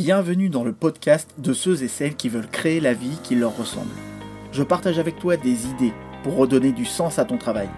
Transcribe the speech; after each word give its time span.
Bienvenue 0.00 0.48
dans 0.48 0.62
le 0.62 0.72
podcast 0.72 1.28
de 1.38 1.52
ceux 1.52 1.82
et 1.82 1.88
celles 1.88 2.14
qui 2.14 2.28
veulent 2.28 2.46
créer 2.46 2.78
la 2.78 2.94
vie 2.94 3.18
qui 3.24 3.34
leur 3.34 3.56
ressemble. 3.56 3.90
Je 4.52 4.62
partage 4.62 5.00
avec 5.00 5.18
toi 5.18 5.36
des 5.36 5.66
idées 5.66 5.92
pour 6.22 6.36
redonner 6.36 6.70
du 6.70 6.84
sens 6.84 7.18
à 7.18 7.24
ton 7.24 7.36
travail, 7.36 7.68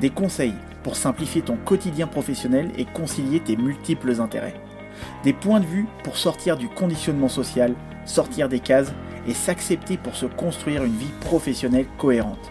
des 0.00 0.08
conseils 0.08 0.54
pour 0.82 0.96
simplifier 0.96 1.42
ton 1.42 1.56
quotidien 1.56 2.06
professionnel 2.06 2.72
et 2.78 2.86
concilier 2.86 3.40
tes 3.40 3.58
multiples 3.58 4.18
intérêts, 4.18 4.58
des 5.24 5.34
points 5.34 5.60
de 5.60 5.66
vue 5.66 5.84
pour 6.04 6.16
sortir 6.16 6.56
du 6.56 6.70
conditionnement 6.70 7.28
social, 7.28 7.74
sortir 8.06 8.48
des 8.48 8.60
cases 8.60 8.94
et 9.26 9.34
s'accepter 9.34 9.98
pour 9.98 10.16
se 10.16 10.24
construire 10.24 10.84
une 10.84 10.96
vie 10.96 11.12
professionnelle 11.20 11.86
cohérente. 11.98 12.50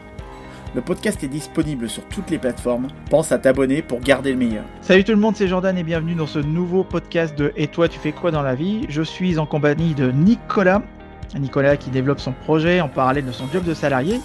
Le 0.76 0.82
podcast 0.82 1.24
est 1.24 1.30
disponible 1.30 1.90
sur 1.90 2.04
toutes 2.10 2.30
les 2.30 2.38
plateformes. 2.38 2.88
Pense 3.10 3.32
à 3.32 3.40
t'abonner 3.40 3.82
pour 3.82 4.02
garder 4.02 4.32
le 4.32 4.38
meilleur. 4.38 4.66
Salut 4.82 5.04
tout 5.04 5.14
le 5.14 5.18
monde, 5.18 5.36
c'est 5.36 5.48
Jordan 5.48 5.78
et 5.78 5.84
bienvenue 5.84 6.14
dans 6.14 6.28
ce 6.28 6.40
nouveau 6.40 6.84
podcast 6.84 7.38
de 7.38 7.54
Et 7.56 7.68
toi, 7.68 7.88
tu 7.88 7.98
fais 7.98 8.12
quoi 8.12 8.32
dans 8.32 8.42
la 8.42 8.54
vie? 8.54 8.86
Je 8.90 9.02
suis 9.02 9.40
en 9.40 9.46
compagnie 9.46 9.96
de 9.96 10.12
Nicolas. 10.12 10.84
Nicolas 11.40 11.78
qui 11.78 11.90
développe 11.90 12.20
son 12.20 12.34
projet 12.34 12.82
en 12.82 12.90
parallèle 12.90 13.26
de 13.26 13.32
son 13.32 13.48
job 13.52 13.64
de 13.64 13.74
salarié 13.74 14.20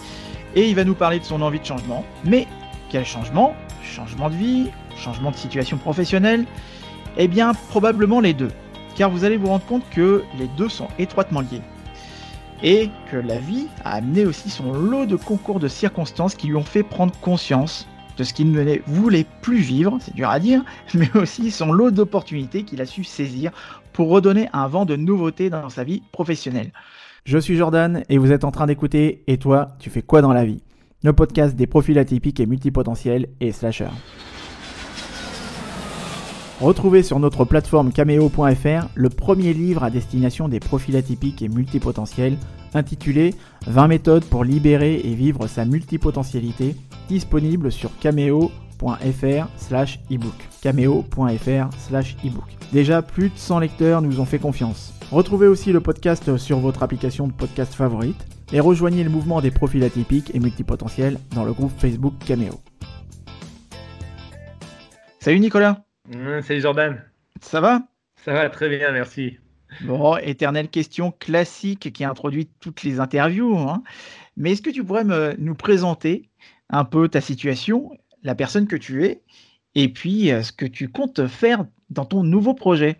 et 0.54 0.68
il 0.68 0.74
va 0.74 0.84
nous 0.84 0.94
parler 0.94 1.20
de 1.20 1.24
son 1.24 1.40
envie 1.42 1.60
de 1.60 1.64
changement. 1.64 2.04
Mais 2.24 2.46
quel 2.90 3.04
changement? 3.04 3.54
Changement 3.82 4.28
de 4.28 4.34
vie? 4.34 4.70
Changement 4.96 5.30
de 5.30 5.36
situation 5.36 5.78
professionnelle? 5.78 6.44
Eh 7.16 7.28
bien, 7.28 7.52
probablement 7.70 8.20
les 8.20 8.34
deux. 8.34 8.50
Car 8.96 9.10
vous 9.10 9.24
allez 9.24 9.36
vous 9.36 9.46
rendre 9.46 9.64
compte 9.64 9.88
que 9.90 10.22
les 10.38 10.48
deux 10.56 10.68
sont 10.68 10.88
étroitement 10.98 11.40
liés 11.40 11.62
et 12.62 12.90
que 13.10 13.16
la 13.16 13.38
vie 13.38 13.66
a 13.84 13.94
amené 13.94 14.24
aussi 14.24 14.50
son 14.50 14.72
lot 14.72 15.06
de 15.06 15.16
concours 15.16 15.60
de 15.60 15.68
circonstances 15.68 16.34
qui 16.34 16.46
lui 16.46 16.56
ont 16.56 16.64
fait 16.64 16.82
prendre 16.82 17.12
conscience 17.20 17.88
de 18.16 18.24
ce 18.24 18.34
qu'il 18.34 18.52
ne 18.52 18.78
voulait 18.86 19.26
plus 19.40 19.58
vivre, 19.58 19.98
c'est 20.00 20.14
dur 20.14 20.28
à 20.28 20.38
dire, 20.38 20.62
mais 20.94 21.10
aussi 21.16 21.50
son 21.50 21.72
lot 21.72 21.90
d'opportunités 21.90 22.64
qu'il 22.64 22.80
a 22.80 22.86
su 22.86 23.04
saisir 23.04 23.50
pour 23.92 24.08
redonner 24.10 24.48
un 24.52 24.68
vent 24.68 24.84
de 24.84 24.96
nouveauté 24.96 25.50
dans 25.50 25.68
sa 25.68 25.84
vie 25.84 26.02
professionnelle. 26.12 26.72
Je 27.24 27.38
suis 27.38 27.56
Jordan 27.56 28.02
et 28.08 28.18
vous 28.18 28.32
êtes 28.32 28.44
en 28.44 28.50
train 28.50 28.66
d'écouter 28.66 29.22
Et 29.26 29.38
toi, 29.38 29.76
tu 29.78 29.90
fais 29.90 30.02
quoi 30.02 30.22
dans 30.22 30.32
la 30.32 30.44
vie? 30.44 30.62
Le 31.04 31.12
podcast 31.12 31.56
des 31.56 31.66
profils 31.66 31.98
atypiques 31.98 32.40
et 32.40 32.46
multipotentiels 32.46 33.28
et 33.40 33.52
slashers. 33.52 33.86
Retrouvez 36.62 37.02
sur 37.02 37.18
notre 37.18 37.44
plateforme 37.44 37.90
cameo.fr 37.90 38.86
le 38.94 39.08
premier 39.08 39.52
livre 39.52 39.82
à 39.82 39.90
destination 39.90 40.46
des 40.46 40.60
profils 40.60 40.96
atypiques 40.96 41.42
et 41.42 41.48
multipotentiels 41.48 42.38
intitulé 42.72 43.34
20 43.66 43.88
méthodes 43.88 44.24
pour 44.24 44.44
libérer 44.44 45.00
et 45.02 45.14
vivre 45.16 45.48
sa 45.48 45.64
multipotentialité 45.64 46.76
disponible 47.08 47.72
sur 47.72 47.90
cameo.fr 47.98 49.48
slash 49.56 49.98
ebook. 50.08 50.36
cameo.fr 50.60 51.68
slash 51.78 52.16
ebook. 52.24 52.56
Déjà 52.72 53.02
plus 53.02 53.30
de 53.30 53.36
100 53.36 53.58
lecteurs 53.58 54.00
nous 54.00 54.20
ont 54.20 54.24
fait 54.24 54.38
confiance. 54.38 54.94
Retrouvez 55.10 55.48
aussi 55.48 55.72
le 55.72 55.80
podcast 55.80 56.36
sur 56.36 56.60
votre 56.60 56.84
application 56.84 57.26
de 57.26 57.32
podcast 57.32 57.74
favorite 57.74 58.24
et 58.52 58.60
rejoignez 58.60 59.02
le 59.02 59.10
mouvement 59.10 59.40
des 59.40 59.50
profils 59.50 59.82
atypiques 59.82 60.30
et 60.32 60.38
multipotentiels 60.38 61.18
dans 61.34 61.44
le 61.44 61.54
groupe 61.54 61.72
Facebook 61.76 62.14
Cameo. 62.24 62.60
Salut 65.18 65.40
Nicolas 65.40 65.82
Mmh, 66.08 66.40
salut 66.42 66.60
Jordan. 66.60 67.02
Ça 67.40 67.60
va? 67.60 67.82
Ça 68.16 68.32
va 68.32 68.50
très 68.50 68.68
bien, 68.68 68.90
merci. 68.90 69.38
Bon, 69.82 70.16
éternelle 70.16 70.68
question 70.68 71.12
classique 71.12 71.92
qui 71.92 72.04
introduit 72.04 72.48
toutes 72.60 72.82
les 72.82 73.00
interviews. 73.00 73.56
Hein. 73.58 73.82
Mais 74.36 74.52
est-ce 74.52 74.62
que 74.62 74.70
tu 74.70 74.84
pourrais 74.84 75.04
me, 75.04 75.34
nous 75.38 75.54
présenter 75.54 76.28
un 76.70 76.84
peu 76.84 77.08
ta 77.08 77.20
situation, 77.20 77.90
la 78.22 78.34
personne 78.34 78.66
que 78.66 78.76
tu 78.76 79.04
es, 79.04 79.22
et 79.74 79.88
puis 79.88 80.30
euh, 80.30 80.42
ce 80.42 80.52
que 80.52 80.66
tu 80.66 80.88
comptes 80.88 81.26
faire 81.26 81.64
dans 81.90 82.04
ton 82.04 82.22
nouveau 82.24 82.54
projet? 82.54 82.98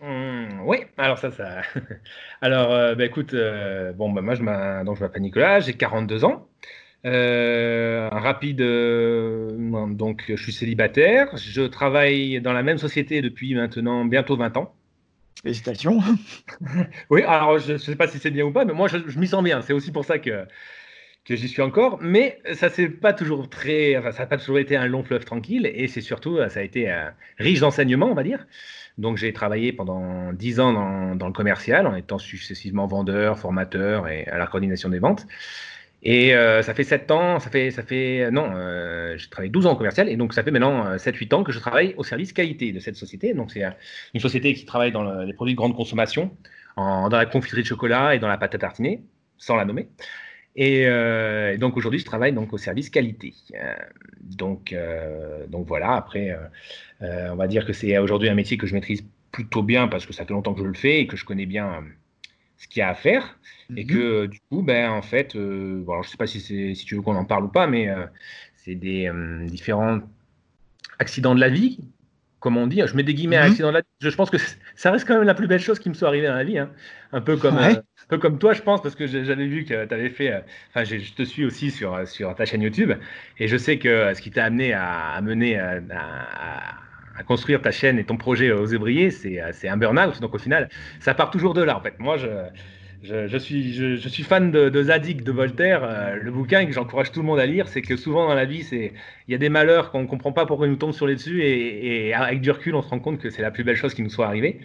Mmh, 0.00 0.62
oui, 0.64 0.78
alors 0.96 1.18
ça, 1.18 1.30
ça. 1.30 1.60
Alors, 2.40 2.72
euh, 2.72 2.94
bah, 2.94 3.04
écoute, 3.04 3.34
euh, 3.34 3.92
bon, 3.92 4.10
bah, 4.10 4.22
moi, 4.22 4.34
je 4.34 4.42
m'appelle 4.42 5.22
Nicolas, 5.22 5.60
j'ai 5.60 5.74
42 5.74 6.24
ans. 6.24 6.48
Euh, 7.06 8.08
rapide, 8.10 8.60
euh, 8.60 9.86
donc 9.90 10.24
je 10.28 10.42
suis 10.42 10.52
célibataire. 10.52 11.36
Je 11.36 11.62
travaille 11.62 12.40
dans 12.40 12.52
la 12.52 12.62
même 12.62 12.78
société 12.78 13.22
depuis 13.22 13.54
maintenant 13.54 14.04
bientôt 14.04 14.36
20 14.36 14.56
ans. 14.56 14.74
Félicitations. 15.42 16.00
oui, 17.10 17.22
alors 17.22 17.58
je 17.58 17.74
ne 17.74 17.78
sais 17.78 17.94
pas 17.94 18.08
si 18.08 18.18
c'est 18.18 18.32
bien 18.32 18.44
ou 18.44 18.52
pas, 18.52 18.64
mais 18.64 18.72
moi 18.72 18.88
je, 18.88 19.18
m'y 19.18 19.28
sens 19.28 19.44
bien. 19.44 19.62
C'est 19.62 19.72
aussi 19.72 19.92
pour 19.92 20.04
ça 20.04 20.18
que, 20.18 20.44
que 21.24 21.36
j'y 21.36 21.46
suis 21.46 21.62
encore. 21.62 21.98
Mais 22.02 22.40
ça 22.54 22.68
c'est 22.68 22.88
pas 22.88 23.12
toujours 23.12 23.48
très, 23.48 24.00
ça 24.12 24.18
n'a 24.18 24.26
pas 24.26 24.36
toujours 24.36 24.58
été 24.58 24.76
un 24.76 24.86
long 24.86 25.04
fleuve 25.04 25.24
tranquille. 25.24 25.70
Et 25.72 25.86
c'est 25.86 26.00
surtout, 26.00 26.38
ça 26.48 26.58
a 26.58 26.62
été 26.64 26.92
riche 27.38 27.60
d'enseignements, 27.60 28.10
on 28.10 28.14
va 28.14 28.24
dire. 28.24 28.44
Donc 28.98 29.16
j'ai 29.16 29.32
travaillé 29.32 29.72
pendant 29.72 30.32
10 30.32 30.58
ans 30.58 30.72
dans, 30.72 31.14
dans, 31.14 31.28
le 31.28 31.32
commercial 31.32 31.86
en 31.86 31.94
étant 31.94 32.18
successivement 32.18 32.88
vendeur, 32.88 33.38
formateur 33.38 34.08
et 34.08 34.26
à 34.26 34.38
la 34.38 34.48
coordination 34.48 34.88
des 34.88 34.98
ventes. 34.98 35.24
Et 36.02 36.34
euh, 36.34 36.62
ça 36.62 36.74
fait 36.74 36.84
7 36.84 37.10
ans, 37.10 37.40
ça 37.40 37.50
fait, 37.50 37.70
ça 37.72 37.82
fait 37.82 38.30
non, 38.30 38.52
euh, 38.54 39.16
j'ai 39.16 39.28
travaillé 39.28 39.50
12 39.50 39.66
ans 39.66 39.72
en 39.72 39.76
commercial, 39.76 40.08
et 40.08 40.16
donc 40.16 40.32
ça 40.32 40.44
fait 40.44 40.52
maintenant 40.52 40.96
7-8 40.96 41.32
euh, 41.32 41.36
ans 41.36 41.44
que 41.44 41.50
je 41.50 41.58
travaille 41.58 41.94
au 41.96 42.04
service 42.04 42.32
qualité 42.32 42.72
de 42.72 42.78
cette 42.78 42.96
société. 42.96 43.34
Donc 43.34 43.50
c'est 43.50 43.64
une 44.14 44.20
société 44.20 44.54
qui 44.54 44.64
travaille 44.64 44.92
dans 44.92 45.22
les 45.22 45.32
produits 45.32 45.54
de 45.54 45.58
grande 45.58 45.74
consommation, 45.74 46.30
dans 46.76 47.08
la 47.10 47.26
confiterie 47.26 47.62
de 47.62 47.66
chocolat 47.66 48.14
et 48.14 48.20
dans 48.20 48.28
la 48.28 48.38
pâte 48.38 48.54
à 48.54 48.58
tartiner, 48.58 49.02
sans 49.36 49.56
la 49.56 49.64
nommer. 49.64 49.88
Et, 50.54 50.86
donc 51.58 51.76
aujourd'hui, 51.76 51.98
je 51.98 52.04
travaille 52.04 52.32
donc 52.32 52.52
au 52.52 52.58
service 52.58 52.90
qualité. 52.90 53.34
donc, 54.20 54.74
donc 55.48 55.66
voilà, 55.66 55.94
après, 55.94 56.36
on 57.00 57.34
va 57.34 57.48
dire 57.48 57.66
que 57.66 57.72
c'est 57.72 57.98
aujourd'hui 57.98 58.28
un 58.28 58.34
métier 58.34 58.56
que 58.56 58.68
je 58.68 58.74
maîtrise 58.74 59.04
plutôt 59.32 59.62
bien 59.62 59.88
parce 59.88 60.06
que 60.06 60.12
ça 60.12 60.24
fait 60.24 60.32
longtemps 60.32 60.54
que 60.54 60.60
je 60.60 60.66
le 60.66 60.74
fais 60.74 61.00
et 61.00 61.06
que 61.08 61.16
je 61.16 61.24
connais 61.24 61.46
bien 61.46 61.82
ce 62.58 62.66
qu'il 62.66 62.80
y 62.80 62.82
a 62.82 62.90
à 62.90 62.94
faire. 62.94 63.38
Et 63.76 63.84
mmh 63.84 63.86
que 63.86 64.26
du 64.26 64.40
coup, 64.50 64.62
ben, 64.62 64.90
en 64.90 65.02
fait, 65.02 65.36
euh, 65.36 65.82
bon, 65.84 66.02
je 66.02 66.08
ne 66.08 66.10
sais 66.10 66.16
pas 66.16 66.26
si, 66.26 66.40
si 66.40 66.84
tu 66.84 66.96
veux 66.96 67.02
qu'on 67.02 67.16
en 67.16 67.24
parle 67.24 67.44
ou 67.44 67.48
pas, 67.48 67.66
mais 67.66 67.88
euh, 67.88 68.04
c'est 68.56 68.74
des 68.74 69.08
euh, 69.08 69.46
différents 69.46 70.00
accidents 70.98 71.34
de 71.34 71.40
la 71.40 71.48
vie, 71.48 71.78
comme 72.40 72.56
on 72.56 72.66
dit. 72.66 72.82
Je 72.84 72.96
mets 72.96 73.02
des 73.02 73.14
guillemets 73.14 73.36
à 73.36 73.46
mmh 73.46 73.50
accidents 73.50 73.68
de 73.68 73.74
la 73.74 73.80
vie. 73.80 73.86
Je, 74.00 74.10
pense 74.10 74.30
que 74.30 74.38
ça 74.74 74.90
reste 74.90 75.06
quand 75.06 75.14
même 75.14 75.24
la 75.24 75.34
plus 75.34 75.46
belle 75.46 75.60
chose 75.60 75.78
qui 75.78 75.88
me 75.88 75.94
soit 75.94 76.08
arrivée 76.08 76.26
dans 76.26 76.34
la 76.34 76.44
vie. 76.44 76.58
Hein. 76.58 76.70
Un, 77.12 77.20
peu 77.20 77.36
comme, 77.36 77.58
un 77.58 77.82
peu 78.08 78.18
comme 78.18 78.38
toi, 78.38 78.54
je 78.54 78.62
pense, 78.62 78.82
parce 78.82 78.94
que 78.94 79.06
j'avais 79.06 79.46
vu 79.46 79.64
que 79.64 79.84
tu 79.86 79.94
avais 79.94 80.10
fait. 80.10 80.42
Enfin, 80.70 80.84
je 80.84 81.12
te 81.12 81.22
suis 81.22 81.44
aussi 81.44 81.70
sur, 81.70 82.08
sur 82.08 82.34
ta 82.34 82.44
chaîne 82.44 82.62
YouTube. 82.62 82.92
Et 83.38 83.48
je 83.48 83.56
sais 83.56 83.78
que 83.78 84.14
ce 84.14 84.20
qui 84.20 84.30
t'a 84.30 84.46
amené 84.46 84.72
à, 84.72 85.20
mener 85.22 85.58
à, 85.58 85.80
à, 85.90 86.74
construire 87.22 87.60
ta 87.62 87.70
chaîne 87.70 87.98
et 87.98 88.04
ton 88.04 88.16
projet 88.16 88.50
aux 88.52 88.66
Zébriers, 88.66 89.10
c'est 89.10 89.68
un 89.68 89.76
burn-out. 89.76 90.20
Donc 90.20 90.34
au 90.34 90.38
final, 90.38 90.68
ça 91.00 91.14
part 91.14 91.30
toujours 91.30 91.54
de 91.54 91.62
là. 91.62 91.76
En 91.76 91.80
fait, 91.80 91.98
moi, 91.98 92.16
je 92.16 92.28
je, 93.02 93.38
suis, 93.38 93.72
je, 93.74 94.08
suis 94.08 94.22
fan 94.22 94.50
de, 94.50 94.82
Zadig 94.82 95.22
de 95.22 95.32
Voltaire, 95.32 95.84
euh, 95.84 96.16
le 96.20 96.30
bouquin 96.30 96.66
que 96.66 96.72
j'encourage 96.72 97.12
tout 97.12 97.20
le 97.20 97.26
monde 97.26 97.38
à 97.38 97.46
lire, 97.46 97.68
c'est 97.68 97.82
que 97.82 97.96
souvent 97.96 98.26
dans 98.26 98.34
la 98.34 98.44
vie, 98.44 98.66
il 98.72 98.92
y 99.28 99.34
a 99.34 99.38
des 99.38 99.48
malheurs 99.48 99.90
qu'on 99.90 100.02
ne 100.02 100.06
comprend 100.06 100.32
pas 100.32 100.46
pourquoi 100.46 100.66
ils 100.66 100.70
nous 100.70 100.76
tombent 100.76 100.92
sur 100.92 101.06
les 101.06 101.14
dessus, 101.14 101.42
et, 101.42 102.12
avec 102.12 102.40
du 102.40 102.50
recul, 102.50 102.74
on 102.74 102.82
se 102.82 102.88
rend 102.88 102.98
compte 102.98 103.20
que 103.20 103.30
c'est 103.30 103.42
la 103.42 103.50
plus 103.50 103.64
belle 103.64 103.76
chose 103.76 103.94
qui 103.94 104.02
nous 104.02 104.10
soit 104.10 104.26
arrivée. 104.26 104.60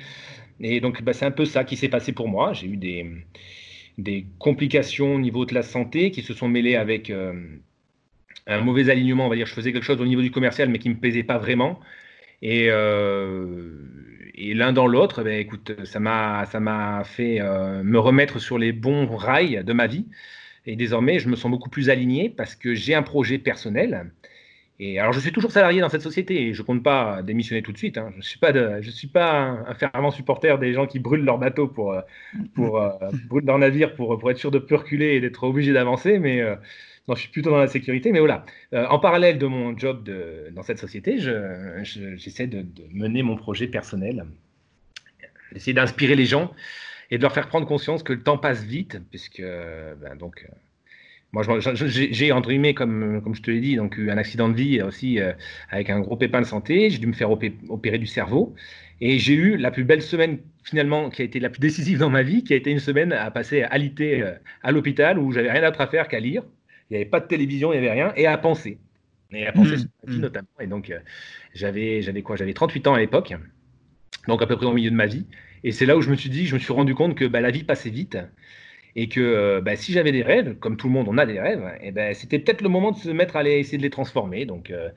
Et 0.60 0.80
donc, 0.80 1.04
bah, 1.04 1.14
c'est 1.14 1.26
un 1.26 1.32
peu 1.32 1.46
ça 1.46 1.64
qui 1.64 1.78
s'est 1.78 1.90
passé 1.90 2.12
pour 2.12 2.28
moi. 2.28 2.54
J'ai 2.54 2.68
eu 2.68 2.78
des, 2.78 3.06
des 3.98 4.26
complications 4.40 5.16
au 5.16 5.20
niveau 5.20 5.46
de 5.46 5.54
la 5.54 5.64
santé 5.64 6.12
qui 6.12 6.22
se 6.22 6.34
sont 6.34 6.48
mêlées 6.48 6.76
avec 6.76 7.10
euh, 7.10 7.34
un 8.48 8.62
mauvais 8.62 8.90
alignement. 8.90 9.26
On 9.26 9.30
va 9.30 9.36
dire, 9.36 9.48
je 9.48 9.54
faisais 9.54 9.74
quelque 9.74 9.84
chose 9.84 10.00
au 10.02 10.06
niveau 10.06 10.22
du 10.22 10.32
commercial, 10.32 10.70
mais 10.70 10.80
qui 10.80 10.90
me 10.90 10.96
plaisait 10.96 11.24
pas 11.24 11.38
vraiment. 11.38 11.80
Et 12.44 12.68
euh, 12.70 13.72
et 14.36 14.54
l'un 14.54 14.74
dans 14.74 14.88
l'autre, 14.88 15.24
ben, 15.24 15.40
écoute, 15.40 15.86
ça 15.86 16.00
m'a, 16.00 16.46
ça 16.46 16.60
m'a 16.60 17.04
fait 17.06 17.40
euh, 17.40 17.82
me 17.84 17.98
remettre 17.98 18.40
sur 18.40 18.58
les 18.58 18.74
bons 18.74 19.06
rails 19.16 19.64
de 19.64 19.74
ma 19.74 19.88
vie. 19.88 20.08
Et 20.66 20.76
désormais, 20.76 21.20
je 21.20 21.30
me 21.30 21.36
sens 21.36 21.50
beaucoup 21.50 21.70
plus 21.70 21.90
aligné 21.90 22.30
parce 22.30 22.56
que 22.56 22.74
j'ai 22.74 22.96
un 22.96 23.04
projet 23.04 23.38
personnel. 23.38 24.12
Et 24.80 25.00
alors, 25.00 25.14
je 25.14 25.20
suis 25.20 25.32
toujours 25.32 25.52
salarié 25.52 25.82
dans 25.82 25.90
cette 25.90 26.02
société 26.02 26.48
et 26.48 26.54
je 26.54 26.62
compte 26.64 26.84
pas 26.84 27.22
démissionner 27.22 27.62
tout 27.62 27.72
de 27.72 27.78
suite. 27.78 27.98
Hein. 27.98 28.12
Je 28.18 28.28
suis 28.28 28.40
pas, 28.40 28.82
je 28.82 28.90
suis 28.90 29.08
pas 29.08 29.64
un, 29.68 29.74
fervent 29.76 30.12
supporter 30.12 30.58
des 30.58 30.74
gens 30.74 30.88
qui 30.88 31.00
brûlent 31.00 31.24
leur 31.24 31.38
bateau 31.38 31.68
pour, 31.68 31.94
euh, 31.94 32.02
pour 32.56 32.82
leur 33.46 33.60
navire 33.60 33.96
pour, 33.96 34.18
pour 34.18 34.32
être 34.32 34.38
sûr 34.38 34.52
de 34.52 34.60
plus 34.60 34.76
reculer 34.76 35.16
et 35.16 35.22
d'être 35.22 35.44
obligé 35.44 35.74
d'avancer. 35.74 36.18
Mais 36.18 36.42
non, 37.08 37.16
je 37.16 37.22
suis 37.22 37.30
plutôt 37.30 37.50
dans 37.50 37.58
la 37.58 37.68
sécurité. 37.68 38.12
Mais 38.12 38.20
voilà, 38.20 38.46
euh, 38.74 38.86
en 38.88 39.00
parallèle 39.00 39.38
de 39.38 39.46
mon 39.46 39.78
job 39.78 40.10
dans 40.52 40.64
cette 40.64 40.80
société, 40.80 41.18
j'essaie 41.18 42.48
de, 42.48 42.66
mener 42.92 43.24
mon 43.24 43.36
projet 43.36 43.68
personnel, 43.68 44.26
d'essayer 45.52 45.74
d'inspirer 45.74 46.16
les 46.16 46.26
gens 46.26 46.54
et 47.12 47.18
de 47.18 47.22
leur 47.22 47.34
faire 47.34 47.48
prendre 47.50 47.68
conscience 47.68 48.04
que 48.04 48.14
le 48.14 48.24
temps 48.24 48.38
passe 48.38 48.64
vite, 48.64 49.00
puisque 49.10 49.42
ben, 49.42 50.16
donc. 50.18 50.46
Euh, 50.50 50.56
moi, 51.34 51.42
j'ai 51.42 52.32
entre 52.32 52.50
guillemets, 52.50 52.76
comme, 52.76 53.20
comme 53.24 53.34
je 53.34 53.42
te 53.42 53.50
l'ai 53.50 53.60
dit, 53.60 53.76
donc 53.76 53.98
eu 53.98 54.12
un 54.12 54.20
accident 54.20 54.50
de 54.50 54.54
vie 54.54 54.84
aussi 54.84 55.20
euh, 55.20 55.34
avec 55.72 55.90
un 55.90 56.00
gros 56.00 56.16
pépin 56.16 56.42
de 56.42 56.46
santé. 56.46 56.92
J'ai 56.92 57.00
dû 57.00 57.08
me 57.08 57.14
faire 57.14 57.32
opérer 57.32 57.98
du 57.98 58.06
cerveau. 58.06 58.54
Et 59.02 59.18
j'ai 59.18 59.34
eu 59.34 59.58
la 59.58 59.72
plus 59.72 59.84
belle 59.84 60.04
semaine, 60.04 60.38
finalement, 60.64 61.10
qui 61.10 61.24
a 61.24 61.26
été 61.26 61.40
la 61.40 61.50
plus 61.50 61.60
décisive 61.60 61.98
dans 61.98 62.12
ma 62.12 62.22
vie, 62.22 62.44
qui 62.44 62.54
a 62.54 62.56
été 62.56 62.70
une 62.70 62.80
semaine 62.80 63.12
à 63.14 63.32
passer 63.32 63.64
alité 63.64 64.24
à 64.62 64.72
l'hôpital 64.72 65.18
où 65.18 65.32
j'avais 65.32 65.52
rien 65.52 65.64
d'autre 65.64 65.82
à 65.82 65.88
faire 65.88 66.08
qu'à 66.08 66.20
lire 66.20 66.44
il 66.90 66.94
n'y 66.94 66.98
avait 66.98 67.10
pas 67.10 67.20
de 67.20 67.28
télévision, 67.28 67.74
il 67.74 67.80
n'y 67.80 67.86
avait 67.86 67.94
rien, 67.94 68.14
et 68.16 68.28
à 68.28 68.38
penser. 68.38 68.78
Et 69.32 69.48
à 69.48 69.52
penser 69.52 69.76
mmh, 69.76 69.78
sur 69.78 69.90
ma 70.04 70.12
vie 70.12 70.18
mmh. 70.18 70.22
notamment. 70.22 70.48
Et 70.60 70.68
donc, 70.68 70.90
euh, 70.90 71.00
j'avais, 71.54 72.02
j'avais 72.02 72.22
quoi? 72.22 72.36
J'avais 72.36 72.54
38 72.54 72.88
ans 72.88 72.94
à 72.94 73.00
l'époque, 73.00 73.34
donc 74.28 74.42
à 74.42 74.48
peu 74.48 74.56
près 74.56 74.66
au 74.66 74.74
milieu 74.74 74.92
de 74.92 74.96
ma 74.96 75.08
vie. 75.08 75.26
Et 75.64 75.72
c'est 75.72 75.86
là 75.86 75.98
où 75.98 76.02
je 76.02 76.10
me 76.10 76.16
suis 76.16 76.30
dit, 76.30 76.46
je 76.46 76.54
me 76.54 76.60
suis 76.60 76.74
rendu 76.74 76.94
compte 76.94 77.16
que 77.16 77.26
bah, 77.26 77.42
la 77.42 77.52
vie 77.52 77.64
passait 77.64 77.90
vite 77.90 78.18
et 78.96 79.10
que 79.10 79.20
euh, 79.20 79.62
bah, 79.62 79.76
si 79.76 79.92
j'avais 79.92 80.12
des 80.12 80.22
rêves, 80.24 80.56
comme 80.60 80.78
tout 80.78 80.88
le 80.88 80.94
monde 80.94 81.08
on 81.10 81.18
a 81.18 81.26
des 81.26 81.40
rêves, 81.40 81.64
et 81.82 81.92
ben 81.92 82.14
c'était 82.14 82.40
peut-être 82.40 82.62
le 82.62 82.70
moment 82.70 82.92
de 82.92 82.98
se 82.98 83.10
mettre 83.10 83.36
à 83.36 83.40
aller 83.40 83.60
essayer 83.60 83.78
de 83.78 83.84
les 83.84 83.90
transformer. 83.90 84.46
Donc, 84.46 84.70
euh, 84.70 84.90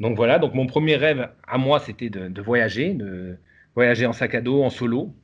donc 0.00 0.16
voilà, 0.16 0.38
donc 0.38 0.54
mon 0.54 0.66
premier 0.66 0.96
rêve 0.96 1.30
à 1.46 1.58
moi 1.58 1.80
c'était 1.80 2.10
de, 2.10 2.42
voyager, 2.42 2.94
de 2.94 3.38
voyager 3.74 4.06
en 4.06 4.12
sac 4.12 4.34
à 4.34 4.40
dos, 4.40 4.62
en 4.62 4.70
solo, 4.70 5.14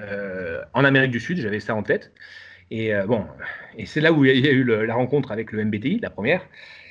euh, 0.00 0.62
en 0.72 0.84
Amérique 0.84 1.10
du 1.10 1.20
Sud, 1.20 1.38
j'avais 1.38 1.60
ça 1.60 1.74
en 1.74 1.82
tête. 1.82 2.12
Et 2.70 2.92
bon, 3.08 3.24
et 3.76 3.84
c'est 3.84 4.00
là 4.00 4.12
où 4.12 4.24
il 4.24 4.44
y 4.44 4.48
a 4.48 4.52
eu 4.52 4.64
la 4.64 4.94
rencontre 4.94 5.32
avec 5.32 5.50
le 5.50 5.64
MBTI, 5.64 5.98
la 6.00 6.10
première. 6.10 6.46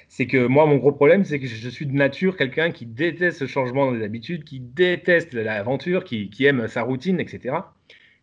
C'est 0.09 0.25
que 0.25 0.47
moi, 0.47 0.65
mon 0.65 0.77
gros 0.77 0.91
problème, 0.91 1.23
c'est 1.23 1.39
que 1.39 1.47
je 1.47 1.69
suis 1.69 1.85
de 1.85 1.93
nature 1.93 2.35
quelqu'un 2.35 2.71
qui 2.71 2.85
déteste 2.85 3.39
ce 3.39 3.45
changement 3.45 3.85
dans 3.85 3.91
les 3.91 4.03
habitudes, 4.03 4.43
qui 4.43 4.59
déteste 4.59 5.33
l'aventure, 5.33 6.03
qui, 6.03 6.29
qui 6.29 6.45
aime 6.45 6.67
sa 6.67 6.81
routine, 6.81 7.19
etc. 7.19 7.55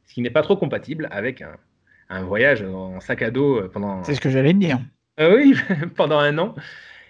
Ce 0.05 0.13
qui 0.13 0.21
n'est 0.21 0.31
pas 0.31 0.43
trop 0.43 0.57
compatible 0.57 1.09
avec 1.13 1.43
un, 1.43 1.57
un 2.09 2.23
voyage 2.23 2.63
en 2.63 3.01
sac 3.01 3.23
à 3.23 3.31
dos 3.31 3.61
euh, 3.61 3.71
pendant. 3.73 4.03
C'est 4.05 4.15
ce 4.15 4.21
que 4.21 4.31
j'allais 4.31 4.53
te 4.53 4.59
dire. 4.59 4.81
Euh, 5.21 5.37
oui, 5.37 5.55
pendant 5.97 6.19
un 6.19 6.37
an. 6.39 6.55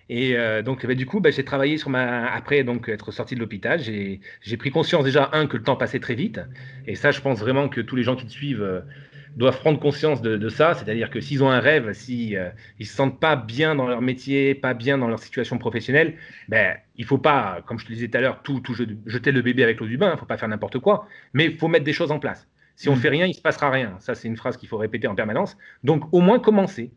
Et 0.08 0.36
euh, 0.36 0.62
donc, 0.62 0.86
bah, 0.86 0.94
du 0.94 1.06
coup, 1.06 1.20
bah, 1.20 1.30
j'ai 1.30 1.44
travaillé 1.44 1.78
sur 1.78 1.90
ma. 1.90 2.26
Après 2.32 2.62
donc 2.62 2.88
être 2.88 3.10
sorti 3.10 3.34
de 3.34 3.40
l'hôpital, 3.40 3.80
j'ai 3.80 4.56
pris 4.58 4.70
conscience 4.70 5.04
déjà 5.04 5.30
un 5.32 5.46
que 5.46 5.56
le 5.56 5.62
temps 5.62 5.76
passait 5.76 6.00
très 6.00 6.14
vite. 6.14 6.40
Et 6.86 6.94
ça, 6.94 7.10
je 7.10 7.20
pense 7.20 7.40
vraiment 7.40 7.68
que 7.68 7.80
tous 7.80 7.96
les 7.96 8.02
gens 8.02 8.16
qui 8.16 8.26
te 8.26 8.30
suivent 8.30 8.84
doivent 9.36 9.58
prendre 9.58 9.78
conscience 9.78 10.22
de, 10.22 10.48
ça. 10.48 10.74
C'est-à-dire 10.74 11.10
que 11.10 11.20
s'ils 11.20 11.44
ont 11.44 11.50
un 11.50 11.60
rêve, 11.60 11.92
s'ils 11.92 12.38
ne 12.80 12.84
se 12.84 12.92
sentent 12.92 13.20
pas 13.20 13.36
bien 13.36 13.74
dans 13.74 13.86
leur 13.86 14.00
métier, 14.00 14.54
pas 14.54 14.74
bien 14.74 14.98
dans 14.98 15.08
leur 15.08 15.18
situation 15.18 15.58
professionnelle, 15.58 16.14
ben 16.48 16.76
il 16.96 17.04
faut 17.04 17.18
pas, 17.18 17.62
comme 17.66 17.78
je 17.78 17.86
te 17.86 17.92
disais 17.92 18.08
tout 18.08 18.16
à 18.16 18.20
l'heure, 18.20 18.42
tout, 18.42 18.60
tout 18.60 18.74
jeter 19.06 19.32
le 19.32 19.42
bébé 19.42 19.62
avec 19.62 19.78
l'eau 19.80 19.86
du 19.86 19.98
bain. 19.98 20.12
Il 20.14 20.18
faut 20.18 20.26
pas 20.26 20.38
faire 20.38 20.48
n'importe 20.48 20.78
quoi. 20.78 21.06
Mais 21.34 21.44
il 21.44 21.56
faut 21.56 21.68
mettre 21.68 21.84
des 21.84 21.92
choses 21.92 22.10
en 22.10 22.18
place. 22.18 22.48
Si 22.76 22.88
on 22.88 22.92
ne 22.92 22.98
mm. 22.98 23.00
fait 23.00 23.08
rien, 23.08 23.26
il 23.26 23.30
ne 23.30 23.34
se 23.34 23.40
passera 23.40 23.70
rien. 23.70 23.96
Ça, 24.00 24.14
c'est 24.14 24.28
une 24.28 24.36
phrase 24.36 24.56
qu'il 24.56 24.68
faut 24.68 24.78
répéter 24.78 25.06
en 25.08 25.14
permanence. 25.14 25.56
Donc, 25.84 26.04
au 26.12 26.20
moins 26.20 26.38
commencer. 26.38 26.92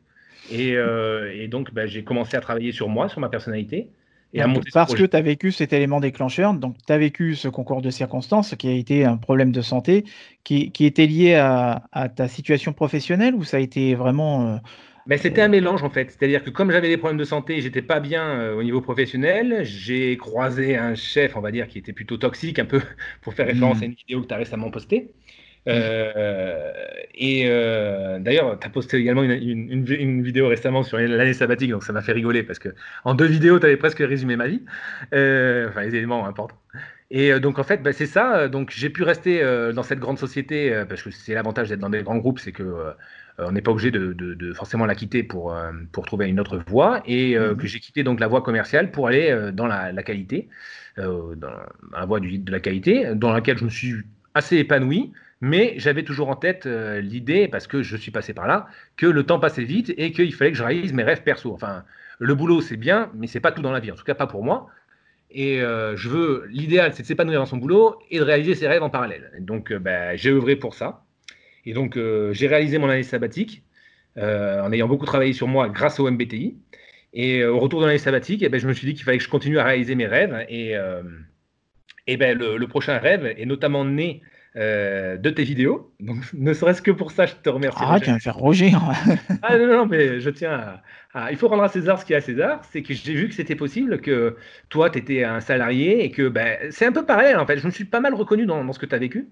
Et, 0.51 0.75
euh, 0.75 1.47
donc, 1.47 1.73
bah, 1.73 1.85
j'ai 1.85 2.03
commencé 2.03 2.35
à 2.37 2.41
travailler 2.41 2.71
sur 2.71 2.89
moi, 2.89 3.09
sur 3.09 3.19
ma 3.19 3.29
personnalité. 3.29 3.89
Et 4.33 4.41
parce 4.73 4.93
que 4.93 5.03
tu 5.03 5.17
as 5.17 5.21
vécu 5.21 5.51
cet 5.51 5.73
élément 5.73 5.99
déclencheur, 5.99 6.53
donc 6.53 6.75
tu 6.85 6.93
as 6.93 6.97
vécu 6.97 7.35
ce 7.35 7.47
concours 7.47 7.81
de 7.81 7.89
circonstances 7.89 8.55
qui 8.55 8.67
a 8.67 8.73
été 8.73 9.03
un 9.03 9.17
problème 9.17 9.51
de 9.51 9.61
santé, 9.61 10.05
qui, 10.43 10.71
était 10.79 11.07
lié 11.07 11.35
à, 11.35 12.09
ta 12.15 12.27
situation 12.27 12.73
professionnelle 12.73 13.33
ou 13.33 13.43
ça 13.43 13.57
a 13.57 13.59
été 13.59 13.95
vraiment. 13.95 14.47
Euh, 14.47 14.57
ben, 15.07 15.17
c'était 15.17 15.41
un 15.41 15.47
mélange 15.47 15.81
en 15.83 15.89
fait. 15.89 16.11
C'est-à-dire 16.11 16.43
que 16.43 16.51
comme 16.51 16.71
j'avais 16.71 16.89
des 16.89 16.97
problèmes 16.97 17.17
de 17.17 17.23
santé, 17.23 17.61
j'étais 17.61 17.81
pas 17.81 17.99
bien 17.99 18.23
euh, 18.23 18.55
au 18.55 18.61
niveau 18.61 18.81
professionnel. 18.81 19.61
J'ai 19.63 20.15
croisé 20.17 20.77
un 20.77 20.93
chef, 20.93 21.35
on 21.35 21.41
va 21.41 21.51
dire, 21.51 21.67
qui 21.67 21.79
était 21.79 21.93
plutôt 21.93 22.17
toxique, 22.17 22.59
un 22.59 22.65
peu 22.65 22.81
pour 23.21 23.33
faire 23.33 23.47
référence 23.47 23.79
mm. 23.79 23.83
à 23.83 23.85
une 23.85 23.93
vidéo 23.93 24.21
que 24.21 24.27
tu 24.27 24.33
as 24.35 24.37
récemment 24.37 24.69
postée. 24.69 25.09
Euh, 25.67 26.71
et 27.15 27.43
euh, 27.47 28.19
d'ailleurs, 28.19 28.57
tu 28.59 28.67
as 28.67 28.69
posté 28.69 28.97
également 28.97 29.23
une, 29.23 30.23
vidéo 30.23 30.47
récemment 30.47 30.83
sur 30.83 30.97
l'année 30.97 31.33
sabbatique, 31.33 31.71
donc 31.71 31.83
ça 31.83 31.93
m'a 31.93 32.01
fait 32.01 32.13
rigoler 32.13 32.43
parce 32.43 32.59
que 32.59 32.69
en 33.03 33.13
deux 33.13 33.25
vidéos, 33.25 33.59
tu 33.59 33.65
avais 33.65 33.77
presque 33.77 33.99
résumé 33.99 34.35
ma 34.35 34.47
vie, 34.47 34.63
euh, 35.13 35.69
enfin 35.69 35.81
les 35.81 35.95
éléments 35.95 36.25
importants. 36.27 36.57
Et 37.11 37.39
donc 37.39 37.57
en 37.57 37.63
fait, 37.63 37.81
bah, 37.81 37.91
c'est 37.91 38.05
ça. 38.05 38.47
Donc 38.47 38.71
j'ai 38.71 38.89
pu 38.89 39.03
rester 39.03 39.43
dans 39.73 39.83
cette 39.83 39.99
grande 39.99 40.19
société 40.19 40.83
parce 40.87 41.01
que 41.01 41.09
c'est 41.09 41.33
l'avantage 41.33 41.69
d'être 41.69 41.79
dans 41.79 41.89
des 41.89 42.03
grands 42.03 42.17
groupes, 42.17 42.39
c'est 42.39 42.51
que 42.51 42.93
on 43.39 43.51
n'est 43.51 43.61
pas 43.61 43.71
obligé 43.71 43.89
de, 43.89 44.53
forcément 44.53 44.85
la 44.85 44.95
quitter 44.95 45.23
pour, 45.23 45.55
pour 45.91 46.05
trouver 46.05 46.27
une 46.27 46.39
autre 46.39 46.61
voie 46.67 47.01
et 47.07 47.37
mmh 47.37 47.55
que 47.57 47.65
j'ai 47.65 47.79
quitté 47.79 48.03
donc 48.03 48.19
la 48.19 48.27
voie 48.27 48.43
commerciale 48.43 48.91
pour 48.91 49.07
aller 49.07 49.51
dans 49.53 49.65
la, 49.65 50.03
qualité, 50.03 50.49
dans, 50.97 51.49
la 51.91 52.05
voie 52.05 52.19
du, 52.19 52.37
de 52.37 52.51
la 52.51 52.59
qualité, 52.59 53.15
dans 53.15 53.33
laquelle 53.33 53.57
je 53.57 53.65
me 53.65 53.69
suis 53.69 53.95
assez 54.35 54.57
épanoui. 54.57 55.11
Mais 55.41 55.73
j'avais 55.77 56.03
toujours 56.03 56.29
en 56.29 56.35
tête 56.35 56.65
euh, 56.65 56.99
l'idée, 56.99 57.47
parce 57.47 57.67
que 57.67 57.81
je 57.81 57.95
suis 57.95 58.11
passé 58.11 58.33
par 58.33 58.47
là, 58.47 58.67
que 58.97 59.05
le 59.05 59.23
temps 59.23 59.39
passait 59.39 59.63
vite 59.63 59.93
et 59.97 60.11
qu'il 60.11 60.33
fallait 60.33 60.51
que 60.51 60.57
je 60.57 60.63
réalise 60.63 60.93
mes 60.93 61.03
rêves 61.03 61.23
perso. 61.23 61.53
Enfin, 61.53 61.83
le 62.19 62.35
boulot, 62.35 62.61
c'est 62.61 62.77
bien, 62.77 63.09
mais 63.15 63.27
c'est 63.27 63.39
pas 63.39 63.51
tout 63.51 63.61
dans 63.61 63.71
la 63.71 63.79
vie, 63.79 63.91
en 63.91 63.95
tout 63.95 64.03
cas 64.03 64.15
pas 64.15 64.27
pour 64.27 64.43
moi. 64.43 64.67
Et 65.31 65.61
euh, 65.61 65.95
je 65.95 66.09
veux, 66.09 66.45
l'idéal, 66.49 66.93
c'est 66.93 67.03
de 67.03 67.07
s'épanouir 67.07 67.39
dans 67.39 67.45
son 67.45 67.57
boulot 67.57 67.99
et 68.09 68.19
de 68.19 68.23
réaliser 68.23 68.55
ses 68.55 68.67
rêves 68.67 68.83
en 68.83 68.89
parallèle. 68.89 69.31
Donc, 69.39 69.71
euh, 69.71 69.79
bah, 69.79 70.15
j'ai 70.15 70.31
œuvré 70.31 70.55
pour 70.57 70.73
ça. 70.73 71.05
Et 71.65 71.73
donc, 71.73 71.99
j'ai 72.31 72.47
réalisé 72.47 72.77
mon 72.77 72.89
année 72.89 73.03
sabbatique 73.03 73.63
en 74.17 74.71
ayant 74.71 74.87
beaucoup 74.87 75.05
travaillé 75.05 75.33
sur 75.33 75.47
moi 75.47 75.69
grâce 75.69 75.99
au 75.99 76.09
MBTI. 76.09 76.57
Et 77.13 77.45
au 77.45 77.59
retour 77.59 77.81
de 77.81 77.85
l'année 77.85 77.99
sabbatique, 77.99 78.41
eh 78.43 78.49
ben, 78.49 78.59
je 78.59 78.67
me 78.67 78.73
suis 78.73 78.87
dit 78.87 78.93
qu'il 78.95 79.03
fallait 79.03 79.17
que 79.17 79.23
je 79.23 79.29
continue 79.29 79.59
à 79.59 79.65
réaliser 79.65 79.93
mes 79.93 80.07
rêves. 80.07 80.45
Et, 80.49 80.73
et 82.07 82.17
ben, 82.17 82.37
le, 82.37 82.65
prochain 82.67 82.97
rêve 82.97 83.25
est 83.25 83.45
notamment 83.45 83.85
né 83.85 84.23
euh, 84.55 85.17
de 85.17 85.29
tes 85.29 85.43
vidéos. 85.43 85.93
Donc, 85.99 86.17
ne 86.33 86.53
serait-ce 86.53 86.81
que 86.81 86.91
pour 86.91 87.11
ça, 87.11 87.25
je 87.25 87.33
te 87.35 87.49
remercie. 87.49 87.79
Ah, 87.81 87.99
tu 87.99 88.09
vas 88.09 88.19
faire 88.19 88.35
Roger. 88.35 88.71
Hein. 88.73 89.15
ah 89.41 89.57
non, 89.57 89.67
non, 89.67 89.85
mais 89.85 90.19
je 90.19 90.29
tiens 90.29 90.81
à, 91.13 91.31
Il 91.31 91.37
faut 91.37 91.47
rendre 91.47 91.63
à 91.63 91.69
César 91.69 91.99
ce 91.99 92.05
qui 92.05 92.13
est 92.13 92.17
à 92.17 92.21
César. 92.21 92.61
C'est 92.71 92.81
que 92.81 92.93
j'ai 92.93 93.13
vu 93.13 93.29
que 93.29 93.35
c'était 93.35 93.55
possible, 93.55 94.01
que 94.01 94.35
toi, 94.69 94.89
tu 94.89 94.99
étais 94.99 95.23
un 95.23 95.39
salarié 95.39 96.03
et 96.03 96.11
que 96.11 96.27
ben, 96.27 96.57
c'est 96.71 96.85
un 96.85 96.91
peu 96.91 97.05
pareil 97.05 97.35
en 97.35 97.45
fait. 97.45 97.59
Je 97.59 97.65
me 97.65 97.71
suis 97.71 97.85
pas 97.85 97.99
mal 97.99 98.13
reconnu 98.13 98.45
dans, 98.45 98.63
dans 98.63 98.73
ce 98.73 98.79
que 98.79 98.85
tu 98.85 98.95
as 98.95 98.99
vécu. 98.99 99.27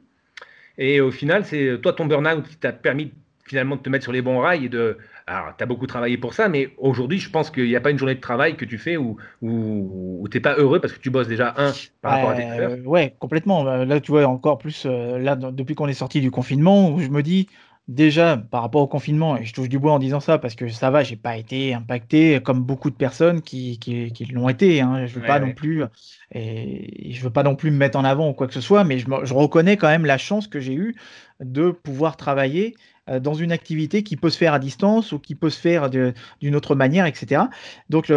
Et 0.77 1.01
au 1.01 1.11
final, 1.11 1.43
c'est 1.45 1.79
toi, 1.81 1.93
ton 1.93 2.05
burn-out 2.05 2.47
qui 2.47 2.55
t'a 2.57 2.71
permis 2.71 3.11
finalement 3.47 3.75
de 3.75 3.81
te 3.81 3.89
mettre 3.89 4.03
sur 4.03 4.11
les 4.11 4.21
bons 4.21 4.39
rails 4.39 4.65
et 4.65 4.69
de. 4.69 4.97
Alors, 5.25 5.53
tu 5.57 5.63
as 5.63 5.67
beaucoup 5.67 5.87
travaillé 5.87 6.17
pour 6.17 6.33
ça, 6.33 6.47
mais 6.47 6.69
aujourd'hui, 6.77 7.19
je 7.19 7.29
pense 7.29 7.51
qu'il 7.51 7.65
n'y 7.65 7.75
a 7.75 7.81
pas 7.81 7.91
une 7.91 7.97
journée 7.97 8.15
de 8.15 8.21
travail 8.21 8.55
que 8.55 8.63
tu 8.63 8.77
fais 8.77 8.95
où, 8.95 9.17
où, 9.41 10.25
tu 10.31 10.37
n'es 10.37 10.41
pas 10.41 10.55
heureux 10.55 10.79
parce 10.79 10.93
que 10.93 10.99
tu 10.99 11.09
bosses 11.09 11.27
déjà, 11.27 11.53
un, 11.57 11.73
par 12.01 12.13
rapport 12.13 12.29
à 12.29 12.35
tes 12.35 12.81
Ouais, 12.85 13.13
complètement. 13.19 13.63
Là, 13.63 13.99
tu 13.99 14.11
vois, 14.11 14.25
encore 14.25 14.57
plus, 14.57 14.83
euh, 14.85 15.19
là, 15.19 15.35
depuis 15.35 15.75
qu'on 15.75 15.87
est 15.87 15.93
sorti 15.93 16.21
du 16.21 16.31
confinement, 16.31 16.91
où 16.91 17.01
je 17.01 17.09
me 17.09 17.23
dis, 17.23 17.47
déjà, 17.89 18.37
par 18.37 18.61
rapport 18.61 18.81
au 18.81 18.87
confinement, 18.87 19.35
et 19.35 19.43
je 19.43 19.53
touche 19.53 19.67
du 19.67 19.79
bois 19.79 19.93
en 19.93 19.99
disant 19.99 20.21
ça 20.21 20.37
parce 20.37 20.55
que 20.55 20.67
ça 20.69 20.91
va, 20.91 21.03
j'ai 21.03 21.15
pas 21.15 21.37
été 21.37 21.73
impacté 21.73 22.39
comme 22.41 22.61
beaucoup 22.61 22.89
de 22.89 22.95
personnes 22.95 23.41
qui, 23.41 23.79
qui, 23.79 24.11
qui 24.11 24.25
l'ont 24.25 24.47
été. 24.47 24.79
Hein. 24.81 25.07
Je 25.07 25.19
veux 25.19 25.25
pas 25.25 25.39
non 25.39 25.53
plus, 25.53 25.83
et 26.31 27.11
je 27.11 27.21
veux 27.21 27.29
pas 27.29 27.43
non 27.43 27.55
plus 27.55 27.71
me 27.71 27.77
mettre 27.77 27.97
en 27.97 28.03
avant 28.03 28.29
ou 28.29 28.33
quoi 28.33 28.47
que 28.47 28.53
ce 28.53 28.61
soit, 28.61 28.83
mais 28.83 28.99
je, 28.99 29.07
je 29.23 29.33
reconnais 29.33 29.77
quand 29.77 29.87
même 29.87 30.05
la 30.05 30.17
chance 30.17 30.47
que 30.47 30.59
j'ai 30.59 30.73
eue 30.73 30.95
de 31.39 31.71
pouvoir 31.71 32.17
travailler 32.17 32.75
dans 33.21 33.33
une 33.33 33.51
activité 33.51 34.03
qui 34.03 34.17
peut 34.17 34.29
se 34.29 34.37
faire 34.37 34.53
à 34.53 34.59
distance 34.59 35.11
ou 35.11 35.19
qui 35.19 35.35
peut 35.35 35.49
se 35.49 35.59
faire 35.59 35.89
d'une 35.89 36.55
autre 36.55 36.75
manière, 36.75 37.05
etc. 37.05 37.43
Donc 37.89 38.11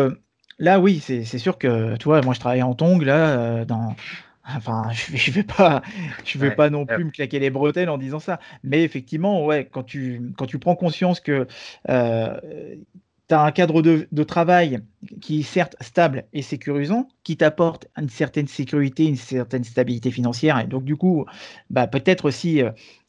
là, 0.61 0.79
oui, 0.79 1.01
c'est 1.01 1.25
sûr 1.39 1.59
que, 1.59 1.97
tu 1.97 2.05
vois, 2.05 2.21
moi 2.21 2.35
je 2.35 2.41
travaille 2.41 2.63
en 2.63 2.75
tongs, 2.75 3.01
là, 3.01 3.39
euh, 3.39 3.65
dans... 3.65 3.97
Enfin, 4.57 4.91
je 4.91 5.31
ne 5.31 5.35
vais 5.35 5.43
pas, 5.45 5.81
je 6.25 6.37
vais 6.37 6.51
pas 6.51 6.71
non 6.71 6.85
plus 6.85 7.05
me 7.05 7.11
claquer 7.11 7.39
les 7.39 7.51
bretelles 7.51 7.91
en 7.91 7.99
disant 7.99 8.19
ça. 8.19 8.41
Mais 8.65 8.83
effectivement, 8.83 9.45
ouais, 9.45 9.69
quand 9.71 9.85
tu, 9.85 10.33
quand 10.37 10.47
tu 10.47 10.59
prends 10.59 10.75
conscience 10.75 11.21
que 11.21 11.47
euh, 11.89 12.41
tu 13.29 13.35
as 13.35 13.43
un 13.43 13.53
cadre 13.53 13.81
de, 13.81 14.09
de, 14.11 14.23
travail 14.25 14.81
qui 15.21 15.41
est 15.41 15.45
certes 15.45 15.77
stable 15.81 16.27
et 16.33 16.43
sécurisant, 16.43 17.09
qui 17.25 17.37
t'apporte 17.37 17.89
une 17.97 18.09
certaine 18.09 18.47
sécurité, 18.47 19.07
une 19.07 19.17
certaine 19.17 19.65
stabilité 19.65 20.11
financière, 20.11 20.59
et 20.59 20.67
donc 20.67 20.85
du 20.85 20.97
coup, 20.97 21.25
bah, 21.71 21.87
peut-être 21.87 22.27
aussi 22.27 22.63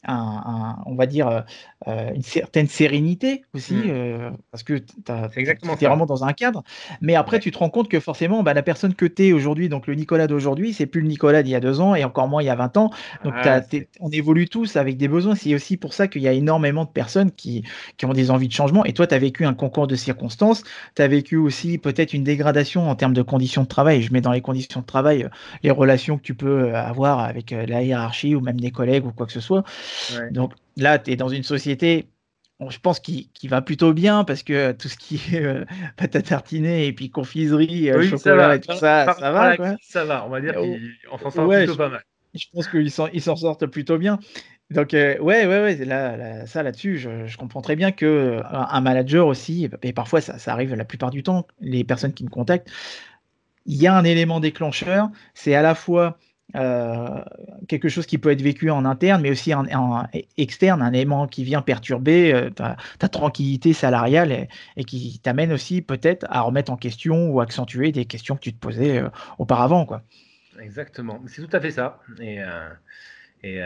on 0.08 0.94
va 0.94 1.06
dire, 1.06 1.28
euh, 1.28 1.40
euh, 1.88 2.10
une 2.14 2.22
certaine 2.22 2.66
sérénité 2.66 3.42
aussi, 3.54 3.74
mmh. 3.74 3.82
euh, 3.88 4.30
parce 4.50 4.62
que 4.62 4.74
tu 4.74 4.84
es 5.10 5.86
vraiment 5.86 6.06
dans 6.06 6.24
un 6.24 6.32
cadre. 6.32 6.62
Mais 7.00 7.14
après, 7.14 7.38
tu 7.38 7.50
te 7.50 7.58
rends 7.58 7.70
compte 7.70 7.88
que 7.88 8.00
forcément, 8.00 8.42
bah, 8.42 8.54
la 8.54 8.62
personne 8.62 8.94
que 8.94 9.06
tu 9.06 9.28
es 9.28 9.32
aujourd'hui, 9.32 9.68
donc 9.68 9.86
le 9.86 9.94
Nicolas 9.94 10.26
d'aujourd'hui, 10.26 10.72
c'est 10.72 10.86
plus 10.86 11.00
le 11.00 11.08
Nicolas 11.08 11.42
d'il 11.42 11.52
y 11.52 11.54
a 11.54 11.60
deux 11.60 11.80
ans 11.80 11.94
et 11.94 12.04
encore 12.04 12.28
moins 12.28 12.42
il 12.42 12.46
y 12.46 12.50
a 12.50 12.54
20 12.54 12.76
ans. 12.76 12.90
Donc 13.24 13.34
ah, 13.36 13.60
on 14.00 14.10
évolue 14.10 14.48
tous 14.48 14.76
avec 14.76 14.96
des 14.96 15.08
besoins. 15.08 15.34
C'est 15.34 15.54
aussi 15.54 15.76
pour 15.76 15.92
ça 15.92 16.08
qu'il 16.08 16.22
y 16.22 16.28
a 16.28 16.32
énormément 16.32 16.84
de 16.84 16.90
personnes 16.90 17.30
qui, 17.30 17.64
qui 17.96 18.06
ont 18.06 18.12
des 18.12 18.30
envies 18.30 18.48
de 18.48 18.52
changement. 18.52 18.84
Et 18.84 18.92
toi, 18.92 19.06
tu 19.06 19.14
as 19.14 19.18
vécu 19.18 19.44
un 19.44 19.54
concours 19.54 19.86
de 19.86 19.96
circonstances. 19.96 20.64
Tu 20.96 21.02
as 21.02 21.08
vécu 21.08 21.36
aussi 21.36 21.78
peut-être 21.82 22.12
une 22.12 22.24
dégradation 22.24 22.88
en 22.88 22.94
termes 22.94 23.12
de 23.12 23.22
conditions 23.22 23.62
de 23.62 23.68
travail. 23.68 24.02
Je 24.02 24.12
mets 24.12 24.20
dans 24.20 24.32
les 24.32 24.40
conditions 24.40 24.80
de 24.80 24.86
travail 24.86 25.28
les 25.62 25.70
relations 25.70 26.16
que 26.16 26.22
tu 26.22 26.34
peux 26.34 26.74
avoir 26.74 27.20
avec 27.20 27.50
la 27.50 27.82
hiérarchie 27.82 28.34
ou 28.34 28.40
même 28.40 28.60
des 28.60 28.70
collègues 28.70 29.06
ou 29.06 29.12
quoi 29.12 29.26
que 29.26 29.32
ce 29.32 29.40
soit. 29.40 29.64
Donc 30.30 30.52
là, 30.76 30.98
tu 30.98 31.10
es 31.10 31.16
dans 31.16 31.28
une 31.28 31.42
société, 31.42 32.06
je 32.68 32.78
pense, 32.78 33.00
qui, 33.00 33.28
qui, 33.34 33.48
va 33.48 33.60
plutôt 33.62 33.92
bien 33.92 34.24
parce 34.24 34.42
que 34.42 34.72
tout 34.72 34.88
ce 34.88 34.96
qui 34.96 35.20
est 35.32 35.42
euh, 35.42 35.64
pâte 35.96 36.16
à 36.16 36.22
tartiner 36.22 36.86
et 36.86 36.92
puis 36.92 37.10
confiserie, 37.10 37.90
euh, 37.90 38.02
chocolat 38.02 38.56
et 38.56 38.60
tout 38.60 38.76
ça, 38.76 39.14
ça 39.18 39.32
va. 39.32 39.56
Ça 39.80 40.04
va, 40.04 40.24
on 40.26 40.30
va 40.30 40.40
dire 40.40 40.54
qu'on 40.54 41.18
s'en 41.18 41.30
sort 41.30 41.48
plutôt 41.48 41.76
pas 41.76 41.88
mal. 41.88 42.02
Je 42.34 42.46
pense 42.52 42.66
qu'ils 42.66 42.90
s'en 42.90 43.36
sortent 43.36 43.66
plutôt 43.66 43.98
bien. 43.98 44.18
Donc, 44.70 44.94
euh, 44.94 45.18
ouais, 45.18 45.46
ouais, 45.46 45.60
ouais, 45.60 45.84
là, 45.84 46.46
ça 46.46 46.62
là-dessus, 46.62 46.96
je, 46.96 47.36
comprends 47.36 47.60
très 47.60 47.76
bien 47.76 47.92
que 47.92 48.40
un 48.44 48.80
manager 48.80 49.26
aussi, 49.26 49.68
et 49.82 49.92
parfois 49.92 50.22
ça, 50.22 50.38
ça, 50.38 50.52
arrive 50.52 50.74
la 50.74 50.84
plupart 50.84 51.10
du 51.10 51.22
temps, 51.22 51.46
les 51.60 51.84
personnes 51.84 52.14
qui 52.14 52.24
me 52.24 52.30
contactent, 52.30 52.70
il 53.66 53.76
y 53.80 53.86
a 53.86 53.94
un 53.94 54.04
élément 54.04 54.40
déclencheur, 54.40 55.10
c'est 55.34 55.54
à 55.54 55.62
la 55.62 55.74
fois 55.74 56.18
euh, 56.54 57.22
quelque 57.66 57.88
chose 57.88 58.04
qui 58.04 58.18
peut 58.18 58.30
être 58.30 58.42
vécu 58.42 58.70
en 58.70 58.84
interne, 58.84 59.22
mais 59.22 59.30
aussi 59.30 59.54
en, 59.54 59.64
externe, 60.36 60.82
un 60.82 60.92
élément 60.92 61.26
qui 61.26 61.44
vient 61.44 61.62
perturber 61.62 62.34
euh, 62.34 62.50
ta, 62.50 62.76
tranquillité 63.08 63.72
salariale 63.72 64.48
et, 64.76 64.84
qui 64.84 65.18
t'amène 65.20 65.52
aussi 65.52 65.80
peut-être 65.80 66.26
à 66.28 66.42
remettre 66.42 66.70
en 66.70 66.76
question 66.76 67.30
ou 67.30 67.40
accentuer 67.40 67.90
des 67.92 68.04
questions 68.04 68.36
que 68.36 68.40
tu 68.40 68.52
te 68.52 68.58
posais 68.58 68.98
euh, 68.98 69.08
auparavant. 69.38 69.86
Quoi. 69.86 70.02
Exactement, 70.60 71.22
c'est 71.26 71.42
tout 71.42 71.56
à 71.56 71.60
fait 71.60 71.70
ça. 71.70 72.00
Et, 73.44 73.60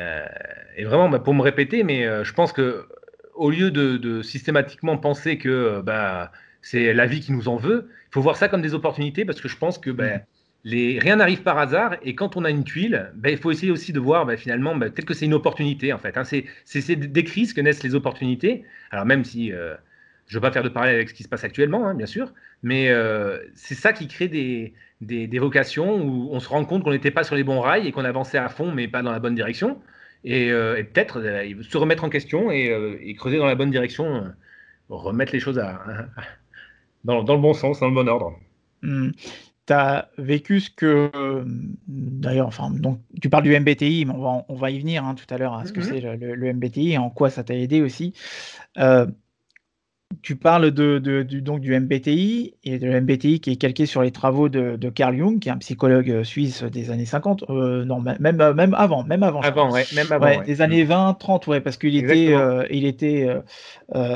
vraiment, 0.84 1.08
bah, 1.08 1.18
pour 1.18 1.34
me 1.34 1.42
répéter, 1.42 1.84
mais 1.84 2.24
je 2.24 2.32
pense 2.32 2.52
que 2.52 2.86
au 3.34 3.50
lieu 3.50 3.70
de, 3.70 4.22
systématiquement 4.22 4.96
penser 4.96 5.38
que 5.38 5.80
bah, 5.82 6.32
c'est 6.62 6.92
la 6.92 7.06
vie 7.06 7.20
qui 7.20 7.32
nous 7.32 7.48
en 7.48 7.56
veut, 7.56 7.88
il 8.08 8.14
faut 8.14 8.22
voir 8.22 8.36
ça 8.36 8.48
comme 8.48 8.62
des 8.62 8.74
opportunités 8.74 9.24
parce 9.24 9.40
que 9.40 9.48
je 9.48 9.56
pense 9.56 9.78
que 9.78 9.90
bah, 9.90 10.20
les, 10.64 10.98
rien 10.98 11.16
n'arrive 11.16 11.42
par 11.42 11.58
hasard 11.58 11.96
et 12.02 12.14
quand 12.14 12.36
on 12.36 12.44
a 12.44 12.50
une 12.50 12.64
tuile, 12.64 13.12
bah, 13.14 13.30
il 13.30 13.38
faut 13.38 13.52
essayer 13.52 13.70
aussi 13.70 13.92
de 13.92 14.00
voir 14.00 14.30
finalement 14.32 14.76
peut-être 14.78 15.04
que 15.04 15.14
c'est 15.14 15.26
une 15.26 15.34
opportunité 15.34 15.92
en 15.92 15.98
fait. 15.98 16.16
Hein. 16.16 16.24
C'est 16.24 16.96
des 16.96 17.24
crises 17.24 17.52
que 17.52 17.60
naissent 17.60 17.84
les 17.84 17.94
opportunités. 17.94 18.64
Alors 18.90 19.04
même 19.04 19.24
si 19.24 19.52
euh, 19.52 19.74
je 20.26 20.34
ne 20.34 20.38
veux 20.38 20.40
pas 20.40 20.50
faire 20.50 20.64
de 20.64 20.68
parallèle 20.68 20.96
avec 20.96 21.08
ce 21.08 21.14
qui 21.14 21.22
se 21.22 21.28
passe 21.28 21.44
actuellement, 21.44 21.86
hein, 21.86 21.94
bien 21.94 22.06
sûr, 22.06 22.32
mais 22.62 22.88
euh, 22.90 23.38
c'est 23.54 23.76
ça 23.76 23.92
qui 23.92 24.08
crée 24.08 24.28
des, 24.28 24.74
des, 25.00 25.38
vocations 25.38 26.02
où 26.02 26.28
on 26.32 26.40
se 26.40 26.48
rend 26.48 26.64
compte 26.64 26.82
qu'on 26.84 26.92
n'était 26.92 27.10
pas 27.10 27.24
sur 27.24 27.34
les 27.34 27.44
bons 27.44 27.60
rails 27.60 27.86
et 27.86 27.92
qu'on 27.92 28.04
avançait 28.04 28.38
à 28.38 28.48
fond 28.48 28.72
mais 28.72 28.88
pas 28.88 29.02
dans 29.02 29.12
la 29.12 29.18
bonne 29.18 29.34
direction. 29.34 29.80
Et, 30.24 30.50
euh, 30.50 30.82
peut-être 30.82 31.22
se 31.62 31.76
remettre 31.76 32.04
en 32.04 32.08
question 32.08 32.50
et, 32.50 33.14
creuser 33.18 33.38
dans 33.38 33.46
la 33.46 33.54
bonne 33.54 33.70
direction, 33.70 34.32
remettre 34.88 35.32
les 35.32 35.40
choses 35.40 35.58
à, 35.58 35.80
dans, 37.04 37.22
le 37.22 37.40
bon 37.40 37.54
sens, 37.54 37.80
dans 37.80 37.88
le 37.88 37.94
bon 37.94 38.08
ordre. 38.08 38.32
Hmm. 38.82 39.10
Tu 39.66 39.72
as 39.72 40.10
vécu 40.16 40.60
ce 40.60 40.70
que. 40.70 41.10
D'ailleurs, 41.88 42.46
enfin, 42.46 42.70
donc, 42.70 43.00
tu 43.20 43.28
parles 43.28 43.42
du 43.42 43.58
MBTI, 43.58 44.04
mais 44.04 44.12
on 44.12 44.22
va, 44.22 44.44
on 44.48 44.54
va 44.54 44.70
y 44.70 44.78
venir 44.78 45.04
hein, 45.04 45.16
tout 45.16 45.32
à 45.34 45.38
l'heure 45.38 45.54
à 45.54 45.66
ce 45.66 45.72
que 45.72 45.80
mm-hmm. 45.80 46.16
c'est 46.18 46.34
le, 46.36 46.52
MBTI 46.52 46.92
et 46.92 46.98
en 46.98 47.10
quoi 47.10 47.30
ça 47.30 47.42
t'a 47.42 47.54
aidé 47.54 47.82
aussi. 47.82 48.14
Tu 50.26 50.34
parles 50.34 50.72
de, 50.72 50.98
du, 50.98 51.40
donc 51.40 51.60
du 51.60 51.78
MBTI 51.78 52.54
et 52.64 52.80
de 52.80 52.98
MBTI 52.98 53.38
qui 53.38 53.52
est 53.52 53.56
calqué 53.56 53.86
sur 53.86 54.02
les 54.02 54.10
travaux 54.10 54.48
de, 54.48 54.88
Carl 54.88 55.16
Jung, 55.16 55.38
qui 55.38 55.48
est 55.48 55.52
un 55.52 55.58
psychologue 55.58 56.10
euh, 56.10 56.24
suisse 56.24 56.64
des 56.64 56.90
années 56.90 57.06
50, 57.06 57.44
euh, 57.48 57.84
non, 57.84 58.00
même, 58.00 58.40
euh, 58.40 58.52
même 58.52 58.74
avant, 58.74 59.04
même 59.04 59.22
avant. 59.22 59.40
Avant, 59.42 59.70
ouais, 59.70 59.84
même 59.94 60.10
avant. 60.10 60.42
Des 60.42 60.62
années 60.62 60.82
20, 60.82 61.14
30, 61.20 61.46
ouais, 61.46 61.60
parce 61.60 61.76
qu'il 61.76 61.96
était, 61.96 62.34
il 62.72 62.86
était 62.86 63.28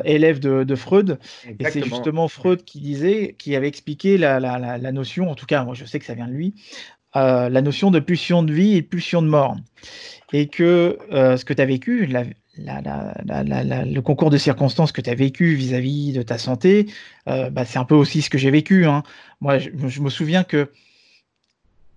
élève 0.05 0.41
de, 0.41 0.75
Freud. 0.75 1.21
Et 1.61 1.65
c'est 1.71 1.85
justement 1.85 2.27
Freud 2.27 2.65
qui 2.65 2.81
disait, 2.81 3.37
qui 3.39 3.55
avait 3.55 3.69
expliqué 3.69 4.19
la, 4.19 4.41
la, 4.41 4.79
la, 4.79 4.91
notion, 4.93 5.31
en 5.31 5.37
tout 5.37 5.47
cas, 5.47 5.63
moi 5.65 5.75
je 5.75 5.85
sais 5.85 6.01
que 6.01 6.05
ça 6.05 6.15
vient 6.15 6.27
de 6.27 6.33
lui, 6.33 6.57
la 7.15 7.63
notion 7.63 7.93
de 7.93 8.01
pulsion 8.01 8.43
de 8.43 8.53
vie 8.53 8.75
et 8.75 8.83
pulsion 8.83 9.23
de 9.23 9.29
mort. 9.29 9.55
Et 10.33 10.49
que 10.49 10.99
ce 11.13 11.45
que 11.45 11.55
tu 11.55 11.63
as 11.63 11.67
vécu, 11.67 12.07
la, 12.07 12.25
le 12.57 14.01
concours 14.01 14.31
de 14.31 14.39
circonstances 14.39 14.93
que 14.93 15.01
tu 15.01 15.11
as 15.11 15.15
vécu 15.15 15.55
vis-à-vis 15.55 16.13
de 16.13 16.23
ta 16.23 16.39
santé, 16.39 16.87
euh, 17.29 17.51
bah, 17.51 17.65
c'est 17.65 17.79
un 17.79 17.85
peu 17.85 17.95
aussi 17.95 18.23
ce 18.23 18.31
que 18.31 18.39
j'ai 18.39 18.51
vécu. 18.51 18.87
Hein. 18.87 19.03
Moi, 19.41 19.59
je, 19.59 20.01
me 20.01 20.11
souviens 20.11 20.45
que 20.45 20.71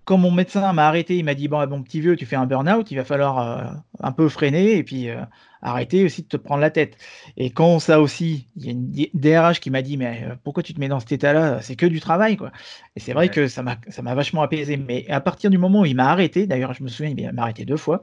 quand 0.04 0.18
mon 0.18 0.30
médecin 0.30 0.72
m'a 0.72 0.86
arrêté, 0.86 1.16
il 1.16 1.24
m'a 1.24 1.34
dit 1.34 1.48
bon, 1.48 1.66
bon 1.66 1.82
petit 1.82 2.00
vieux, 2.00 2.16
tu 2.16 2.26
fais 2.26 2.36
un 2.36 2.46
burn-out, 2.46 2.90
il 2.90 2.96
va 2.96 3.04
falloir 3.04 3.38
euh, 3.38 3.72
un 4.00 4.12
peu 4.12 4.28
freiner 4.28 4.76
et 4.76 4.84
puis 4.84 5.08
euh, 5.08 5.22
arrêter 5.62 6.04
aussi 6.04 6.22
de 6.22 6.28
te 6.28 6.36
prendre 6.36 6.60
la 6.60 6.70
tête. 6.70 6.96
Et 7.36 7.50
quand 7.50 7.78
ça 7.78 8.00
aussi, 8.00 8.48
il 8.56 8.64
y 8.64 8.68
a 8.68 8.72
une 8.72 8.92
DRH 9.14 9.60
qui 9.60 9.70
m'a 9.70 9.82
dit 9.82 9.96
mais 9.96 10.24
euh, 10.24 10.34
pourquoi 10.44 10.62
tu 10.62 10.74
te 10.74 10.80
mets 10.80 10.88
dans 10.88 11.00
cet 11.00 11.12
état-là? 11.12 11.60
C'est 11.62 11.76
que 11.76 11.86
du 11.86 12.00
travail 12.00 12.36
quoi. 12.36 12.52
Et 12.96 13.00
c'est 13.00 13.14
vrai 13.14 13.30
que 13.30 13.48
ça 13.48 13.62
m'a 13.62 13.76
ça 13.88 14.02
m'a 14.02 14.14
vachement 14.14 14.42
apaisé. 14.42 14.76
Mais 14.76 15.06
à 15.08 15.20
partir 15.20 15.50
du 15.50 15.58
moment 15.58 15.80
où 15.80 15.86
il 15.86 15.96
m'a 15.96 16.10
arrêté, 16.10 16.46
d'ailleurs 16.46 16.74
je 16.74 16.82
me 16.82 16.88
souviens, 16.88 17.14
il 17.16 17.32
m'a 17.32 17.42
arrêté 17.42 17.64
deux 17.64 17.78
fois, 17.78 18.02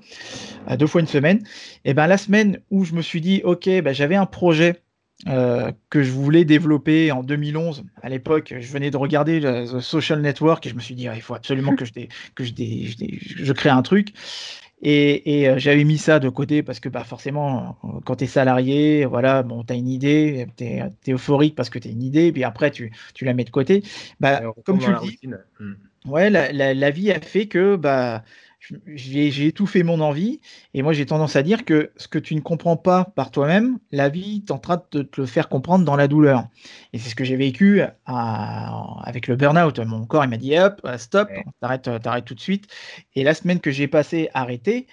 deux 0.77 0.87
fois 0.87 1.01
une 1.01 1.07
semaine. 1.07 1.43
Et 1.85 1.93
ben 1.93 2.07
la 2.07 2.17
semaine 2.17 2.59
où 2.71 2.83
je 2.83 2.93
me 2.93 3.01
suis 3.01 3.21
dit 3.21 3.41
ok, 3.43 3.67
ben, 3.81 3.93
j'avais 3.93 4.15
un 4.15 4.25
projet 4.25 4.81
euh, 5.27 5.71
que 5.89 6.01
je 6.01 6.11
voulais 6.11 6.45
développer 6.45 7.11
en 7.11 7.21
2011. 7.21 7.83
À 8.01 8.09
l'époque, 8.09 8.55
je 8.59 8.71
venais 8.71 8.89
de 8.89 8.97
regarder 8.97 9.39
le, 9.39 9.79
Social 9.79 10.19
Network 10.21 10.65
et 10.65 10.69
je 10.69 10.75
me 10.75 10.79
suis 10.79 10.95
dit, 10.95 11.07
ah, 11.07 11.15
il 11.15 11.21
faut 11.21 11.35
absolument 11.35 11.75
que 11.75 11.85
je, 11.85 11.91
que 12.33 12.43
je, 12.43 12.51
je, 12.55 13.53
crée 13.53 13.69
un 13.69 13.83
truc. 13.83 14.13
Et, 14.81 15.47
euh, 15.47 15.59
j'avais 15.59 15.83
mis 15.83 15.99
ça 15.99 16.19
de 16.19 16.27
côté 16.27 16.63
parce 16.63 16.79
que 16.79 16.89
bah, 16.89 17.03
forcément, 17.03 17.77
euh, 17.83 17.99
quand 18.03 18.15
tu 18.15 18.23
es 18.23 18.27
salarié, 18.27 19.05
voilà, 19.05 19.43
bon, 19.43 19.63
tu 19.63 19.73
as 19.73 19.75
une 19.75 19.89
idée, 19.89 20.47
tu 20.57 20.63
es, 20.63 20.89
euphorique 21.09 21.55
parce 21.55 21.69
que 21.69 21.77
tu 21.77 21.87
as 21.87 21.91
une 21.91 22.01
idée, 22.01 22.31
puis 22.31 22.43
après, 22.43 22.71
tu, 22.71 22.91
tu 23.13 23.23
la 23.23 23.35
mets 23.35 23.43
de 23.43 23.51
côté. 23.51 23.83
Bah, 24.19 24.41
comme 24.65 24.79
tu 24.79 24.89
le 24.89 24.99
dis, 25.01 25.19
hmm. 25.59 25.73
ouais, 26.05 26.31
la, 26.31 26.51
la, 26.51 26.73
la, 26.73 26.89
vie 26.89 27.11
a 27.11 27.19
fait 27.19 27.45
que 27.45 27.75
bah, 27.75 28.23
j'ai 28.87 29.47
étouffé 29.47 29.83
mon 29.83 29.99
envie. 30.01 30.39
Et 30.73 30.81
moi, 30.81 30.93
j'ai 30.93 31.05
tendance 31.05 31.35
à 31.35 31.43
dire 31.43 31.65
que 31.65 31.91
ce 31.97 32.07
que 32.07 32.19
tu 32.19 32.35
ne 32.35 32.41
comprends 32.41 32.77
pas 32.77 33.05
par 33.15 33.31
toi-même, 33.31 33.79
la 33.91 34.09
vie 34.09 34.43
tentera 34.43 34.85
de 34.91 35.01
te 35.01 35.21
le 35.21 35.27
faire 35.27 35.49
comprendre 35.49 35.85
dans 35.85 35.95
la 35.95 36.07
douleur. 36.07 36.47
Et 36.93 36.99
c'est 36.99 37.09
ce 37.09 37.15
que 37.15 37.23
j'ai 37.23 37.35
vécu 37.35 37.81
avec 38.05 39.27
le 39.27 39.35
burn-out. 39.35 39.79
Mon 39.79 40.05
corps, 40.05 40.23
il 40.23 40.29
m'a 40.29 40.37
dit 40.37 40.57
hop, 40.57 40.87
stop, 40.97 41.29
t'arrêtes, 41.59 41.89
t'arrêtes 42.01 42.25
tout 42.25 42.35
de 42.35 42.39
suite. 42.39 42.67
Et 43.15 43.23
la 43.23 43.33
semaine 43.33 43.59
que 43.59 43.71
j'ai 43.71 43.87
passée 43.87 44.29
arrêtée, 44.33 44.87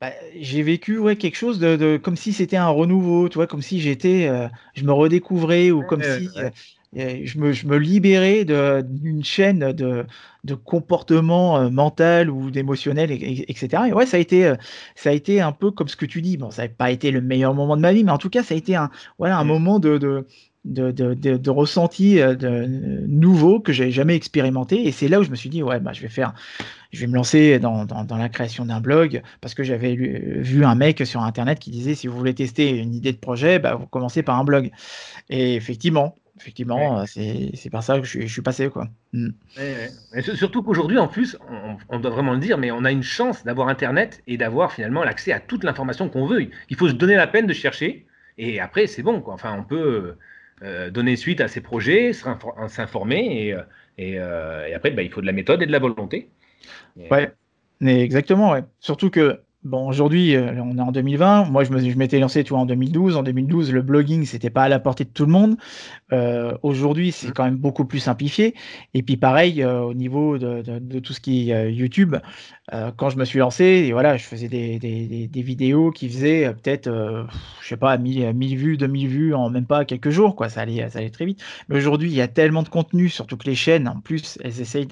bah, 0.00 0.12
j'ai 0.34 0.62
vécu 0.62 0.98
ouais, 0.98 1.16
quelque 1.16 1.36
chose 1.36 1.58
de, 1.58 1.98
comme 1.98 2.16
si 2.16 2.32
c'était 2.32 2.56
un 2.56 2.68
renouveau, 2.68 3.28
tu 3.28 3.34
vois, 3.34 3.46
comme 3.46 3.60
si 3.60 3.80
j'étais, 3.80 4.28
euh, 4.28 4.48
je 4.74 4.84
me 4.84 4.92
redécouvrais 4.92 5.70
ou 5.70 5.82
comme 5.82 6.02
si 6.02 6.30
euh, 6.38 6.48
je 6.94 7.38
me, 7.38 7.52
je 7.52 7.66
me 7.66 7.76
libérais 7.76 8.44
d'une 8.44 9.24
chaîne 9.24 9.72
de, 9.72 10.06
de 10.44 10.54
comportement 10.54 11.58
euh, 11.58 11.70
mental 11.70 12.30
ou 12.30 12.50
d'émotionnel, 12.50 13.12
etc. 13.12 13.84
Et 13.88 13.92
ouais, 13.92 14.06
ça 14.06 14.16
a 14.16 14.20
été, 14.20 14.46
euh, 14.46 14.56
ça 14.94 15.10
a 15.10 15.12
été 15.12 15.40
un 15.40 15.52
peu 15.52 15.70
comme 15.70 15.88
ce 15.88 15.96
que 15.96 16.06
tu 16.06 16.22
dis. 16.22 16.36
Bon, 16.36 16.50
ça 16.50 16.62
n'a 16.62 16.68
pas 16.68 16.90
été 16.90 17.10
le 17.10 17.20
meilleur 17.20 17.54
moment 17.54 17.76
de 17.76 17.82
ma 17.82 17.92
vie, 17.92 18.04
mais 18.04 18.12
en 18.12 18.18
tout 18.18 18.30
cas, 18.30 18.42
ça 18.42 18.54
a 18.54 18.56
été 18.56 18.74
un, 18.74 18.90
voilà, 19.18 19.38
un 19.38 19.44
mmh. 19.44 19.48
moment 19.48 19.78
de, 19.78 19.98
de 19.98 20.26
de, 20.66 20.90
de, 20.90 21.14
de, 21.14 21.50
ressenti 21.50 22.20
euh, 22.20 22.34
de, 22.34 22.66
nouveau 23.06 23.60
que 23.60 23.72
j'avais 23.72 23.90
jamais 23.90 24.14
expérimenté 24.14 24.86
et 24.86 24.92
c'est 24.92 25.08
là 25.08 25.18
où 25.18 25.22
je 25.22 25.30
me 25.30 25.34
suis 25.34 25.48
dit 25.48 25.62
ouais 25.62 25.80
bah 25.80 25.94
je 25.94 26.02
vais 26.02 26.10
faire 26.10 26.34
je 26.92 27.00
vais 27.00 27.06
me 27.06 27.14
lancer 27.14 27.58
dans, 27.58 27.86
dans, 27.86 28.04
dans 28.04 28.18
la 28.18 28.28
création 28.28 28.66
d'un 28.66 28.78
blog 28.78 29.22
parce 29.40 29.54
que 29.54 29.62
j'avais 29.62 29.94
vu 29.94 30.62
un 30.66 30.74
mec 30.74 31.06
sur 31.06 31.22
internet 31.22 31.60
qui 31.60 31.70
disait 31.70 31.94
si 31.94 32.08
vous 32.08 32.18
voulez 32.18 32.34
tester 32.34 32.68
une 32.68 32.94
idée 32.94 33.12
de 33.12 33.16
projet 33.16 33.58
bah 33.58 33.74
vous 33.74 33.86
commencez 33.86 34.22
par 34.22 34.38
un 34.38 34.44
blog 34.44 34.70
et 35.30 35.54
effectivement 35.54 36.14
effectivement, 36.40 37.04
c'est 37.06 37.70
par 37.70 37.82
ça 37.82 38.00
que 38.00 38.06
je, 38.06 38.26
suis 38.26 38.42
passé. 38.42 38.68
Quoi. 38.68 38.88
Mm. 39.12 39.30
surtout 40.34 40.62
qu'aujourd'hui, 40.62 40.98
en 40.98 41.08
plus, 41.08 41.36
on, 41.88 41.98
doit 41.98 42.10
vraiment 42.10 42.32
le 42.32 42.38
dire, 42.38 42.58
mais 42.58 42.70
on 42.70 42.84
a 42.84 42.90
une 42.90 43.02
chance 43.02 43.44
d'avoir 43.44 43.68
Internet 43.68 44.22
et 44.26 44.36
d'avoir 44.36 44.72
finalement 44.72 45.04
l'accès 45.04 45.32
à 45.32 45.40
toute 45.40 45.64
l'information 45.64 46.08
qu'on 46.08 46.26
veut. 46.26 46.48
Il 46.68 46.76
faut 46.76 46.88
se 46.88 46.94
donner 46.94 47.16
la 47.16 47.26
peine 47.26 47.46
de 47.46 47.52
chercher, 47.52 48.06
et 48.38 48.60
après, 48.60 48.86
c'est 48.86 49.02
bon. 49.02 49.20
Quoi. 49.20 49.34
Enfin, 49.34 49.54
on 49.58 49.64
peut 49.64 50.16
euh, 50.62 50.90
donner 50.90 51.16
suite 51.16 51.40
à 51.40 51.48
ses 51.48 51.60
projets, 51.60 52.12
s'informer, 52.12 53.46
et, 53.46 53.54
euh, 53.54 53.62
euh, 53.98 54.66
et, 54.66 54.74
après, 54.74 54.90
bah, 54.90 55.02
il 55.02 55.10
faut 55.10 55.22
de 55.22 55.26
la 55.26 55.32
méthode 55.32 55.62
et 55.62 55.66
de 55.66 55.72
la 55.72 55.78
volonté. 55.78 56.28
Ouais, 57.10 57.32
mais 57.80 58.02
exactement. 58.02 58.54
Surtout 58.80 59.10
que 59.10 59.40
Bon, 59.62 59.86
aujourd'hui, 59.86 60.36
euh, 60.36 60.54
on 60.62 60.78
est 60.78 60.80
en 60.80 60.90
2020. 60.90 61.50
Moi, 61.50 61.64
je 61.64 61.98
m'étais 61.98 62.18
lancé, 62.18 62.44
tu 62.44 62.50
vois, 62.50 62.60
en 62.60 62.66
2012. 62.66 63.16
En 63.16 63.22
2012, 63.22 63.72
le 63.72 63.82
blogging, 63.82 64.24
c'était 64.24 64.48
pas 64.48 64.62
à 64.62 64.68
la 64.70 64.80
portée 64.80 65.04
de 65.04 65.10
tout 65.10 65.26
le 65.26 65.32
monde. 65.32 65.58
Euh, 66.14 66.56
aujourd'hui, 66.62 67.12
c'est 67.12 67.28
mmh. 67.28 67.32
quand 67.32 67.44
même 67.44 67.56
beaucoup 67.56 67.84
plus 67.84 67.98
simplifié. 67.98 68.54
Et 68.94 69.02
puis, 69.02 69.18
pareil, 69.18 69.62
euh, 69.62 69.82
au 69.82 69.92
niveau 69.92 70.38
de, 70.38 70.62
de, 70.62 70.98
tout 70.98 71.12
ce 71.12 71.20
qui 71.20 71.50
est 71.50 71.74
YouTube, 71.74 72.16
quand 72.96 73.10
je 73.10 73.16
me 73.16 73.24
suis 73.24 73.38
lancé, 73.38 73.64
et 73.64 73.92
voilà, 73.92 74.16
je 74.16 74.24
faisais 74.24 74.48
des, 74.48 74.78
des, 74.78 75.26
des 75.28 75.42
vidéos 75.42 75.90
qui 75.90 76.08
faisaient 76.08 76.52
peut-être, 76.54 76.88
je 77.60 77.68
sais 77.68 77.76
pas, 77.76 77.96
1000, 77.98 78.32
1000 78.32 78.56
vues, 78.56 78.76
2000 78.76 79.08
vues 79.08 79.34
en 79.34 79.50
même 79.50 79.66
pas 79.66 79.84
quelques 79.84 80.10
jours, 80.10 80.36
quoi. 80.36 80.48
Ça 80.48 80.60
allait, 80.60 80.88
ça 80.88 81.00
allait 81.00 81.10
très 81.10 81.24
vite. 81.24 81.42
Mais 81.68 81.76
aujourd'hui, 81.76 82.10
il 82.10 82.14
y 82.14 82.20
a 82.20 82.28
tellement 82.28 82.62
de 82.62 82.68
contenu, 82.68 83.08
surtout 83.08 83.36
que 83.36 83.46
les 83.46 83.54
chaînes, 83.54 83.88
en 83.88 84.00
plus, 84.00 84.38
elles 84.44 84.60
essayent 84.60 84.88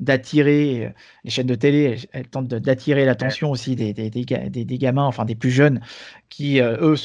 d'attirer, 0.00 0.92
les 1.24 1.30
chaînes 1.30 1.46
de 1.46 1.54
télé, 1.54 1.98
elles, 2.12 2.26
tentent 2.28 2.48
d'attirer 2.48 3.04
l'attention 3.04 3.50
aussi 3.50 3.76
des 3.76 3.92
des, 3.92 4.78
gamins, 4.78 5.04
enfin 5.04 5.24
des 5.24 5.34
plus 5.34 5.50
jeunes, 5.50 5.80
qui 6.28 6.60
euh, 6.60 6.76
eux 6.80 6.96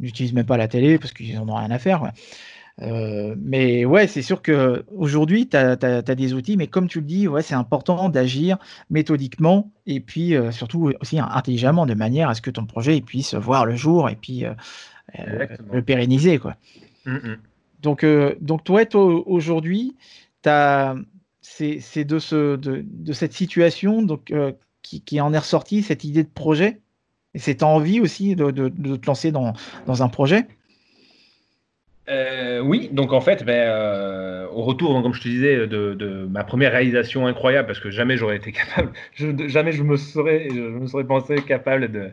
n'utilisent 0.00 0.34
même 0.34 0.46
pas 0.46 0.56
la 0.56 0.68
télé 0.68 0.98
parce 0.98 1.12
qu'ils 1.12 1.34
n'en 1.34 1.48
ont 1.48 1.56
rien 1.56 1.70
à 1.70 1.78
faire. 1.78 2.12
Euh, 2.82 3.34
mais 3.38 3.84
ouais, 3.84 4.06
c'est 4.06 4.22
sûr 4.22 4.42
qu'aujourd'hui, 4.42 5.48
tu 5.48 5.56
as, 5.56 6.02
des 6.02 6.34
outils, 6.34 6.56
mais 6.56 6.66
comme 6.66 6.88
tu 6.88 7.00
le 7.00 7.06
dis, 7.06 7.26
ouais, 7.26 7.42
c'est 7.42 7.54
important 7.54 8.08
d'agir 8.08 8.58
méthodiquement 8.90 9.70
et 9.86 10.00
puis 10.00 10.34
euh, 10.34 10.50
surtout 10.52 10.92
aussi 11.00 11.18
intelligemment, 11.18 11.86
de 11.86 11.94
manière 11.94 12.28
à 12.28 12.34
ce 12.34 12.42
que 12.42 12.50
ton 12.50 12.66
projet 12.66 13.00
puisse 13.00 13.34
voir 13.34 13.64
le 13.64 13.76
jour 13.76 14.10
et 14.10 14.16
puis 14.16 14.44
le 15.72 15.82
pérenniser. 15.82 16.38
Quoi. 16.38 16.56
Mmh, 17.06 17.14
mmh. 17.14 17.36
Donc, 17.80 18.04
donc, 18.40 18.64
toi, 18.64 18.84
toi 18.84 19.04
aujourd'hui, 19.26 19.96
c'est 20.42 22.04
de, 22.04 22.18
ce, 22.18 22.56
de, 22.56 22.84
de, 22.84 23.12
cette 23.12 23.32
situation 23.32 24.02
donc, 24.02 24.32
qui, 24.82 25.20
en 25.20 25.32
est 25.32 25.38
ressorti, 25.38 25.82
cette 25.82 26.04
idée 26.04 26.22
de 26.22 26.28
projet 26.28 26.80
et 27.34 27.38
cette 27.38 27.62
envie 27.62 28.00
aussi 28.00 28.36
de, 28.36 28.50
te 28.50 29.06
lancer 29.06 29.32
dans, 29.32 29.54
un 29.86 30.08
projet? 30.08 30.46
Euh, 32.08 32.60
oui, 32.60 32.88
donc 32.92 33.12
en 33.12 33.20
fait, 33.20 33.44
ben, 33.44 33.52
euh, 33.68 34.46
au 34.52 34.62
retour, 34.62 35.02
comme 35.02 35.12
je 35.12 35.20
te 35.20 35.28
disais, 35.28 35.66
de, 35.66 36.26
ma 36.30 36.44
première 36.44 36.72
réalisation 36.72 37.26
incroyable, 37.26 37.66
parce 37.66 37.80
que 37.80 37.90
jamais 37.90 38.16
j'aurais 38.16 38.36
été 38.36 38.52
capable, 38.52 38.92
jamais 39.48 39.72
je 39.72 39.82
me 39.82 39.96
serais, 39.96 40.48
je 40.48 40.60
me 40.60 40.86
serais 40.86 41.04
pensé 41.04 41.36
capable 41.42 41.90
de, 41.90 42.12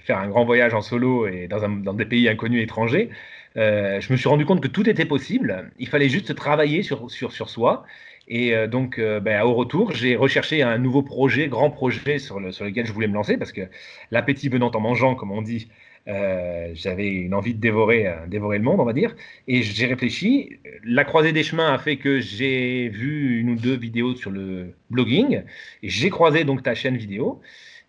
faire 0.00 0.18
un 0.18 0.28
grand 0.28 0.44
voyage 0.44 0.74
en 0.74 0.82
solo 0.82 1.26
et 1.26 1.48
dans, 1.48 1.68
dans 1.68 1.94
des 1.94 2.04
pays 2.04 2.28
inconnus 2.28 2.62
étrangers. 2.62 3.10
Euh, 3.56 4.00
je 4.00 4.12
me 4.12 4.18
suis 4.18 4.28
rendu 4.28 4.44
compte 4.44 4.60
que 4.60 4.68
tout 4.68 4.88
était 4.88 5.06
possible. 5.06 5.70
Il 5.78 5.88
fallait 5.88 6.08
juste 6.10 6.34
travailler 6.34 6.82
sur, 6.82 7.10
soi 7.10 7.84
Et 8.28 8.54
donc, 8.68 9.00
ben, 9.00 9.42
au 9.42 9.54
retour, 9.54 9.92
j'ai 9.92 10.14
recherché 10.14 10.62
un 10.62 10.78
nouveau 10.78 11.02
projet, 11.02 11.48
grand 11.48 11.70
projet 11.70 12.18
sur 12.18 12.38
lequel 12.38 12.86
je 12.86 12.92
voulais 12.92 13.08
me 13.08 13.14
lancer, 13.14 13.38
parce 13.38 13.52
que 13.52 13.62
l'appétit 14.10 14.48
venant 14.50 14.70
en 14.70 14.80
mangeant, 14.80 15.14
comme 15.14 15.32
on 15.32 15.42
dit, 15.42 15.68
euh, 16.08 16.70
j'avais 16.74 17.08
une 17.08 17.34
envie 17.34 17.54
de 17.54 17.60
dévorer, 17.60 18.06
euh, 18.06 18.26
dévorer 18.26 18.58
le 18.58 18.64
monde, 18.64 18.80
on 18.80 18.84
va 18.84 18.92
dire. 18.92 19.14
Et 19.46 19.62
j'ai 19.62 19.86
réfléchi. 19.86 20.58
La 20.84 21.04
croisée 21.04 21.32
des 21.32 21.42
chemins 21.42 21.72
a 21.72 21.78
fait 21.78 21.96
que 21.96 22.20
j'ai 22.20 22.88
vu 22.88 23.38
une 23.40 23.50
ou 23.50 23.54
deux 23.56 23.76
vidéos 23.76 24.14
sur 24.14 24.30
le 24.30 24.74
blogging. 24.90 25.42
Et 25.82 25.88
j'ai 25.88 26.08
croisé 26.10 26.44
donc 26.44 26.62
ta 26.62 26.74
chaîne 26.74 26.96
vidéo, 26.96 27.42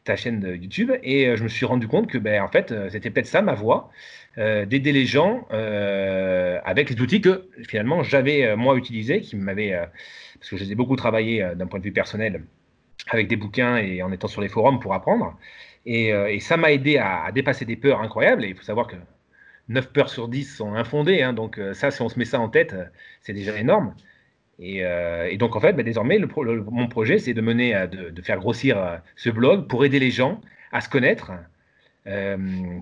ta 0.04 0.18
chaîne 0.18 0.58
YouTube. 0.62 0.92
Et 1.02 1.28
euh, 1.28 1.38
je 1.38 1.44
me 1.44 1.50
suis 1.50 1.66
rendu 1.66 1.88
compte 1.88 2.08
que, 2.08 2.18
ben, 2.18 2.42
en 2.42 2.50
fait, 2.50 2.74
c'était 2.90 3.10
peut-être 3.10 3.28
ça 3.28 3.42
ma 3.42 3.54
voie. 3.54 3.90
d'aider 4.38 4.92
les 4.94 5.06
gens 5.06 5.48
avec 6.64 6.90
les 6.90 7.02
outils 7.02 7.20
que 7.22 7.50
finalement 7.68 8.04
j'avais 8.04 8.56
moi 8.56 8.78
utilisés, 8.78 9.22
qui 9.22 9.36
m'avaient, 9.36 9.72
parce 10.40 10.50
que 10.50 10.58
je 10.58 10.64
les 10.64 10.72
ai 10.72 10.76
beaucoup 10.76 10.96
travaillé 10.96 11.46
d'un 11.56 11.68
point 11.68 11.80
de 11.80 11.84
vue 11.84 11.92
personnel 11.92 12.44
avec 13.10 13.28
des 13.28 13.36
bouquins 13.36 13.78
et 13.78 14.02
en 14.02 14.12
étant 14.12 14.28
sur 14.28 14.42
les 14.42 14.50
forums 14.50 14.80
pour 14.80 14.94
apprendre. 14.94 15.38
Euh, 15.88 16.28
et, 16.28 16.40
ça 16.40 16.58
m'a 16.58 16.72
aidé 16.72 16.98
à, 16.98 17.32
dépasser 17.32 17.66
des 17.66 17.76
peurs 17.76 18.02
incroyables. 18.02 18.44
Il 18.46 18.56
faut 18.56 18.64
savoir 18.64 18.88
que 18.88 18.96
9 19.70 19.92
peurs 19.92 20.10
sur 20.10 20.28
10 20.28 20.56
sont 20.58 20.74
infondées. 20.76 21.22
Hein. 21.22 21.34
donc 21.34 21.58
euh, 21.58 21.74
ça, 21.74 21.92
si 21.92 22.02
on 22.02 22.10
se 22.10 22.20
met 22.20 22.26
ça 22.26 22.40
en 22.40 22.50
tête, 22.50 22.74
euh, 22.74 22.86
c'est 23.22 23.34
déjà 23.34 23.58
énorme. 23.58 23.96
Et, 24.62 24.84
donc 25.38 25.56
en 25.56 25.62
fait, 25.62 25.72
bah, 25.74 25.84
désormais, 25.84 26.20
mon 26.20 26.88
projet, 26.90 27.18
c'est 27.18 27.34
de 27.34 27.40
mener, 27.40 27.88
de, 27.88 28.22
faire 28.22 28.40
grossir 28.40 29.00
ce 29.16 29.30
blog 29.30 29.68
pour 29.68 29.86
aider 29.86 30.00
les 30.00 30.12
gens 30.12 30.42
à 30.74 30.82
se 30.82 30.90
connaître, 30.90 31.32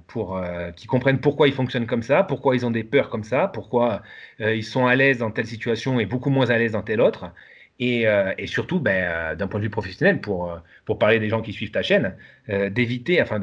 pour 0.07 0.41
qu'ils 0.75 0.89
comprennent 0.89 1.19
pourquoi 1.19 1.47
ils 1.47 1.53
fonctionnent 1.53 1.85
comme 1.85 2.01
ça, 2.01 2.23
pourquoi 2.23 2.55
ils 2.55 2.65
ont 2.65 2.71
des 2.71 2.83
peurs 2.83 3.11
comme 3.11 3.23
ça, 3.23 3.47
pourquoi 3.47 4.01
ils 4.39 4.63
sont 4.63 4.87
à 4.87 4.95
l'aise 4.95 5.19
dans 5.19 5.29
telle 5.29 5.45
situation 5.45 5.99
et 5.99 6.07
beaucoup 6.07 6.31
moins 6.31 6.49
à 6.49 6.57
l'aise 6.57 6.71
dans 6.71 6.81
telle 6.81 6.99
autre, 6.99 7.31
euh, 7.81 8.33
et, 8.37 8.47
surtout, 8.47 8.79
ben, 8.79 9.03
euh, 9.03 9.35
d'un 9.35 9.47
point 9.47 9.59
de 9.59 9.65
vue 9.65 9.69
professionnel, 9.69 10.19
pour, 10.21 10.51
euh, 10.51 10.57
pour 10.85 10.97
parler 10.99 11.19
des 11.19 11.29
gens 11.29 11.41
qui 11.41 11.53
suivent 11.53 11.71
ta 11.71 11.83
chaîne, 11.83 12.15
d'éviter, 12.71 13.21
enfin, 13.21 13.39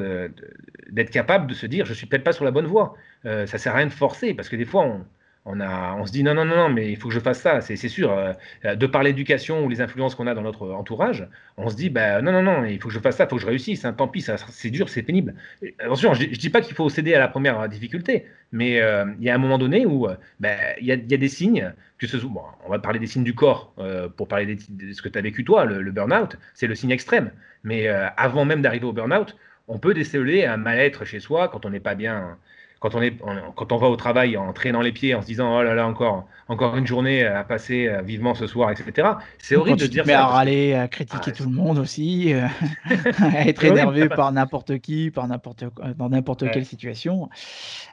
d'être 0.89 1.11
capable 1.11 1.47
de 1.47 1.53
se 1.53 1.65
dire, 1.67 1.85
je 1.85 1.93
suis 1.93 2.07
peut-être 2.07 2.23
pas 2.23 2.33
sur 2.33 2.43
la 2.45 2.51
bonne 2.51 2.65
voie. 2.65 2.95
ça 3.23 3.57
sert 3.57 3.73
à 3.73 3.77
rien 3.77 3.87
de 3.87 3.91
forcer, 3.91 4.33
parce 4.33 4.49
que 4.49 4.55
des 4.55 4.65
fois, 4.65 4.83
on, 4.85 5.05
on, 5.45 5.59
a, 5.59 5.95
on 5.95 6.05
se 6.05 6.11
dit 6.11 6.23
non, 6.23 6.33
non, 6.33 6.43
non, 6.43 6.55
non, 6.55 6.69
mais 6.69 6.91
il 6.91 6.97
faut 6.97 7.07
que 7.07 7.13
je 7.13 7.19
fasse 7.19 7.39
ça, 7.39 7.61
c'est 7.61 7.75
sûr. 7.75 8.11
Euh, 8.11 8.75
de 8.75 8.87
par 8.87 9.03
l'éducation 9.03 9.63
ou 9.63 9.69
les 9.69 9.79
influences 9.79 10.15
qu'on 10.15 10.25
a 10.25 10.33
dans 10.33 10.41
notre 10.41 10.71
entourage, 10.71 11.27
on 11.57 11.69
se 11.69 11.75
dit 11.75 11.89
bah, 11.89 12.21
non, 12.23 12.31
non, 12.31 12.41
non, 12.41 12.65
il 12.65 12.79
faut 12.79 12.87
que 12.87 12.93
je 12.93 12.99
fasse 12.99 13.17
ça, 13.17 13.25
il 13.25 13.29
faut 13.29 13.35
que 13.35 13.41
je 13.43 13.47
réussisse. 13.47 13.85
Hein, 13.85 13.93
tant 13.93 14.07
pis, 14.07 14.25
c'est 14.49 14.69
dur, 14.71 14.89
c'est 14.89 15.03
pénible. 15.03 15.35
Attention, 15.79 16.15
je 16.15 16.23
ne 16.23 16.35
dis 16.35 16.49
pas 16.49 16.61
qu'il 16.61 16.75
faut 16.75 16.89
céder 16.89 17.13
à 17.13 17.19
la 17.19 17.27
première 17.27 17.69
difficulté, 17.69 18.25
mais 18.51 18.81
euh, 18.81 19.05
il 19.19 19.25
y 19.25 19.29
a 19.29 19.35
un 19.35 19.37
moment 19.37 19.59
donné 19.59 19.85
où 19.85 20.07
euh, 20.07 20.15
bah, 20.39 20.55
il 20.81 20.87
y, 20.87 20.91
a, 20.91 20.95
y, 20.95 21.13
a 21.13 21.17
des 21.17 21.29
signes, 21.29 21.71
que 21.99 22.07
ce 22.07 22.17
bon, 22.17 22.41
on 22.65 22.69
va 22.71 22.79
parler 22.79 22.99
des 22.99 23.07
signes 23.07 23.23
du 23.23 23.35
corps 23.35 23.73
pour 24.17 24.27
parler 24.27 24.55
de 24.55 24.93
ce 24.93 25.01
que 25.01 25.09
tu 25.09 25.19
as 25.19 25.21
vécu 25.21 25.43
toi, 25.43 25.65
le, 25.65 25.81
le 25.81 25.91
burn-out, 25.91 26.37
c'est 26.55 26.67
le 26.67 26.75
signe 26.75 26.91
extrême. 26.91 27.31
Mais 27.63 27.87
avant 27.87 28.45
même 28.45 28.61
d'arriver 28.61 28.85
au 28.85 28.93
burn-out, 28.93 29.35
on 29.67 29.79
peut 29.79 29.93
déceler 29.93 30.45
un 30.45 30.57
mal-être 30.57 31.05
chez 31.05 31.19
soi 31.19 31.47
quand 31.47 31.65
on 31.65 31.69
n'est 31.69 31.79
pas 31.79 31.95
bien 31.95 32.37
quand 32.79 32.95
on, 32.95 33.01
est, 33.01 33.17
quand 33.55 33.71
on 33.71 33.77
va 33.77 33.87
au 33.87 33.95
travail 33.95 34.37
en 34.37 34.51
traînant 34.53 34.81
les 34.81 34.91
pieds, 34.91 35.15
en 35.15 35.21
se 35.21 35.27
disant 35.27 35.57
oh 35.57 35.63
là 35.63 35.73
là, 35.73 35.87
encore, 35.87 36.27
encore 36.47 36.75
une 36.75 36.85
journée 36.85 37.23
à 37.25 37.43
passer 37.43 37.87
euh, 37.87 38.01
vivement 38.01 38.35
ce 38.35 38.47
soir, 38.47 38.71
etc. 38.71 39.09
C'est 39.39 39.55
horrible 39.55 39.79
de 39.79 39.87
dire 39.87 40.03
mais 40.05 40.13
à 40.13 40.25
râler, 40.25 40.73
à 40.73 40.87
critiquer 40.87 41.31
ah, 41.33 41.37
tout 41.37 41.43
le 41.43 41.55
monde 41.55 41.77
aussi, 41.79 42.33
euh, 42.33 42.47
à 43.19 43.47
être 43.47 43.63
énervé 43.63 44.09
par 44.09 44.31
n'importe 44.31 44.79
qui, 44.79 45.11
par 45.11 45.27
n'importe 45.27 45.63
dans 45.95 46.09
n'importe 46.09 46.49
quelle 46.51 46.65
situation. 46.65 47.29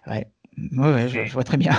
Ouais, 0.06 0.26
ouais, 0.72 1.08
je 1.08 1.32
vois 1.32 1.44
très 1.44 1.56
bien. 1.56 1.72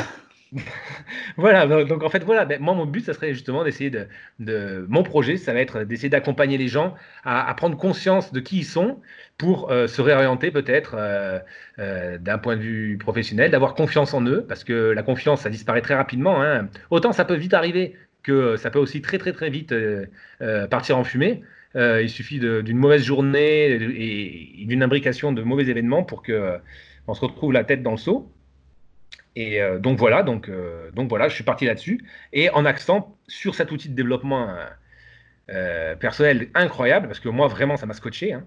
voilà, 1.37 1.65
donc 1.83 2.03
en 2.03 2.09
fait, 2.09 2.23
voilà, 2.23 2.45
ben, 2.45 2.61
moi 2.61 2.73
mon 2.73 2.85
but, 2.85 3.05
ça 3.05 3.13
serait 3.13 3.33
justement 3.33 3.63
d'essayer 3.63 3.89
de, 3.89 4.85
Mon 4.87 5.03
projet, 5.03 5.37
ça 5.37 5.53
va 5.53 5.59
être 5.59 5.83
d'essayer 5.83 6.09
d'accompagner 6.09 6.57
les 6.57 6.67
gens 6.67 6.95
à, 7.23 7.53
prendre 7.55 7.77
conscience 7.77 8.31
de 8.33 8.39
qui 8.39 8.59
ils 8.59 8.65
sont 8.65 8.99
pour 9.37 9.71
euh, 9.71 9.87
se 9.87 10.01
réorienter 10.01 10.51
peut-être 10.51 10.95
euh, 10.97 11.39
euh, 11.79 12.17
d'un 12.17 12.37
point 12.37 12.55
de 12.55 12.61
vue 12.61 12.97
professionnel, 12.97 13.51
d'avoir 13.51 13.73
confiance 13.73 14.13
en 14.13 14.21
eux, 14.25 14.45
parce 14.47 14.63
que 14.63 14.91
la 14.91 15.03
confiance, 15.03 15.41
ça 15.41 15.49
disparaît 15.49 15.81
très 15.81 15.95
rapidement. 15.95 16.41
Hein. 16.41 16.69
Autant 16.89 17.11
ça 17.11 17.25
peut 17.25 17.35
vite 17.35 17.53
arriver 17.53 17.95
que 18.21 18.55
ça 18.55 18.69
peut 18.69 18.79
aussi 18.79 19.01
très 19.01 19.17
très 19.17 19.33
très 19.33 19.49
vite 19.49 19.73
partir 20.69 20.97
en 20.97 21.03
fumée. 21.03 21.43
il 21.75 22.09
suffit 22.09 22.39
d'une 22.39 22.77
mauvaise 22.77 23.03
journée 23.03 23.71
et, 23.71 24.65
d'une 24.65 24.83
imbrication 24.83 25.33
de 25.33 25.41
mauvais 25.41 25.67
événements 25.67 26.03
pour 26.03 26.23
que 26.23 26.57
on 27.07 27.13
se 27.13 27.21
retrouve 27.21 27.51
la 27.51 27.65
tête 27.65 27.83
dans 27.83 27.91
le 27.91 27.97
seau. 27.97 28.31
Et 29.35 29.61
euh, 29.61 29.79
donc 29.79 29.97
voilà, 29.97 30.23
donc, 30.23 30.49
euh, 30.49 30.91
donc 30.91 31.09
voilà, 31.09 31.27
je 31.27 31.35
suis 31.35 31.43
parti 31.43 31.65
là-dessus. 31.65 32.03
Et 32.33 32.49
en 32.51 32.65
accent 32.65 33.17
sur 33.27 33.55
cet 33.55 33.71
outil 33.71 33.89
de 33.89 33.95
développement 33.95 34.55
euh, 35.49 35.95
personnel 35.95 36.49
incroyable, 36.53 37.07
parce 37.07 37.19
que 37.19 37.29
moi 37.29 37.47
vraiment 37.47 37.77
ça 37.77 37.85
m'a 37.85 37.93
scotché. 37.93 38.33
Hein. 38.33 38.45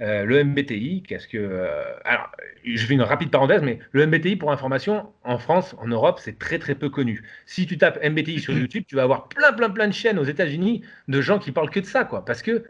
le 0.00 0.44
MBTI, 0.44 1.02
qu'est-ce 1.02 1.26
que. 1.28 1.66
alors, 2.04 2.30
je 2.64 2.86
fais 2.86 2.94
une 2.94 3.02
rapide 3.02 3.30
parenthèse, 3.30 3.62
mais 3.62 3.80
le 3.92 4.06
MBTI, 4.06 4.36
pour 4.36 4.52
information, 4.52 5.12
en 5.24 5.38
France, 5.38 5.74
en 5.78 5.88
Europe, 5.88 6.20
c'est 6.22 6.38
très 6.38 6.58
très 6.58 6.74
peu 6.76 6.88
connu. 6.88 7.22
Si 7.46 7.66
tu 7.66 7.78
tapes 7.78 7.98
MBTI 8.04 8.38
sur 8.40 8.56
YouTube, 8.56 8.84
tu 8.86 8.94
vas 8.94 9.02
avoir 9.02 9.28
plein 9.28 9.52
plein 9.52 9.70
plein 9.70 9.88
de 9.88 9.92
chaînes 9.92 10.18
aux 10.18 10.24
États-Unis 10.24 10.82
de 11.08 11.20
gens 11.20 11.38
qui 11.38 11.52
parlent 11.52 11.70
que 11.70 11.80
de 11.80 11.86
ça, 11.86 12.04
quoi. 12.04 12.24
Parce 12.24 12.42
que 12.42 12.64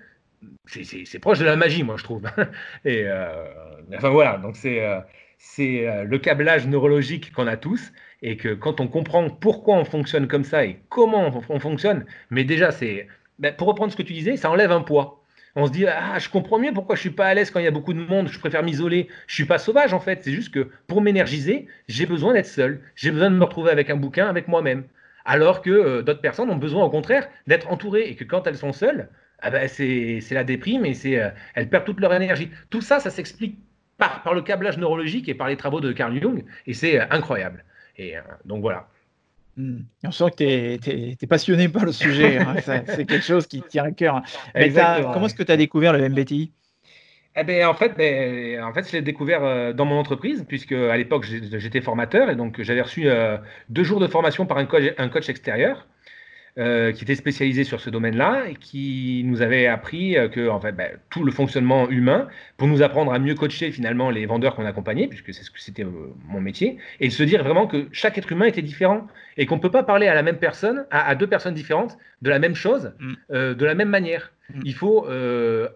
c'est 0.67 1.19
proche 1.19 1.39
de 1.39 1.45
la 1.45 1.57
magie, 1.57 1.83
moi, 1.83 1.97
je 1.99 2.05
trouve. 2.05 2.23
Et 2.85 3.07
enfin 3.95 4.09
voilà, 4.11 4.39
donc 4.39 4.57
c'est 4.57 4.83
c'est 5.39 5.89
euh, 5.89 6.05
le 6.05 6.19
câblage 6.19 6.67
neurologique 6.67 7.33
qu'on 7.33 7.47
a 7.47 7.57
tous 7.57 7.93
et 8.23 8.37
que 8.37 8.55
quand 8.55 8.81
on 8.81 8.89
comprend 8.89 9.31
pourquoi 9.31 9.77
on 9.77 9.85
fonctionne 9.85 10.27
comme 10.27 10.45
ça 10.45 10.65
et 10.65 10.81
comment 10.89 11.33
on, 11.49 11.61
fonctionne, 11.61 12.05
mais 12.31 12.45
déjà, 12.45 12.73
c'est 12.73 13.07
ben, 13.39 13.55
pour 13.55 13.69
reprendre 13.69 13.93
ce 13.93 13.97
que 13.97 14.03
tu 14.03 14.13
disais, 14.13 14.37
ça 14.37 14.51
enlève 14.51 14.73
un 14.73 14.81
poids. 14.81 15.23
On 15.55 15.67
se 15.67 15.73
dit 15.73 15.87
ah 15.87 16.19
je 16.19 16.29
comprends 16.29 16.59
mieux 16.59 16.73
pourquoi 16.73 16.97
je 16.97 17.01
suis 17.01 17.11
pas 17.11 17.27
à 17.27 17.35
l'aise 17.35 17.51
quand 17.51 17.61
il 17.61 17.65
y 17.65 17.69
a 17.69 17.73
beaucoup 17.73 17.95
de 17.95 18.01
monde, 18.01 18.29
je 18.29 18.39
préfère 18.39 18.63
m'isoler. 18.63 19.09
Je 19.27 19.35
suis 19.35 19.45
pas 19.45 19.59
sauvage 19.59 19.95
en 19.95 20.01
fait, 20.01 20.23
c'est 20.23 20.33
juste 20.33 20.53
que 20.53 20.69
pour 20.87 21.01
m'énergiser, 21.01 21.67
j'ai 21.89 22.07
besoin 22.07 22.35
d'être 22.35 22.47
seul, 22.47 22.81
j'ai 22.97 23.11
besoin 23.11 23.31
de 23.31 23.37
me 23.37 23.45
retrouver 23.45 23.71
avec 23.71 23.91
un 23.91 23.97
bouquin, 23.97 24.29
avec 24.29 24.49
moi-même. 24.49 24.85
Alors 25.25 25.63
que 25.63 25.71
euh, 25.71 26.03
d'autres 26.03 26.21
personnes 26.21 26.51
ont 26.51 26.57
besoin 26.57 26.85
au 26.85 26.91
contraire 26.91 27.29
d'être 27.47 27.71
entourées 27.71 28.09
et 28.09 28.17
que 28.17 28.25
quand 28.25 28.47
elles 28.47 28.57
sont 28.57 28.73
seules, 28.73 29.09
ah 29.41 29.51
ben, 29.51 29.69
c'est 29.69 30.21
la 30.33 30.45
déprime 30.45 30.85
et 30.85 30.95
c'est 30.95 31.21
euh, 31.21 31.31
elles 31.55 31.69
perdent 31.69 31.85
toute 31.85 32.01
leur 32.01 32.13
énergie. 32.13 32.51
Tout 32.71 32.81
ça, 32.81 32.99
ça 32.99 33.11
s'explique 33.11 33.59
par, 33.99 34.33
le 34.33 34.43
câblage 34.43 34.79
neurologique 34.79 35.29
et 35.29 35.35
par 35.35 35.49
les 35.49 35.57
travaux 35.57 35.81
de 35.81 35.93
Carl 35.93 36.19
Jung, 36.21 36.45
et 36.67 36.73
c'est 36.73 37.01
euh, 37.01 37.05
incroyable. 37.11 37.65
Et 37.97 38.17
euh, 38.17 38.21
donc 38.45 38.63
voilà. 38.63 38.89
Hmm. 39.57 39.81
On 40.05 40.13
sent 40.13 40.31
que 40.31 40.77
tu 40.77 40.91
es, 40.91 41.27
passionné 41.29 41.69
par 41.69 41.85
le 41.85 41.93
sujet. 41.93 42.39
Hein. 42.39 42.55
c'est 42.87 43.05
quelque 43.05 43.25
chose 43.25 43.47
qui 43.47 43.61
tient 43.63 43.85
à 43.85 43.91
cœur. 43.91 44.23
comment 44.55 45.27
est-ce 45.27 45.35
que 45.35 45.43
tu 45.43 45.53
as 45.53 45.57
découvert 45.57 45.93
le 45.93 46.09
MBTI 46.09 46.53
eh 47.41 47.45
ben, 47.45 47.67
en 47.67 47.75
fait, 47.75 47.97
ben, 47.97 48.65
en 48.65 48.73
fait, 48.73 48.89
je 48.89 48.93
l'ai 48.95 49.03
découvert 49.03 49.45
euh, 49.45 49.73
dans 49.73 49.85
mon 49.85 49.97
entreprise, 49.97 50.45
puisque 50.49 50.73
à 50.73 50.97
l'époque, 50.97 51.25
j'étais 51.25 51.81
formateur 51.81 52.31
et 52.31 52.35
donc 52.35 52.61
j'avais 52.63 52.81
reçu 52.81 53.07
deux 53.69 53.85
jours 53.85 54.01
de 54.01 54.09
formation 54.09 54.45
par 54.45 54.59
un 54.59 54.67
un 54.99 55.09
coach 55.09 55.29
extérieur. 55.29 55.87
Euh, 56.59 56.91
qui 56.91 57.05
était 57.05 57.15
spécialisé 57.15 57.63
sur 57.63 57.81
ce 57.81 57.89
domaine-là 57.89 58.47
et 58.49 58.57
qui 58.57 59.23
nous 59.25 59.43
avait 59.43 59.69
appris 59.69 60.19
euh, 60.19 60.29
que 60.29 60.49
en 60.49 60.59
fait, 60.59 60.73
ben, 60.73 60.99
tout 61.09 61.23
le 61.23 61.31
fonctionnement 61.31 61.89
humain 61.89 62.27
pour 62.57 62.67
nous 62.67 62.83
apprendre 62.83 63.13
à 63.13 63.21
mieux 63.21 63.37
coacher 63.37 63.71
finalement 63.71 64.11
les 64.11 64.27
vendeurs 64.27 64.57
qu'on 64.57 64.65
accompagnait, 64.67 65.07
puisque 65.07 65.33
c'est 65.33 65.45
ce 65.45 65.53
que 65.53 65.61
c'était 65.61 65.85
euh, 65.85 66.13
mon 66.27 66.41
métier, 66.41 66.79
et 66.99 67.07
de 67.07 67.13
se 67.13 67.23
dire 67.23 67.45
vraiment 67.45 67.69
que 67.69 67.87
chaque 67.93 68.19
être 68.19 68.33
humain 68.33 68.47
était 68.47 68.63
différent 68.63 69.07
et 69.37 69.47
qu'on 69.47 69.55
ne 69.55 69.61
peut 69.61 69.71
pas 69.71 69.85
parler 69.85 70.09
à 70.09 70.15
la 70.17 70.25
même 70.25 70.39
personne, 70.39 70.85
à, 70.91 71.15
deux 71.15 71.29
personnes 71.29 71.55
différentes, 71.55 71.97
de 72.23 72.31
la 72.31 72.41
même 72.41 72.57
chose, 72.57 72.93
mm. 72.99 73.55
de 73.55 73.65
la 73.65 73.77
même 73.77 73.91
manière. 73.91 74.33
Mm. 74.53 74.61
Il 74.65 74.75
faut 74.75 75.07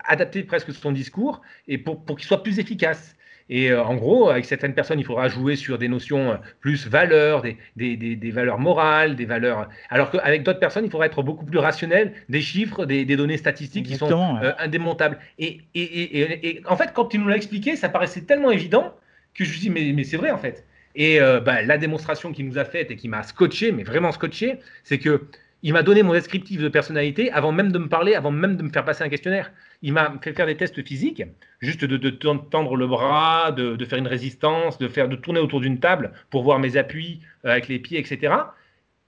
adapter 0.04 0.42
presque 0.42 0.72
son 0.72 0.90
discours 0.90 1.42
et 1.68 1.78
pour, 1.78 2.04
pour 2.04 2.16
qu'il 2.16 2.26
soit 2.26 2.42
plus 2.42 2.58
efficace. 2.58 3.14
Et 3.54 3.70
euh, 3.70 3.84
en 3.84 3.96
gros, 3.96 4.30
avec 4.30 4.46
certaines 4.46 4.72
personnes, 4.72 4.98
il 4.98 5.04
faudra 5.04 5.28
jouer 5.28 5.56
sur 5.56 5.76
des 5.76 5.86
notions 5.86 6.30
euh, 6.30 6.36
plus 6.60 6.88
valeurs, 6.88 7.42
des, 7.42 7.58
des, 7.76 7.96
des, 7.96 8.30
valeurs 8.30 8.58
morales, 8.58 9.14
des 9.14 9.26
valeurs. 9.26 9.68
Alors 9.90 10.10
qu'avec 10.10 10.42
d'autres 10.42 10.58
personnes, 10.58 10.86
il 10.86 10.90
faudra 10.90 11.04
être 11.04 11.22
beaucoup 11.22 11.44
plus 11.44 11.58
rationnel, 11.58 12.14
des 12.30 12.40
chiffres, 12.40 12.86
des, 12.86 13.04
données 13.04 13.36
statistiques 13.36 13.84
qui 13.84 13.96
sont 13.96 14.38
euh, 14.42 14.52
indémontables. 14.58 15.18
Et, 15.38 15.60
et, 15.74 16.48
et, 16.48 16.62
en 16.66 16.78
fait, 16.78 16.94
quand 16.94 17.04
tu 17.04 17.18
nous 17.18 17.28
l'as 17.28 17.36
expliqué, 17.36 17.76
ça 17.76 17.90
paraissait 17.90 18.22
tellement 18.22 18.50
évident 18.50 18.94
que 19.34 19.44
je 19.44 19.50
me 19.50 19.52
suis 19.52 19.60
dit, 19.60 19.70
mais, 19.70 19.92
mais 19.92 20.04
c'est 20.04 20.16
vrai 20.16 20.30
en 20.30 20.38
fait. 20.38 20.64
Et 20.94 21.20
bah, 21.20 21.62
la 21.62 21.76
démonstration 21.76 22.32
qu'il 22.32 22.46
nous 22.46 22.58
a 22.58 22.64
faite 22.64 22.90
et 22.90 22.96
qui 22.96 23.08
m'a 23.08 23.22
scotché, 23.22 23.70
mais 23.72 23.82
vraiment 23.82 24.12
scotché, 24.12 24.60
c'est 24.82 24.98
que 24.98 25.26
il 25.62 25.72
m'a 25.72 25.82
donné 25.82 26.02
mon 26.02 26.12
descriptif 26.12 26.60
de 26.60 26.68
personnalité 26.68 27.30
avant 27.30 27.52
même 27.52 27.70
de 27.70 27.78
me 27.78 27.88
parler, 27.88 28.14
avant 28.14 28.32
même 28.32 28.56
de 28.56 28.62
me 28.64 28.70
faire 28.70 28.84
passer 28.84 29.04
un 29.04 29.08
questionnaire. 29.08 29.52
Il 29.80 29.92
m'a 29.92 30.12
fait 30.20 30.32
faire 30.32 30.46
des 30.46 30.56
tests 30.56 30.84
physiques, 30.84 31.22
juste 31.60 31.84
de, 31.84 32.10
tendre 32.10 32.76
le 32.76 32.86
bras, 32.88 33.52
de, 33.52 33.84
faire 33.84 33.98
une 33.98 34.08
résistance, 34.08 34.78
de, 34.78 34.88
faire, 34.88 35.08
de 35.08 35.14
tourner 35.14 35.38
autour 35.38 35.60
d'une 35.60 35.78
table 35.78 36.12
pour 36.30 36.42
voir 36.42 36.58
mes 36.58 36.76
appuis 36.76 37.20
euh, 37.44 37.50
avec 37.50 37.68
les 37.68 37.78
pieds, 37.78 37.98
etc. 37.98 38.34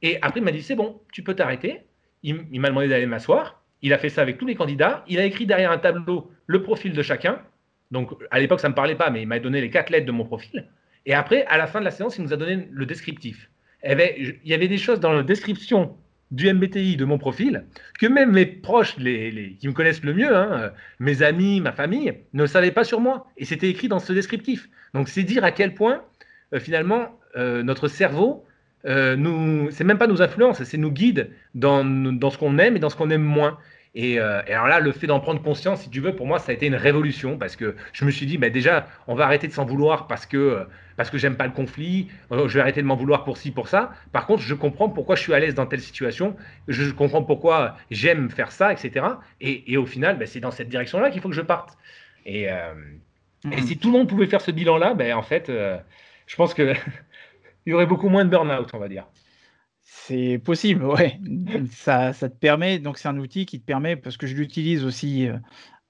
Et 0.02 0.18
après, 0.22 0.40
il 0.40 0.44
m'a 0.44 0.52
dit 0.52 0.62
c'est 0.62 0.76
bon, 0.76 1.00
tu 1.12 1.24
peux 1.24 1.34
t'arrêter. 1.34 1.80
Il, 2.22 2.60
m'a 2.60 2.68
demandé 2.68 2.88
d'aller 2.88 3.06
m'asseoir. 3.06 3.62
Il 3.82 3.92
a 3.92 3.98
fait 3.98 4.08
ça 4.08 4.22
avec 4.22 4.38
tous 4.38 4.46
les 4.46 4.54
candidats. 4.54 5.04
Il 5.08 5.18
a 5.18 5.24
écrit 5.24 5.46
derrière 5.46 5.72
un 5.72 5.78
tableau 5.78 6.30
le 6.46 6.62
profil 6.62 6.92
de 6.92 7.02
chacun. 7.02 7.40
Donc, 7.90 8.12
à 8.30 8.38
l'époque, 8.38 8.60
ça 8.60 8.68
ne 8.68 8.72
me 8.72 8.76
parlait 8.76 8.94
pas, 8.94 9.10
mais 9.10 9.22
il 9.22 9.28
m'a 9.28 9.38
donné 9.40 9.60
les 9.60 9.70
quatre 9.70 9.90
lettres 9.90 10.06
de 10.06 10.12
mon 10.12 10.24
profil. 10.24 10.68
Et 11.04 11.12
après, 11.12 11.44
à 11.46 11.58
la 11.58 11.66
fin 11.66 11.80
de 11.80 11.84
la 11.84 11.90
séance, 11.90 12.16
il 12.16 12.24
nous 12.24 12.32
a 12.32 12.36
donné 12.36 12.66
le 12.70 12.86
descriptif. 12.86 13.50
Eh 13.82 13.94
ben, 13.94 14.10
il 14.16 14.38
y 14.44 14.54
avait 14.54 14.68
des 14.68 14.78
choses 14.78 15.00
dans 15.00 15.12
la 15.12 15.22
description 15.22 15.94
du 16.34 16.52
MBTI 16.52 16.96
de 16.96 17.04
mon 17.04 17.16
profil 17.16 17.64
que 17.98 18.06
même 18.06 18.32
mes 18.32 18.44
proches, 18.44 18.96
les, 18.98 19.56
qui 19.58 19.68
me 19.68 19.72
connaissent 19.72 20.02
le 20.02 20.14
mieux, 20.14 20.34
hein, 20.34 20.72
mes 20.98 21.22
amis, 21.22 21.60
ma 21.60 21.72
famille, 21.72 22.12
ne 22.32 22.46
savaient 22.46 22.72
pas 22.72 22.84
sur 22.84 23.00
moi. 23.00 23.26
Et 23.36 23.44
c'était 23.44 23.68
écrit 23.68 23.88
dans 23.88 24.00
ce 24.00 24.12
descriptif. 24.12 24.68
Donc 24.94 25.08
c'est 25.08 25.22
dire 25.22 25.44
à 25.44 25.52
quel 25.52 25.74
point, 25.74 26.02
euh, 26.52 26.58
finalement, 26.58 27.18
euh, 27.36 27.62
notre 27.62 27.88
cerveau, 27.88 28.44
euh, 28.84 29.16
nous, 29.16 29.70
c'est 29.70 29.84
même 29.84 29.98
pas 29.98 30.08
nous 30.08 30.22
influence, 30.22 30.62
c'est 30.62 30.76
nous 30.76 30.90
guide 30.90 31.30
dans, 31.54 31.84
dans 31.84 32.30
ce 32.30 32.38
qu'on 32.38 32.58
aime 32.58 32.76
et 32.76 32.80
dans 32.80 32.90
ce 32.90 32.96
qu'on 32.96 33.10
aime 33.10 33.22
moins. 33.22 33.58
Euh, 33.96 34.42
et, 34.46 34.52
alors 34.52 34.66
là, 34.66 34.80
le 34.80 34.92
fait 34.92 35.06
d'en 35.06 35.20
prendre 35.20 35.40
conscience, 35.40 35.82
si 35.82 35.90
tu 35.90 36.00
veux, 36.00 36.16
pour 36.16 36.26
moi, 36.26 36.38
ça 36.38 36.50
a 36.50 36.54
été 36.54 36.66
une 36.66 36.74
révolution 36.74 37.38
parce 37.38 37.56
que 37.56 37.76
je 37.92 38.04
me 38.04 38.10
suis 38.10 38.26
dit, 38.26 38.38
bah, 38.38 38.50
déjà, 38.50 38.86
on 39.06 39.14
va 39.14 39.24
arrêter 39.24 39.46
de 39.46 39.52
s'en 39.52 39.64
vouloir 39.64 40.06
parce 40.08 40.26
que, 40.26 40.36
euh, 40.36 40.64
parce 40.96 41.10
que 41.10 41.18
j'aime 41.18 41.36
pas 41.36 41.46
le 41.46 41.52
conflit, 41.52 42.08
euh, 42.32 42.48
je 42.48 42.54
vais 42.54 42.60
arrêter 42.60 42.82
de 42.82 42.86
m'en 42.86 42.96
vouloir 42.96 43.24
pour 43.24 43.36
ci, 43.36 43.52
pour 43.52 43.68
ça. 43.68 43.92
Par 44.12 44.26
contre, 44.26 44.42
je 44.42 44.54
comprends 44.54 44.88
pourquoi 44.88 45.14
je 45.14 45.22
suis 45.22 45.34
à 45.34 45.38
l'aise 45.38 45.54
dans 45.54 45.66
telle 45.66 45.80
situation, 45.80 46.36
je 46.66 46.90
comprends 46.90 47.22
pourquoi 47.22 47.76
j'aime 47.90 48.30
faire 48.30 48.50
ça, 48.50 48.72
etc. 48.72 49.06
Et, 49.40 49.76
au 49.76 49.86
final, 49.86 50.18
bah, 50.18 50.26
c'est 50.26 50.40
dans 50.40 50.50
cette 50.50 50.68
direction-là 50.68 51.10
qu'il 51.10 51.20
faut 51.20 51.28
que 51.28 51.34
je 51.34 51.42
parte. 51.42 51.78
Et, 52.26 52.48
mmh. 53.44 53.58
si 53.58 53.78
tout 53.78 53.92
le 53.92 53.98
monde 53.98 54.08
pouvait 54.08 54.26
faire 54.26 54.40
ce 54.40 54.50
bilan-là, 54.50 54.94
ben 54.94 55.14
en 55.14 55.22
fait, 55.22 55.52
je 56.26 56.36
pense 56.36 56.54
qu'il 56.54 56.74
y 57.66 57.72
aurait 57.72 57.86
beaucoup 57.86 58.08
moins 58.08 58.24
de 58.24 58.30
burn-out, 58.30 58.70
on 58.72 58.78
va 58.78 58.88
dire. 58.88 59.06
C'est 59.96 60.38
possible, 60.38 60.84
ouais. 60.84 61.20
Ça, 61.70 62.12
ça 62.12 62.28
te 62.28 62.36
permet, 62.36 62.78
donc 62.78 62.98
c'est 62.98 63.08
un 63.08 63.18
outil 63.18 63.46
qui 63.46 63.60
te 63.60 63.64
permet, 63.64 63.96
parce 63.96 64.16
que 64.16 64.26
je 64.26 64.34
l'utilise 64.34 64.84
aussi 64.84 65.28
euh, 65.28 65.36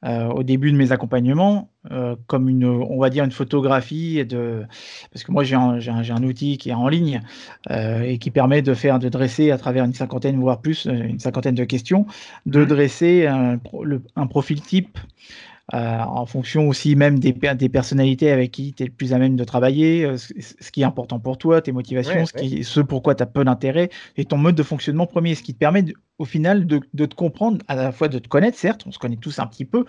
euh, 0.05 0.27
au 0.29 0.43
début 0.43 0.71
de 0.71 0.77
mes 0.77 0.93
accompagnements, 0.93 1.71
euh, 1.91 2.15
comme 2.27 2.49
une, 2.49 2.67
on 2.67 2.99
va 2.99 3.09
dire 3.09 3.25
une 3.25 3.33
photographie 3.33 4.25
de, 4.25 4.65
parce 5.11 5.25
que 5.25 5.33
moi 5.33 5.43
j'ai 5.43 5.57
un, 5.57 5.79
un, 5.89 6.23
outil 6.23 6.59
qui 6.59 6.69
est 6.71 6.75
en 6.75 6.89
ligne 6.89 7.23
et 7.71 8.19
qui 8.19 8.31
permet 8.31 8.63
de 8.63 8.75
faire, 8.75 8.99
de 8.99 9.09
dresser 9.09 9.51
à 9.51 9.59
travers 9.59 9.85
une 9.85 9.95
cinquantaine 9.95 10.39
voire 10.39 10.61
plus, 10.61 10.85
une 10.85 11.19
cinquantaine 11.19 11.55
de 11.55 11.65
questions, 11.65 12.07
de 12.47 12.61
mmh. 12.61 12.67
dresser 12.67 13.27
un, 13.27 13.59
un 14.17 14.27
profil 14.27 14.61
type 14.61 14.99
en 15.73 16.27
fonction 16.27 16.69
aussi 16.69 16.95
même 16.95 17.19
des, 17.19 17.33
des 17.33 17.69
personnalités 17.69 18.31
avec 18.31 18.51
qui 18.51 18.75
tu 18.75 18.83
es 18.83 18.87
le 18.87 18.93
plus 18.93 19.13
à 19.15 19.19
même 19.19 19.37
de 19.37 19.45
travailler, 19.45 20.05
euh, 20.05 20.19
ce, 20.19 20.71
qui 20.71 20.83
est 20.83 20.85
important 20.85 21.19
pour 21.19 21.39
toi, 21.39 21.63
tes 21.63 21.73
motivations, 21.73 22.27
ce, 22.27 22.33
qui, 22.33 22.65
ce 22.65 22.81
pourquoi 22.81 23.15
tu 23.15 23.23
as 23.23 23.27
peu 23.27 23.45
d'intérêt, 23.45 23.89
et 24.17 24.25
ton 24.27 24.37
mode 24.37 24.55
de 24.57 24.63
fonctionnement 24.63 25.07
premier, 25.07 25.35
ce 25.35 25.43
qui 25.43 25.55
te 25.55 25.59
permet 25.59 25.85
au 26.19 26.25
final 26.25 26.67
de, 26.67 26.81
de, 26.93 27.07
te 27.07 27.15
comprendre, 27.15 27.59
à 27.69 27.75
la 27.75 27.93
fois 27.93 28.09
de 28.09 28.19
te 28.19 28.29
connaître, 28.29 28.57
certes, 28.57 28.85
on 28.87 28.93
se 28.93 28.99
connaît 28.99 29.17
tous 29.17 29.39
un 29.39 29.47
petit 29.47 29.65
peu, 29.65 29.85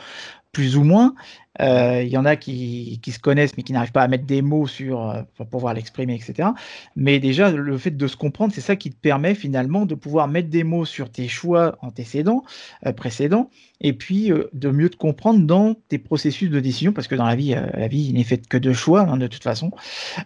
plus 0.55 0.77
ou 0.77 0.83
moins. 0.83 1.13
Euh, 1.61 2.01
il 2.01 2.09
y 2.09 2.17
en 2.17 2.25
a 2.25 2.35
qui, 2.35 2.99
qui, 3.01 3.11
se 3.11 3.19
connaissent 3.19 3.55
mais 3.55 3.63
qui 3.63 3.73
n'arrivent 3.73 3.91
pas 3.91 4.03
à 4.03 4.07
mettre 4.07 4.25
des 4.25 4.41
mots 4.41 4.67
sur 4.67 5.09
euh, 5.09 5.21
pour 5.35 5.47
pouvoir 5.47 5.73
l'exprimer, 5.73 6.15
etc. 6.15 6.49
Mais 6.95 7.19
déjà, 7.19 7.51
le 7.51 7.77
fait 7.77 7.91
de 7.91 8.07
se 8.07 8.15
comprendre, 8.15 8.53
c'est 8.53 8.61
ça 8.61 8.75
qui 8.75 8.89
te 8.89 8.95
permet 8.95 9.35
finalement 9.35 9.85
de 9.85 9.95
pouvoir 9.95 10.27
mettre 10.27 10.49
des 10.49 10.63
mots 10.63 10.85
sur 10.85 11.09
tes 11.09 11.27
choix 11.27 11.77
antécédents, 11.81 12.43
euh, 12.85 12.93
précédents, 12.93 13.49
et 13.81 13.93
puis 13.93 14.31
de 14.53 14.69
mieux 14.69 14.89
te 14.89 14.95
comprendre 14.95 15.45
dans 15.45 15.75
tes 15.89 15.97
processus 15.97 16.49
de 16.49 16.59
décision, 16.59 16.93
parce 16.93 17.07
que 17.07 17.15
dans 17.15 17.25
la 17.25 17.35
vie, 17.35 17.53
la 17.73 17.87
vie 17.87 18.13
n'est 18.13 18.23
faite 18.23 18.47
que 18.47 18.57
de 18.57 18.71
choix 18.71 19.01
hein, 19.01 19.17
de 19.17 19.27
toute 19.27 19.43
façon. 19.43 19.71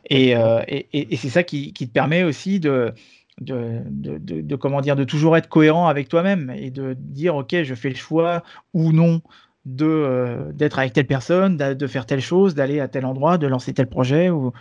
Et, 0.10 0.36
et, 0.68 1.14
et, 1.14 1.18
c'est 1.18 1.30
ça 1.30 1.42
qui, 1.42 1.74
qui, 1.74 1.88
te 1.88 1.92
permet 1.92 2.24
aussi 2.24 2.60
de 2.60 2.94
de, 3.42 3.82
de, 3.90 4.42
de, 4.42 4.56
comment 4.56 4.82
dire, 4.82 4.96
de 4.96 5.04
toujours 5.04 5.38
être 5.38 5.48
cohérent 5.48 5.88
avec 5.88 6.10
toi-même 6.10 6.52
et 6.56 6.72
de 6.72 6.96
dire, 6.98 7.36
OK, 7.36 7.56
je 7.64 7.76
fais 7.76 7.90
le 7.90 7.96
choix 7.96 8.44
ou 8.74 8.92
non 8.92 9.22
de 9.66 9.86
euh, 9.86 10.52
d'être 10.54 10.80
avec 10.80 10.94
telle 10.94 11.06
personne, 11.06 11.58
de, 11.58 11.88
faire 11.88 12.06
telle 12.06 12.22
chose, 12.22 12.56
d'aller 12.56 12.80
à 12.80 12.88
tel 12.88 13.06
endroit, 13.06 13.38
de 13.38 13.48
lancer 13.48 13.74
tel 13.74 13.88
projet. 13.88 14.30
Ou... 14.30 14.52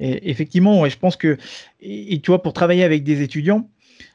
Et 0.00 0.30
effectivement, 0.30 0.88
je 0.88 0.98
pense 0.98 1.16
que, 1.16 1.38
et, 1.80 2.20
tu 2.20 2.30
vois, 2.30 2.42
pour 2.42 2.52
travailler 2.52 2.84
avec 2.84 3.04
des 3.04 3.22
étudiants, 3.22 3.68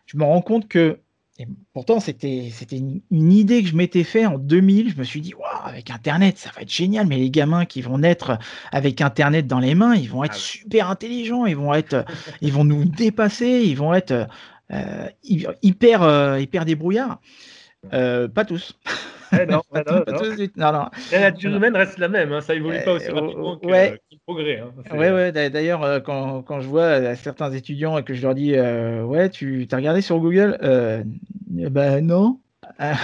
je 0.06 0.18
me 0.18 0.24
rends 0.24 0.42
compte 0.42 0.68
que, 0.68 1.00
et 1.40 1.48
pourtant 1.74 2.00
c'était 2.00 2.52
une, 2.72 3.02
idée 3.32 3.62
que 3.62 3.70
je 3.70 3.76
m'étais 3.76 4.04
fait 4.04 4.26
en 4.26 4.40
2000, 4.40 4.94
je 4.94 4.98
me 4.98 5.04
suis 5.04 5.22
dit, 5.22 5.34
avec 5.64 5.92
Internet, 5.92 6.38
ça 6.38 6.50
va 6.56 6.64
être 6.64 6.72
génial, 6.72 7.06
mais 7.06 7.18
les 7.18 7.30
gamins 7.30 7.66
qui 7.66 7.82
vont 7.82 8.00
naître 8.00 8.40
avec 8.72 9.02
Internet 9.02 9.46
dans 9.46 9.60
les 9.60 9.76
mains, 9.76 9.96
ils 9.96 10.10
vont 10.10 10.24
être 10.24 10.36
ah 10.36 10.40
super 10.40 10.90
intelligents, 10.90 11.46
ils 11.46 11.56
vont 11.56 11.74
être, 11.74 12.06
ils 12.42 12.52
vont 12.52 12.64
nous 12.64 12.86
dépasser, 12.86 13.62
ils 13.66 13.78
vont 13.78 13.94
être 13.94 14.28
euh, 14.72 15.08
hyper, 15.24 16.02
euh, 16.02 16.40
hyper 16.40 16.66
débrouillards. 16.66 17.20
pas 17.92 18.46
tous. 18.46 18.78
Eh 19.34 19.46
non, 19.46 19.62
La 21.12 21.20
nature 21.20 21.56
humaine 21.56 21.76
reste 21.76 21.98
la 21.98 22.08
même, 22.08 22.32
hein, 22.32 22.42
ça 22.42 22.56
évolue 22.56 22.80
pas 22.84 22.94
aussi 22.94 23.10
euh, 23.10 23.14
rapidement 23.14 23.58
que, 23.58 23.68
ouais. 23.68 24.00
le 24.12 24.18
progrès. 24.26 24.60
Hein. 24.60 24.96
Ouais, 24.96 25.12
ouais, 25.12 25.32
d'ailleurs, 25.32 25.84
euh, 25.84 26.00
quand, 26.00 26.42
quand, 26.44 26.62
je 26.62 26.68
vois 26.68 26.84
euh, 26.84 27.16
certains 27.16 27.52
étudiants 27.52 27.98
et 27.98 28.04
que 28.04 28.14
je 28.14 28.22
leur 28.22 28.36
dis 28.36 28.54
Ouais, 28.58 29.30
tu 29.30 29.68
as 29.72 29.76
regardé 29.76 30.02
sur 30.02 30.20
Google 30.20 30.58
Ben 31.50 32.06
non. 32.06 32.40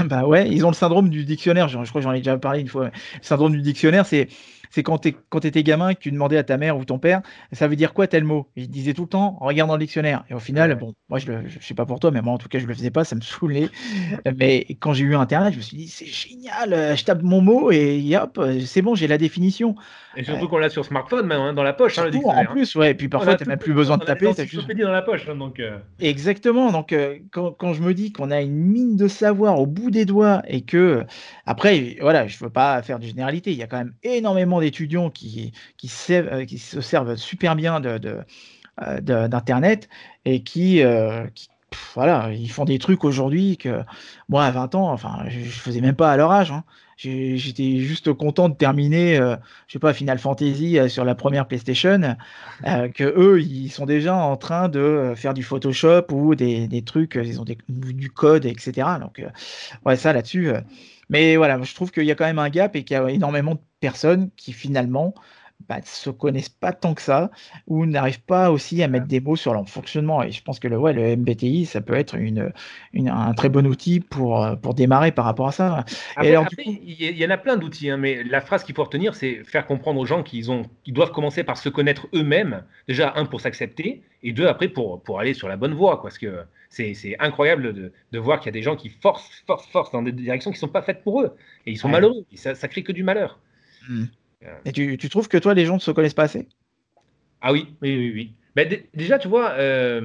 bah 0.05 0.25
ouais, 0.25 0.49
ils 0.49 0.65
ont 0.65 0.69
le 0.69 0.75
syndrome 0.75 1.09
du 1.09 1.25
dictionnaire. 1.25 1.67
Je, 1.67 1.83
je 1.83 1.89
crois 1.89 2.01
que 2.01 2.03
j'en 2.03 2.13
ai 2.13 2.19
déjà 2.19 2.37
parlé 2.37 2.61
une 2.61 2.67
fois. 2.67 2.85
Le 2.85 2.91
syndrome 3.21 3.53
du 3.53 3.61
dictionnaire, 3.61 4.05
c'est 4.05 4.27
c'est 4.73 4.81
quand 4.81 4.97
tu 4.97 5.13
étais 5.47 5.61
gamin 5.61 5.89
et 5.89 5.95
que 5.95 5.99
tu 5.99 6.11
demandais 6.11 6.37
à 6.37 6.43
ta 6.43 6.57
mère 6.57 6.75
ou 6.77 6.83
ton 6.83 6.97
père, 6.97 7.21
ça 7.51 7.67
veut 7.67 7.75
dire 7.75 7.93
quoi 7.93 8.07
tel 8.07 8.23
mot? 8.23 8.49
Il 8.55 8.71
disait 8.71 8.95
tout 8.95 9.03
le 9.03 9.07
temps, 9.07 9.37
regarde 9.39 9.67
dans 9.69 9.75
le 9.75 9.79
dictionnaire. 9.79 10.25
Et 10.31 10.33
au 10.33 10.39
final, 10.39 10.73
bon, 10.79 10.95
moi 11.09 11.19
je 11.19 11.31
ne 11.31 11.47
sais 11.61 11.75
pas 11.75 11.85
pour 11.85 11.99
toi, 11.99 12.09
mais 12.09 12.23
moi 12.23 12.33
en 12.33 12.39
tout 12.39 12.49
cas 12.49 12.57
je 12.57 12.65
le 12.65 12.73
faisais 12.73 12.89
pas, 12.89 13.03
ça 13.03 13.15
me 13.15 13.21
saoulait. 13.21 13.69
mais 14.37 14.65
quand 14.79 14.93
j'ai 14.93 15.03
eu 15.03 15.15
Internet, 15.15 15.53
je 15.53 15.57
me 15.59 15.61
suis 15.61 15.77
dit, 15.77 15.87
c'est 15.87 16.07
génial, 16.07 16.73
euh, 16.73 16.95
je 16.95 17.03
tape 17.05 17.21
mon 17.21 17.39
mot 17.39 17.69
et 17.69 18.17
hop, 18.17 18.41
c'est 18.65 18.81
bon, 18.81 18.95
j'ai 18.95 19.05
la 19.05 19.19
définition. 19.19 19.75
Et 20.15 20.23
surtout 20.23 20.47
qu'on 20.47 20.57
l'a 20.57 20.69
sur 20.69 20.85
smartphone, 20.85 21.31
hein, 21.31 21.53
dans 21.53 21.63
la 21.63 21.73
poche, 21.73 21.97
hein. 21.97 22.09
En 22.23 22.31
hein. 22.31 22.45
plus, 22.45 22.75
ouais, 22.75 22.91
et 22.91 22.93
puis 22.93 23.09
parfois 23.09 23.35
tu 23.35 23.43
n'as 23.43 23.49
même 23.49 23.59
plus 23.59 23.73
besoin 23.73 23.97
de 23.97 24.05
taper. 24.05 24.33
Tu 24.35 24.47
juste 24.47 24.71
dans 24.71 24.91
la 24.91 25.01
poche. 25.01 25.25
donc, 25.25 25.59
euh. 25.59 25.77
Exactement, 25.99 26.71
donc 26.71 26.93
euh, 26.93 27.17
quand, 27.31 27.51
quand, 27.51 27.73
je 27.73 27.81
me 27.81 27.93
dis 27.93 28.11
qu'on 28.11 28.31
a 28.31 28.41
une 28.41 28.55
mine 28.55 28.95
de 28.95 29.07
savoir 29.07 29.59
au 29.59 29.65
bout 29.65 29.91
des 29.91 30.05
doigts 30.05 30.41
et 30.47 30.61
que, 30.61 31.03
après, 31.45 31.97
voilà, 32.01 32.27
je 32.27 32.37
ne 32.37 32.45
veux 32.45 32.51
pas 32.51 32.81
faire 32.81 32.99
de 32.99 33.05
généralité, 33.05 33.51
il 33.51 33.57
y 33.57 33.63
a 33.63 33.67
quand 33.67 33.77
même 33.77 33.93
énormément 34.03 34.59
d'étudiants 34.59 35.09
qui 35.09 35.51
qui, 35.77 35.91
euh, 36.11 36.45
qui, 36.45 36.57
se 36.57 36.81
servent 36.81 37.15
super 37.15 37.55
bien 37.55 37.79
de, 37.79 37.99
d'Internet 39.01 39.89
et 40.25 40.43
qui, 40.43 40.81
euh, 40.81 41.25
voilà, 41.95 42.31
ils 42.31 42.49
font 42.49 42.65
des 42.65 42.79
trucs 42.79 43.03
aujourd'hui 43.03 43.57
que 43.57 43.81
moi 44.29 44.45
à 44.45 44.51
20 44.51 44.75
ans, 44.75 44.91
enfin, 44.91 45.25
je, 45.27 45.39
faisais 45.39 45.81
même 45.81 45.95
pas 45.95 46.11
à 46.11 46.17
leur 46.17 46.31
âge. 46.31 46.51
Hein. 46.51 46.63
J'étais 46.97 47.77
juste 47.77 48.13
content 48.13 48.49
de 48.49 48.55
terminer, 48.55 49.17
je 49.17 49.73
sais 49.73 49.79
pas, 49.79 49.93
Final 49.93 50.19
Fantasy 50.19 50.77
sur 50.87 51.03
la 51.03 51.15
première 51.15 51.47
PlayStation, 51.47 52.15
que 52.63 53.03
eux, 53.03 53.41
ils 53.41 53.69
sont 53.69 53.85
déjà 53.85 54.15
en 54.15 54.37
train 54.37 54.69
de 54.69 55.13
faire 55.15 55.33
du 55.33 55.43
Photoshop 55.43 56.05
ou 56.11 56.35
des, 56.35 56.67
des 56.67 56.81
trucs, 56.83 57.15
ils 57.21 57.41
ont 57.41 57.45
du 57.67 58.09
code, 58.11 58.45
etc. 58.45 58.87
Donc, 59.01 59.21
ouais, 59.85 59.95
ça 59.97 60.13
là-dessus. 60.13 60.51
mais 61.09 61.35
voilà, 61.35 61.59
je 61.61 61.75
trouve 61.75 61.91
qu'il 61.91 62.05
y 62.05 62.11
a 62.11 62.15
quand 62.15 62.25
même 62.25 62.39
un 62.39 62.49
gap 62.49 62.75
et 62.75 62.83
qu'il 62.83 62.95
y 62.95 62.99
a 62.99 63.09
énormément 63.09 63.55
de 63.55 63.61
personnes 63.81 64.29
qui 64.37 64.53
finalement 64.53 65.13
bah, 65.69 65.79
se 65.83 66.09
connaissent 66.09 66.49
pas 66.49 66.73
tant 66.73 66.93
que 66.93 67.01
ça 67.01 67.31
ou 67.67 67.85
n'arrivent 67.85 68.23
pas 68.23 68.51
aussi 68.51 68.83
à 68.83 68.87
mettre 68.87 69.07
des 69.07 69.19
mots 69.19 69.35
sur 69.35 69.53
leur 69.53 69.67
fonctionnement. 69.67 70.23
Et 70.23 70.31
je 70.31 70.43
pense 70.43 70.59
que 70.59 70.67
le, 70.67 70.77
ouais, 70.77 70.93
le 70.93 71.15
MBTI, 71.15 71.65
ça 71.65 71.81
peut 71.81 71.93
être 71.93 72.15
une, 72.15 72.51
un 72.95 73.33
très 73.33 73.49
bon 73.49 73.65
outil 73.65 73.99
pour, 73.99 74.43
euh, 74.43 74.55
pour 74.55 74.73
démarrer 74.73 75.11
par 75.11 75.25
rapport 75.25 75.47
à 75.47 75.51
ça. 75.51 75.85
et 76.21 76.29
alors, 76.29 76.47
il 76.57 77.17
y 77.17 77.25
en 77.25 77.29
a 77.29 77.37
plein 77.37 77.57
d'outils, 77.57 77.89
hein, 77.89 77.97
mais 77.97 78.23
la 78.23 78.41
phrase 78.41 78.63
qu'il 78.63 78.75
faut 78.75 78.83
retenir, 78.83 79.15
c'est 79.15 79.43
faire 79.43 79.65
comprendre 79.65 79.99
aux 79.99 80.05
gens 80.05 80.23
qu'ils 80.23 80.47
qu'ils 80.83 80.93
doivent 80.93 81.11
commencer 81.11 81.43
par 81.43 81.57
se 81.57 81.69
connaître 81.69 82.07
eux-mêmes. 82.13 82.63
Déjà, 82.87 83.13
un, 83.15 83.25
pour 83.25 83.41
s'accepter, 83.41 84.03
et 84.23 84.33
deux, 84.33 84.47
après, 84.47 84.67
pour, 84.67 85.01
pour 85.01 85.19
aller 85.19 85.33
sur 85.33 85.47
la 85.47 85.57
bonne 85.57 85.73
voie. 85.73 86.01
Parce 86.01 86.17
que 86.17 86.43
c'est, 86.69 87.15
incroyable 87.19 87.73
de, 87.73 87.91
de 88.11 88.19
voir 88.19 88.39
qu'il 88.39 88.47
y 88.47 88.49
a 88.49 88.53
des 88.53 88.63
gens 88.63 88.75
qui 88.75 88.89
forcent, 88.89 89.43
forcent, 89.45 89.67
forcent 89.67 89.91
dans 89.91 90.01
des 90.01 90.11
directions 90.11 90.51
qui 90.51 90.57
ne 90.57 90.61
sont 90.61 90.67
pas 90.67 90.81
faites 90.81 91.03
pour 91.03 91.21
eux. 91.21 91.35
Et 91.65 91.71
ils 91.71 91.77
sont 91.77 91.89
malheureux. 91.89 92.25
Et 92.31 92.37
ça, 92.37 92.55
ça 92.55 92.67
crée 92.67 92.83
que 92.83 92.91
du 92.91 93.03
malheur. 93.03 93.39
Mmh. 93.87 94.05
Et 94.65 94.71
tu, 94.71 94.97
tu, 94.97 95.09
trouves 95.09 95.27
que 95.27 95.37
toi, 95.37 95.53
les 95.53 95.65
gens 95.65 95.75
ne 95.75 95.79
se 95.79 95.91
connaissent 95.91 96.13
pas 96.13 96.23
assez? 96.23 96.47
Ah 97.41 97.51
oui, 97.51 97.75
oui, 97.81 97.97
oui. 97.97 98.11
oui. 98.13 98.33
Ben, 98.55 98.69
déjà, 98.93 99.17
tu 99.19 99.27
vois, 99.27 99.51
euh, 99.51 100.01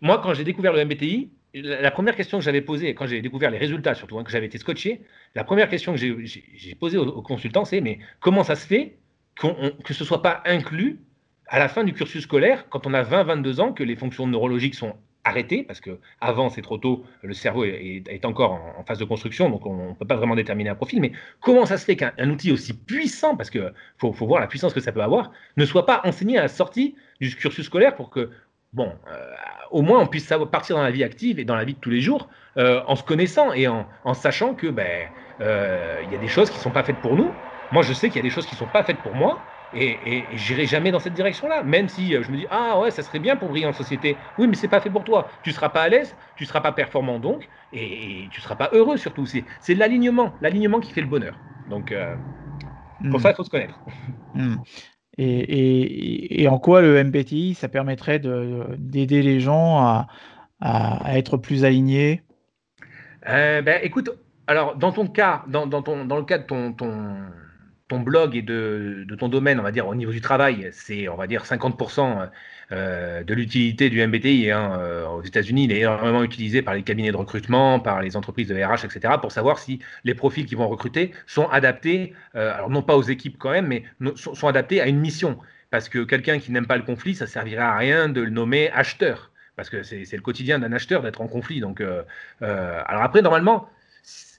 moi, 0.00 0.20
quand 0.22 0.34
j'ai 0.34 0.44
découvert 0.44 0.72
le 0.72 0.84
MBTI, 0.84 1.30
la, 1.54 1.90
première 1.90 2.14
question 2.14 2.38
que 2.38 2.44
j'avais 2.44 2.60
posée, 2.60 2.94
quand 2.94 3.06
j'ai 3.06 3.20
découvert 3.20 3.50
les 3.50 3.58
résultats, 3.58 3.94
surtout 3.94 4.18
hein, 4.18 4.24
que 4.24 4.30
j'avais 4.30 4.46
été 4.46 4.58
scotché, 4.58 5.02
la 5.34 5.44
première 5.44 5.68
question 5.68 5.92
que 5.94 5.98
j'ai 5.98 6.74
posée 6.76 6.98
aux, 6.98 7.22
consultants, 7.22 7.64
c'est 7.64 7.80
mais 7.80 7.98
comment 8.20 8.44
ça 8.44 8.54
se 8.54 8.66
fait 8.66 8.96
que 9.34 9.94
ce 9.94 10.02
ne 10.02 10.06
soit 10.06 10.22
pas 10.22 10.42
inclus 10.44 11.00
à 11.46 11.58
la 11.58 11.68
fin 11.68 11.82
du 11.82 11.92
cursus 11.92 12.24
scolaire, 12.24 12.68
quand 12.68 12.86
on 12.86 12.94
a 12.94 13.02
20-22 13.02 13.60
ans, 13.60 13.72
que 13.72 13.82
les 13.82 13.96
fonctions 13.96 14.26
neurologiques 14.26 14.74
sont 14.74 14.94
arrêter, 15.24 15.62
parce 15.62 15.80
que 15.80 15.98
avant 16.20 16.48
c'est 16.48 16.62
trop 16.62 16.78
tôt, 16.78 17.04
le 17.22 17.34
cerveau 17.34 17.64
est, 17.64 18.24
encore 18.24 18.52
en, 18.78 18.84
phase 18.84 18.98
de 18.98 19.04
construction, 19.04 19.50
donc 19.50 19.66
on 19.66 19.90
ne 19.90 19.94
peut 19.94 20.06
pas 20.06 20.16
vraiment 20.16 20.34
déterminer 20.34 20.70
un 20.70 20.74
profil. 20.74 21.00
Mais 21.00 21.12
comment 21.40 21.66
ça 21.66 21.76
se 21.76 21.84
fait 21.84 21.96
qu'un 21.96 22.30
outil 22.30 22.52
aussi 22.52 22.72
puissant, 22.72 23.36
parce 23.36 23.50
qu'il 23.50 23.72
faut, 23.98 24.12
voir 24.12 24.40
la 24.40 24.46
puissance 24.46 24.72
que 24.72 24.80
ça 24.80 24.92
peut 24.92 25.02
avoir, 25.02 25.32
ne 25.56 25.64
soit 25.64 25.86
pas 25.86 26.00
enseigné 26.04 26.38
à 26.38 26.42
la 26.42 26.48
sortie 26.48 26.94
du 27.20 27.34
cursus 27.34 27.66
scolaire 27.66 27.94
pour 27.94 28.10
que, 28.10 28.30
bon, 28.72 28.92
euh, 29.10 29.32
au 29.70 29.82
moins 29.82 30.00
on 30.00 30.06
puisse 30.06 30.26
savoir, 30.26 30.50
partir 30.50 30.76
dans 30.76 30.82
la 30.82 30.90
vie 30.90 31.04
active 31.04 31.38
et 31.38 31.44
dans 31.44 31.56
la 31.56 31.64
vie 31.64 31.74
de 31.74 31.80
tous 31.80 31.90
les 31.90 32.00
jours 32.00 32.28
euh, 32.56 32.82
en 32.86 32.96
se 32.96 33.02
connaissant 33.02 33.52
et 33.52 33.68
en, 33.68 33.86
en 34.04 34.14
sachant 34.14 34.54
que 34.54 34.68
ben 34.68 35.08
euh, 35.40 36.00
il 36.02 36.10
y 36.10 36.14
a 36.14 36.18
des 36.18 36.28
choses 36.28 36.50
qui 36.50 36.58
ne 36.58 36.62
sont 36.62 36.72
pas 36.72 36.82
faites 36.82 37.00
pour 37.00 37.16
nous. 37.16 37.40
Moi, 37.70 37.82
je 37.82 37.92
sais 37.92 38.08
qu'il 38.08 38.16
y 38.16 38.20
a 38.20 38.22
des 38.22 38.30
choses 38.30 38.46
qui 38.46 38.54
ne 38.54 38.58
sont 38.58 38.68
pas 38.68 38.82
faites 38.84 39.02
pour 39.02 39.14
moi. 39.14 39.49
Et, 39.72 39.98
et, 40.04 40.24
j'irai 40.34 40.66
jamais 40.66 40.90
dans 40.90 40.98
cette 40.98 41.14
direction-là, 41.14 41.62
même 41.62 41.88
si 41.88 42.14
euh, 42.14 42.22
je 42.22 42.30
me 42.30 42.36
dis 42.38 42.46
ah 42.50 42.80
ouais 42.80 42.90
ça 42.90 43.02
serait 43.02 43.20
bien 43.20 43.36
pour 43.36 43.48
briller 43.48 43.66
en 43.66 43.72
société. 43.72 44.16
Oui, 44.38 44.46
mais 44.48 44.54
c'est 44.54 44.68
pas 44.68 44.80
fait 44.80 44.90
pour 44.90 45.04
toi. 45.04 45.28
Tu 45.42 45.52
seras 45.52 45.68
pas 45.68 45.82
à 45.82 45.88
l'aise, 45.88 46.16
tu 46.36 46.44
seras 46.44 46.60
pas 46.60 46.72
performant 46.72 47.20
donc, 47.20 47.48
et, 47.72 48.26
tu 48.30 48.40
seras 48.40 48.56
pas 48.56 48.70
heureux 48.72 48.96
surtout. 48.96 49.26
C'est 49.26 49.74
l'alignement, 49.74 50.32
l'alignement 50.40 50.80
qui 50.80 50.92
fait 50.92 51.00
le 51.00 51.06
bonheur. 51.06 51.38
Donc 51.68 51.92
euh, 51.92 52.16
pour 53.10 53.20
hmm. 53.20 53.22
ça 53.22 53.30
il 53.30 53.34
faut 53.36 53.44
se 53.44 53.50
connaître. 53.50 53.78
Hmm. 54.34 54.56
Et, 55.18 56.46
en 56.48 56.58
quoi 56.58 56.80
le 56.80 57.02
MBTI 57.04 57.54
ça 57.54 57.68
permettrait 57.68 58.18
d'aider 58.18 59.22
les 59.22 59.38
gens 59.38 59.78
à, 59.78 60.08
à, 60.60 61.16
être 61.16 61.36
plus 61.36 61.64
alignés? 61.64 62.22
Euh, 63.28 63.62
ben, 63.62 63.80
écoute, 63.82 64.10
alors 64.46 64.76
dans 64.76 64.92
ton 64.92 65.06
cas, 65.06 65.44
dans, 65.46 65.66
dans, 65.66 65.82
ton, 65.82 66.06
dans 66.06 66.16
le 66.16 66.24
cas 66.24 66.38
de 66.38 66.44
ton, 66.44 66.72
ton 66.72 67.16
ton 67.90 67.98
blog 67.98 68.36
et 68.36 68.42
de, 68.42 69.04
ton 69.18 69.28
domaine, 69.28 69.58
on 69.58 69.64
va 69.64 69.72
dire 69.72 69.88
au 69.88 69.96
niveau 69.96 70.12
du 70.12 70.20
travail, 70.20 70.68
c'est 70.72 71.08
on 71.08 71.16
va 71.16 71.26
dire 71.26 71.42
50% 71.44 72.30
euh, 72.70 73.24
de 73.24 73.34
l'utilité 73.34 73.90
du 73.90 74.06
MBTI 74.06 74.52
hein, 74.52 74.78
euh, 74.78 75.08
aux 75.08 75.22
États-Unis. 75.22 75.64
Il 75.64 75.72
est 75.72 75.80
énormément 75.80 76.22
utilisé 76.22 76.62
par 76.62 76.74
les 76.74 76.84
cabinets 76.84 77.10
de 77.10 77.16
recrutement, 77.16 77.80
par 77.80 78.00
les 78.00 78.16
entreprises 78.16 78.46
de 78.46 78.54
RH, 78.54 78.84
etc. 78.84 79.14
pour 79.20 79.32
savoir 79.32 79.58
si 79.58 79.80
les 80.04 80.14
profils 80.14 80.46
qui 80.46 80.54
vont 80.54 80.68
recruter 80.68 81.10
sont 81.26 81.48
adaptés, 81.48 82.14
euh, 82.36 82.54
alors 82.54 82.70
non 82.70 82.82
pas 82.82 82.96
aux 82.96 83.02
équipes 83.02 83.36
quand 83.38 83.50
même, 83.50 83.66
mais 83.66 83.82
sont, 84.14 84.46
adaptés 84.46 84.80
à 84.80 84.86
une 84.86 85.00
mission. 85.00 85.36
Parce 85.70 85.88
que 85.88 86.04
quelqu'un 86.04 86.38
qui 86.38 86.52
n'aime 86.52 86.66
pas 86.66 86.76
le 86.76 86.84
conflit, 86.84 87.16
ça 87.16 87.26
servira 87.26 87.72
à 87.72 87.76
rien 87.76 88.08
de 88.08 88.20
le 88.20 88.30
nommer 88.30 88.70
acheteur. 88.70 89.32
Parce 89.56 89.68
que 89.68 89.82
c'est 89.82 90.16
le 90.16 90.22
quotidien 90.22 90.60
d'un 90.60 90.72
acheteur 90.72 91.02
d'être 91.02 91.20
en 91.20 91.26
conflit. 91.26 91.60
Donc, 91.60 91.82
alors 92.40 93.02
après, 93.02 93.20
normalement, 93.20 93.68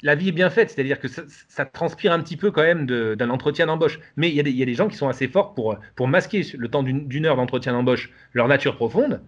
la 0.04 0.16
vie 0.16 0.30
est 0.30 0.34
bien 0.34 0.50
faite, 0.50 0.72
c'est-à-dire 0.72 1.00
que 1.00 1.08
ça, 1.08 1.66
transpire 1.66 2.12
un 2.12 2.20
petit 2.20 2.38
peu 2.38 2.52
quand 2.52 2.64
même 2.64 2.86
d'un 2.86 3.30
entretien 3.30 3.68
d'embauche. 3.68 4.00
Mais 4.16 4.30
il 4.30 4.36
y, 4.36 4.62
a 4.62 4.66
des 4.66 4.74
gens 4.74 4.88
qui 4.88 4.98
sont 4.98 5.08
assez 5.08 5.28
forts 5.28 5.54
pour, 5.54 5.78
pour 5.96 6.08
masquer 6.08 6.44
le 6.58 6.68
temps 6.70 6.84
d'une 6.84 7.26
heure 7.26 7.36
d'entretien 7.36 7.74
d'embauche 7.74 8.12
leur 8.34 8.48
nature 8.48 8.76
profonde. 8.76 9.22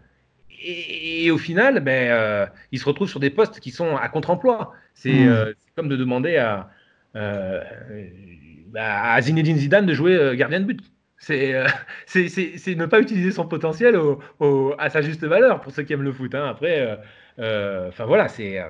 Et, 0.65 1.29
au 1.29 1.37
final, 1.37 1.81
ben, 1.81 2.09
euh, 2.11 2.45
ils 2.71 2.79
se 2.79 2.85
retrouvent 2.85 3.09
sur 3.09 3.19
des 3.19 3.29
postes 3.29 3.59
qui 3.59 3.71
sont 3.71 3.95
à 3.97 4.07
contre-emploi. 4.09 4.73
C'est 4.93 5.11
mmh. 5.11 5.27
euh, 5.27 5.53
comme 5.75 5.89
de 5.89 5.97
demander 5.97 6.37
à, 6.37 6.69
euh, 7.15 7.61
à 8.75 9.21
Zinedine 9.21 9.57
Zidane 9.57 9.85
de 9.85 9.93
jouer 9.93 10.35
gardien 10.37 10.61
de 10.61 10.65
but. 10.65 10.79
C'est 11.25 12.75
ne 12.75 12.85
pas 12.85 12.99
utiliser 12.99 13.31
son 13.31 13.47
potentiel 13.47 13.97
à 14.77 14.89
sa 14.89 15.01
juste 15.01 15.23
valeur 15.23 15.61
pour 15.61 15.71
ceux 15.71 15.83
qui 15.83 15.93
aiment 15.93 16.03
le 16.03 16.11
foot. 16.11 16.35
Hein. 16.35 16.47
Après, 16.49 16.99
enfin 17.37 18.05
voilà, 18.05 18.27
c'est 18.27 18.61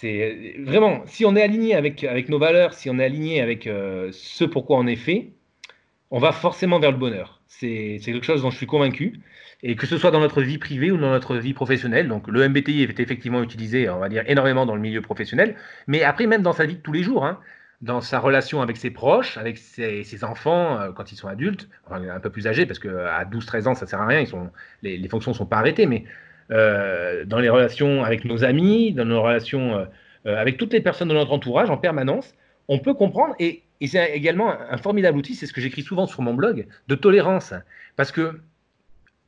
c'est 0.00 0.56
vraiment, 0.58 1.02
si 1.06 1.24
on 1.24 1.36
est 1.36 1.42
aligné 1.42 1.74
avec, 1.74 2.02
avec 2.04 2.28
nos 2.28 2.38
valeurs, 2.38 2.74
si 2.74 2.90
on 2.90 2.98
est 2.98 3.04
aligné 3.04 3.40
avec 3.40 3.66
euh, 3.66 4.08
ce 4.12 4.44
pourquoi 4.44 4.78
on 4.78 4.86
est 4.86 4.96
fait, 4.96 5.32
on 6.10 6.18
va 6.18 6.32
forcément 6.32 6.78
vers 6.78 6.92
le 6.92 6.98
bonheur. 6.98 7.40
C'est 7.46 7.98
quelque 8.04 8.24
chose 8.24 8.42
dont 8.42 8.50
je 8.50 8.56
suis 8.56 8.66
convaincu. 8.66 9.20
Et 9.64 9.76
que 9.76 9.86
ce 9.86 9.96
soit 9.96 10.10
dans 10.10 10.18
notre 10.18 10.42
vie 10.42 10.58
privée 10.58 10.90
ou 10.90 10.96
dans 10.96 11.10
notre 11.10 11.36
vie 11.36 11.54
professionnelle. 11.54 12.08
Donc 12.08 12.26
le 12.26 12.48
MBTI 12.48 12.82
est 12.82 12.98
effectivement 12.98 13.42
utilisé, 13.44 13.88
on 13.88 14.00
va 14.00 14.08
dire, 14.08 14.24
énormément 14.26 14.66
dans 14.66 14.74
le 14.74 14.80
milieu 14.80 15.00
professionnel. 15.02 15.54
Mais 15.86 16.02
après, 16.02 16.26
même 16.26 16.42
dans 16.42 16.52
sa 16.52 16.66
vie 16.66 16.74
de 16.74 16.80
tous 16.80 16.92
les 16.92 17.04
jours, 17.04 17.24
hein, 17.24 17.38
dans 17.80 18.00
sa 18.00 18.18
relation 18.18 18.60
avec 18.60 18.76
ses 18.76 18.90
proches, 18.90 19.38
avec 19.38 19.58
ses, 19.58 20.24
enfants 20.24 20.80
euh, 20.80 20.90
quand 20.90 21.12
ils 21.12 21.16
sont 21.16 21.28
adultes, 21.28 21.68
un 21.90 22.18
peu 22.18 22.30
plus 22.30 22.48
âgés, 22.48 22.66
parce 22.66 22.80
qu'à 22.80 23.24
12-13 23.24 23.68
ans, 23.68 23.74
ça 23.74 23.86
sert 23.86 24.00
à 24.00 24.06
rien, 24.06 24.20
ils 24.20 24.26
sont, 24.26 24.50
les, 24.82 24.96
les 24.96 25.08
fonctions 25.08 25.30
ne 25.30 25.36
sont 25.36 25.46
pas 25.46 25.58
arrêtées. 25.58 25.86
Mais 25.86 26.04
euh, 26.06 26.08
dans 26.50 27.38
les 27.38 27.48
relations 27.48 28.04
avec 28.04 28.24
nos 28.24 28.44
amis, 28.44 28.92
dans 28.92 29.04
nos 29.04 29.22
relations 29.22 29.76
euh, 29.76 29.84
euh, 30.26 30.36
avec 30.36 30.56
toutes 30.56 30.72
les 30.72 30.80
personnes 30.80 31.08
de 31.08 31.14
notre 31.14 31.32
entourage 31.32 31.70
en 31.70 31.76
permanence, 31.76 32.34
on 32.68 32.78
peut 32.78 32.94
comprendre, 32.94 33.34
et, 33.38 33.62
c'est 33.84 34.12
également 34.12 34.54
un, 34.70 34.76
formidable 34.76 35.18
outil, 35.18 35.34
c'est 35.34 35.46
ce 35.46 35.52
que 35.52 35.60
j'écris 35.60 35.82
souvent 35.82 36.06
sur 36.06 36.22
mon 36.22 36.34
blog, 36.34 36.66
de 36.86 36.94
tolérance. 36.94 37.52
Parce 37.96 38.12
que 38.12 38.40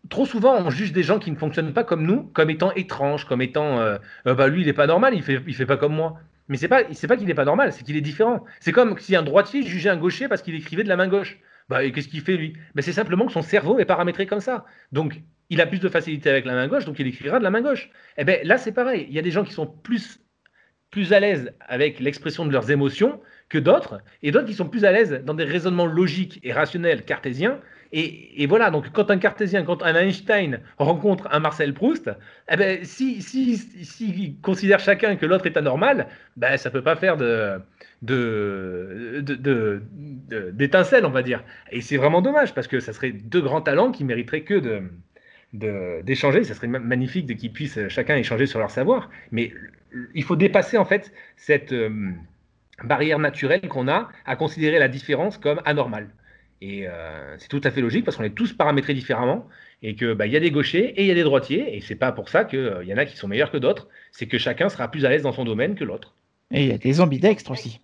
trop 0.08 0.26
souvent, 0.26 0.56
on 0.64 0.70
juge 0.70 0.92
des 0.92 1.02
gens 1.02 1.18
qui 1.18 1.32
ne 1.32 1.36
fonctionnent 1.36 1.72
pas 1.72 1.82
comme 1.82 2.06
nous, 2.06 2.22
comme 2.22 2.50
étant 2.50 2.72
étranges, 2.74 3.24
comme 3.24 3.42
étant, 3.42 3.80
bah 4.24 4.46
lui, 4.46 4.60
il 4.60 4.66
n'est 4.66 4.72
pas 4.72 4.86
normal, 4.86 5.12
il 5.14 5.24
fait, 5.24 5.40
il 5.48 5.54
fait 5.56 5.66
pas 5.66 5.76
comme 5.76 5.94
moi. 5.94 6.20
Mais 6.48 6.56
c'est 6.56 6.68
pas, 6.68 6.84
pas 6.84 7.16
qu'il 7.16 7.26
n'est 7.26 7.34
pas 7.34 7.44
normal, 7.44 7.72
c'est 7.72 7.84
qu'il 7.84 7.96
est 7.96 8.02
différent. 8.02 8.44
C'est 8.60 8.72
comme 8.72 8.98
si 8.98 9.16
un 9.16 9.22
droitier 9.22 9.62
jugeait 9.62 9.90
un 9.90 9.96
gaucher 9.96 10.28
parce 10.28 10.42
qu'il 10.42 10.54
écrivait 10.54 10.84
de 10.84 10.88
la 10.88 10.96
main 10.96 11.08
gauche. 11.08 11.38
Bah, 11.68 11.88
qu'est-ce 11.90 12.08
qu'il 12.08 12.20
fait 12.20 12.36
lui? 12.36 12.54
Bah, 12.74 12.82
C'est 12.82 12.92
simplement 12.92 13.26
que 13.26 13.32
son 13.32 13.42
cerveau 13.42 13.78
est 13.78 13.86
paramétré 13.86 14.26
comme 14.26 14.40
ça. 14.40 14.66
Donc, 14.92 15.22
il 15.50 15.60
a 15.60 15.66
plus 15.66 15.80
de 15.80 15.88
facilité 15.88 16.30
avec 16.30 16.44
la 16.44 16.54
main 16.54 16.68
gauche, 16.68 16.84
donc 16.84 16.98
il 16.98 17.06
écrira 17.06 17.38
de 17.38 17.44
la 17.44 17.50
main 17.50 17.62
gauche. 17.62 17.90
Et 18.16 18.22
eh 18.22 18.24
bien 18.24 18.38
là, 18.44 18.58
c'est 18.58 18.72
pareil. 18.72 19.06
Il 19.08 19.14
y 19.14 19.18
a 19.18 19.22
des 19.22 19.30
gens 19.30 19.44
qui 19.44 19.52
sont 19.52 19.66
plus, 19.66 20.20
plus 20.90 21.12
à 21.12 21.20
l'aise 21.20 21.52
avec 21.60 22.00
l'expression 22.00 22.46
de 22.46 22.52
leurs 22.52 22.70
émotions 22.70 23.20
que 23.48 23.58
d'autres, 23.58 24.00
et 24.22 24.30
d'autres 24.30 24.46
qui 24.46 24.54
sont 24.54 24.68
plus 24.68 24.84
à 24.84 24.92
l'aise 24.92 25.22
dans 25.24 25.34
des 25.34 25.44
raisonnements 25.44 25.86
logiques 25.86 26.40
et 26.42 26.52
rationnels 26.52 27.04
cartésiens. 27.04 27.60
Et, 27.96 28.46
voilà, 28.48 28.72
donc 28.72 28.90
quand 28.90 29.12
un 29.12 29.18
cartésien, 29.18 29.62
quand 29.62 29.84
un 29.84 29.94
Einstein 29.94 30.60
rencontre 30.78 31.28
un 31.30 31.38
Marcel 31.38 31.74
Proust, 31.74 32.10
eh 32.50 32.56
ben, 32.56 32.84
si, 32.84 33.22
si, 33.22 33.56
si, 33.56 34.36
considère 34.42 34.80
chacun 34.80 35.14
que 35.14 35.26
l'autre 35.26 35.46
est 35.46 35.56
anormal, 35.56 36.08
ben, 36.36 36.56
ça 36.56 36.70
ne 36.70 36.72
peut 36.72 36.82
pas 36.82 36.96
faire 36.96 37.16
de, 37.16 37.60
de, 38.02 39.80
on 41.04 41.10
va 41.10 41.22
dire. 41.22 41.44
Et 41.70 41.82
c'est 41.82 41.96
vraiment 41.96 42.20
dommage, 42.20 42.52
parce 42.52 42.66
que 42.66 42.80
ça 42.80 42.92
serait 42.92 43.12
deux 43.12 43.42
grands 43.42 43.62
talents 43.62 43.92
qui 43.92 44.02
mériteraient 44.02 44.42
que 44.42 44.54
de, 44.54 44.82
d'échanger. 45.54 46.44
Ça 46.44 46.54
serait 46.54 46.66
magnifique 46.66 47.26
de 47.26 47.32
qu'ils 47.32 47.52
puissent 47.52 47.88
chacun 47.88 48.16
échanger 48.16 48.46
sur 48.46 48.58
leur 48.58 48.70
savoir. 48.70 49.10
Mais 49.30 49.52
il 50.14 50.24
faut 50.24 50.36
dépasser 50.36 50.76
en 50.76 50.84
fait 50.84 51.12
cette 51.36 51.72
euh, 51.72 52.10
barrière 52.82 53.18
naturelle 53.18 53.68
qu'on 53.68 53.88
a 53.88 54.08
à 54.26 54.36
considérer 54.36 54.78
la 54.78 54.88
différence 54.88 55.38
comme 55.38 55.60
anormale. 55.64 56.10
Et 56.60 56.88
euh, 56.88 57.36
c'est 57.38 57.48
tout 57.48 57.60
à 57.64 57.70
fait 57.70 57.80
logique 57.80 58.04
parce 58.04 58.16
qu'on 58.16 58.24
est 58.24 58.34
tous 58.34 58.52
paramétrés 58.52 58.94
différemment 58.94 59.46
et 59.82 59.96
que 59.96 60.14
bah, 60.14 60.26
y 60.26 60.36
a 60.36 60.40
des 60.40 60.50
gauchers 60.50 60.94
et 60.96 61.02
il 61.02 61.06
y 61.06 61.10
a 61.10 61.14
des 61.14 61.22
droitiers 61.22 61.76
et 61.76 61.80
c'est 61.80 61.94
pas 61.94 62.12
pour 62.12 62.28
ça 62.28 62.44
qu'il 62.44 62.58
euh, 62.58 62.84
y 62.84 62.94
en 62.94 62.96
a 62.96 63.04
qui 63.04 63.16
sont 63.16 63.28
meilleurs 63.28 63.50
que 63.50 63.58
d'autres. 63.58 63.88
C'est 64.12 64.26
que 64.26 64.38
chacun 64.38 64.68
sera 64.68 64.90
plus 64.90 65.04
à 65.04 65.10
l'aise 65.10 65.22
dans 65.22 65.32
son 65.32 65.44
domaine 65.44 65.74
que 65.74 65.84
l'autre. 65.84 66.14
Et 66.50 66.62
il 66.64 66.68
y 66.68 66.72
a 66.72 66.78
des 66.78 67.00
ambidextres 67.00 67.50
aussi. 67.50 67.80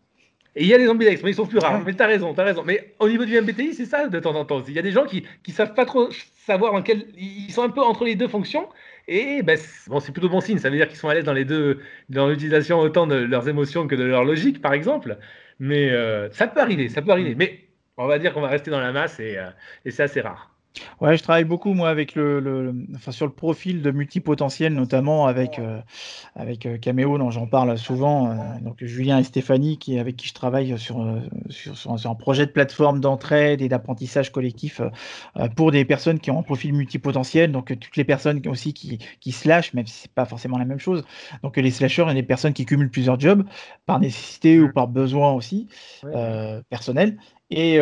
Et 0.56 0.64
il 0.64 0.68
y 0.68 0.74
a 0.74 0.78
des 0.78 0.88
ambidextres, 0.88 1.24
mais 1.24 1.30
ils 1.30 1.34
sont 1.34 1.46
plus 1.46 1.58
rares. 1.58 1.82
Mais 1.84 1.94
tu 1.94 2.02
as 2.02 2.06
raison, 2.06 2.34
tu 2.34 2.40
as 2.40 2.44
raison. 2.44 2.64
Mais 2.64 2.94
au 2.98 3.08
niveau 3.08 3.24
du 3.24 3.40
MBTI, 3.40 3.74
c'est 3.74 3.84
ça 3.84 4.08
de 4.08 4.18
temps 4.18 4.34
en 4.34 4.44
temps. 4.44 4.62
Il 4.66 4.74
y 4.74 4.78
a 4.78 4.82
des 4.82 4.90
gens 4.90 5.04
qui 5.04 5.24
ne 5.46 5.52
savent 5.52 5.74
pas 5.74 5.84
trop 5.84 6.08
savoir 6.46 6.74
en 6.74 6.82
quel. 6.82 7.06
Ils 7.16 7.52
sont 7.52 7.62
un 7.62 7.70
peu 7.70 7.80
entre 7.80 8.04
les 8.04 8.16
deux 8.16 8.28
fonctions. 8.28 8.68
Et 9.06 9.42
ben, 9.42 9.58
bon, 9.86 10.00
c'est 10.00 10.12
plutôt 10.12 10.28
bon 10.28 10.40
signe. 10.40 10.58
Ça 10.58 10.70
veut 10.70 10.76
dire 10.76 10.88
qu'ils 10.88 10.98
sont 10.98 11.08
à 11.08 11.14
l'aise 11.14 11.24
dans 11.24 11.32
les 11.32 11.44
deux, 11.44 11.80
dans 12.08 12.28
l'utilisation 12.28 12.80
autant 12.80 13.06
de 13.06 13.16
leurs 13.16 13.48
émotions 13.48 13.86
que 13.86 13.94
de 13.94 14.04
leur 14.04 14.24
logique, 14.24 14.60
par 14.60 14.72
exemple. 14.72 15.18
Mais 15.60 15.90
euh, 15.90 16.30
ça 16.32 16.46
peut 16.46 16.60
arriver, 16.60 16.88
ça 16.88 17.02
peut 17.02 17.10
arriver. 17.10 17.34
Mais 17.36 17.60
on 17.96 18.06
va 18.06 18.18
dire 18.18 18.32
qu'on 18.32 18.40
va 18.40 18.48
rester 18.48 18.70
dans 18.70 18.80
la 18.80 18.92
masse 18.92 19.20
et, 19.20 19.38
euh, 19.38 19.50
et 19.84 19.90
c'est 19.90 20.02
assez 20.02 20.20
rare. 20.20 20.50
Ouais, 21.00 21.16
je 21.16 21.22
travaille 21.22 21.44
beaucoup 21.44 21.74
moi 21.74 21.88
avec 21.88 22.14
le, 22.14 22.72
enfin 22.94 23.10
sur 23.10 23.26
le 23.26 23.32
profil 23.32 23.82
de 23.82 23.90
multipotentiel 23.90 24.72
notamment 24.72 25.26
avec 25.26 25.58
euh, 25.58 25.80
avec 26.36 26.64
euh, 26.64 26.78
Cameo 26.78 27.18
dont 27.18 27.30
j'en 27.30 27.46
parle 27.48 27.76
souvent 27.76 28.30
euh, 28.30 28.34
donc 28.60 28.76
Julien 28.84 29.18
et 29.18 29.24
Stéphanie 29.24 29.78
qui 29.78 29.98
avec 29.98 30.16
qui 30.16 30.28
je 30.28 30.34
travaille 30.34 30.78
sur 30.78 31.04
sur, 31.48 31.76
sur, 31.76 32.10
un 32.10 32.14
projet 32.14 32.46
de 32.46 32.52
plateforme 32.52 33.00
d'entraide 33.00 33.62
et 33.62 33.68
d'apprentissage 33.68 34.30
collectif 34.30 34.80
pour 35.56 35.72
des 35.72 35.84
personnes 35.84 36.20
qui 36.20 36.30
ont 36.30 36.38
un 36.38 36.44
profil 36.44 36.72
multipotentiel 36.72 37.50
donc 37.50 37.76
toutes 37.78 37.96
les 37.96 38.04
personnes 38.04 38.40
aussi 38.46 38.72
qui 38.72 38.98
qui 39.20 39.32
slashent 39.32 39.74
même 39.74 39.86
si 39.86 40.02
c'est 40.02 40.12
pas 40.12 40.24
forcément 40.24 40.56
la 40.56 40.64
même 40.64 40.78
chose 40.78 41.04
donc 41.42 41.56
les 41.56 41.70
slasheurs 41.72 42.10
et 42.10 42.14
des 42.14 42.22
personnes 42.22 42.52
qui 42.52 42.64
cumulent 42.64 42.90
plusieurs 42.90 43.18
jobs 43.18 43.44
par 43.86 43.98
nécessité 43.98 44.60
ou 44.60 44.72
par 44.72 44.86
besoin 44.86 45.32
aussi 45.32 45.66
personnel 46.68 47.18
et, 47.50 47.80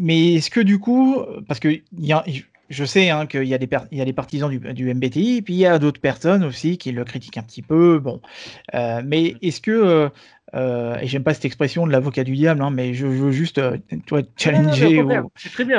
mais 0.00 0.34
est-ce 0.34 0.50
que 0.50 0.60
du 0.60 0.78
coup, 0.78 1.22
parce 1.46 1.60
que 1.60 1.80
y 1.98 2.12
a, 2.12 2.24
je 2.68 2.84
sais 2.84 3.10
hein, 3.10 3.26
qu'il 3.26 3.44
y, 3.44 3.54
a 3.54 3.58
des 3.58 3.68
y 3.92 4.00
a 4.00 4.04
des 4.04 4.12
partisans 4.12 4.50
du, 4.50 4.58
du 4.58 4.92
MBTI, 4.92 5.42
puis 5.42 5.54
il 5.54 5.58
y 5.58 5.66
a 5.66 5.78
d'autres 5.78 6.00
personnes 6.00 6.44
aussi 6.44 6.78
qui 6.78 6.92
le 6.92 7.04
critiquent 7.04 7.38
un 7.38 7.42
petit 7.42 7.62
peu. 7.62 7.98
Bon, 7.98 8.20
euh, 8.74 9.02
mais 9.04 9.36
est-ce 9.42 9.60
que 9.60 10.10
euh, 10.54 10.78
euh, 10.78 10.96
et 11.00 11.06
j'aime 11.06 11.22
pas 11.22 11.34
cette 11.34 11.44
expression 11.44 11.86
de 11.86 11.92
l'avocat 11.92 12.24
du 12.24 12.34
diable, 12.34 12.62
hein, 12.62 12.70
mais 12.70 12.94
je 12.94 13.06
veux 13.06 13.30
juste 13.30 13.58
euh, 13.58 13.76
toi, 14.06 14.22
challenger 14.36 15.02
ou 15.02 15.30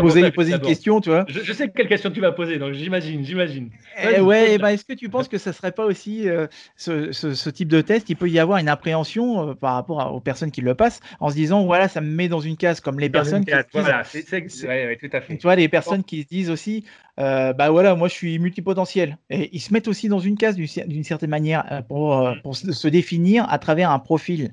poser, 0.01 0.31
poser 0.31 0.53
une 0.53 0.59
question, 0.59 1.01
tu 1.01 1.09
vois. 1.09 1.25
Je, 1.27 1.53
sais 1.53 1.69
quelle 1.69 1.87
question 1.87 2.11
tu 2.11 2.21
vas 2.21 2.31
poser, 2.31 2.57
donc 2.57 2.73
j'imagine, 2.73 3.23
j'imagine. 3.23 3.69
Eh 4.03 4.21
ouais, 4.21 4.57
bah, 4.57 4.73
est-ce 4.73 4.85
que 4.85 4.93
tu 4.93 5.09
penses 5.09 5.27
que 5.27 5.37
ça 5.37 5.53
serait 5.53 5.71
pas 5.71 5.85
aussi 5.85 6.27
euh, 6.29 6.47
ce, 6.75 7.11
ce, 7.11 7.49
type 7.49 7.67
de 7.67 7.81
test 7.81 8.09
Il 8.09 8.15
peut 8.15 8.29
y 8.29 8.39
avoir 8.39 8.59
une 8.59 8.69
appréhension 8.69 9.55
par 9.55 9.73
rapport 9.73 10.13
aux 10.13 10.19
personnes 10.19 10.51
qui 10.51 10.61
le 10.61 10.75
passent, 10.75 10.99
en 11.19 11.29
se 11.29 11.35
disant 11.35 11.65
voilà, 11.65 11.87
ça 11.87 12.01
me 12.01 12.09
met 12.09 12.27
dans 12.27 12.39
une 12.39 12.57
case, 12.57 12.79
comme 12.79 12.99
les 12.99 13.09
personnes 13.09 13.45
qui, 13.45 13.51
voilà, 13.73 14.03
c'est, 14.03 14.31
ouais, 14.65 14.97
tout 14.97 15.09
à 15.11 15.21
fait. 15.21 15.37
Tu 15.37 15.43
vois, 15.43 15.55
les 15.55 15.69
personnes 15.69 16.03
qui 16.03 16.23
se 16.23 16.27
disent 16.27 16.49
aussi 16.49 16.85
bah 17.17 17.69
voilà, 17.69 17.95
moi 17.95 18.07
je 18.07 18.13
suis 18.13 18.39
multipotentiel, 18.39 19.17
et 19.29 19.49
ils 19.51 19.59
se 19.59 19.73
mettent 19.73 19.89
aussi 19.89 20.07
dans 20.07 20.19
une 20.19 20.37
case 20.37 20.55
d'une 20.55 21.03
certaine 21.03 21.29
manière 21.29 21.83
pour, 21.89 22.33
pour 22.43 22.55
se 22.55 22.87
définir 22.87 23.45
à 23.49 23.59
travers 23.59 23.91
un 23.91 23.99
profil. 23.99 24.51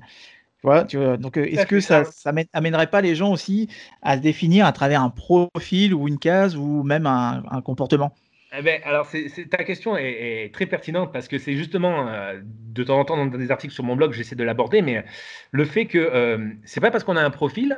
Tu 0.87 0.97
vois, 0.97 1.17
donc, 1.17 1.37
euh, 1.37 1.45
est-ce 1.45 1.65
que 1.65 1.79
ça, 1.79 2.03
ça 2.03 2.33
amènerait 2.53 2.87
pas 2.87 3.01
les 3.01 3.15
gens 3.15 3.31
aussi 3.31 3.69
à 4.01 4.17
se 4.17 4.21
définir 4.21 4.65
à 4.65 4.71
travers 4.71 5.01
un 5.01 5.09
profil 5.09 5.93
ou 5.93 6.07
une 6.07 6.17
case 6.17 6.57
ou 6.57 6.83
même 6.83 7.05
un, 7.05 7.61
comportement? 7.63 8.13
Eh 8.57 8.61
ben, 8.61 8.81
alors, 8.85 9.07
ta 9.51 9.63
question 9.63 9.97
est, 9.97 10.51
très 10.53 10.65
pertinente 10.65 11.11
parce 11.13 11.27
que 11.27 11.37
c'est 11.37 11.53
justement 11.53 12.07
euh, 12.07 12.39
de 12.43 12.83
temps 12.83 12.99
en 12.99 13.05
temps 13.05 13.17
dans 13.17 13.25
des 13.25 13.51
articles 13.51 13.73
sur 13.73 13.83
mon 13.83 13.95
blog, 13.95 14.13
j'essaie 14.13 14.35
de 14.35 14.43
l'aborder, 14.43 14.81
mais 14.81 15.05
le 15.51 15.65
fait 15.65 15.85
que 15.85 15.97
euh, 15.97 16.49
c'est 16.63 16.79
pas 16.79 16.89
parce 16.89 17.03
qu'on 17.03 17.17
a 17.17 17.23
un 17.23 17.29
profil 17.29 17.77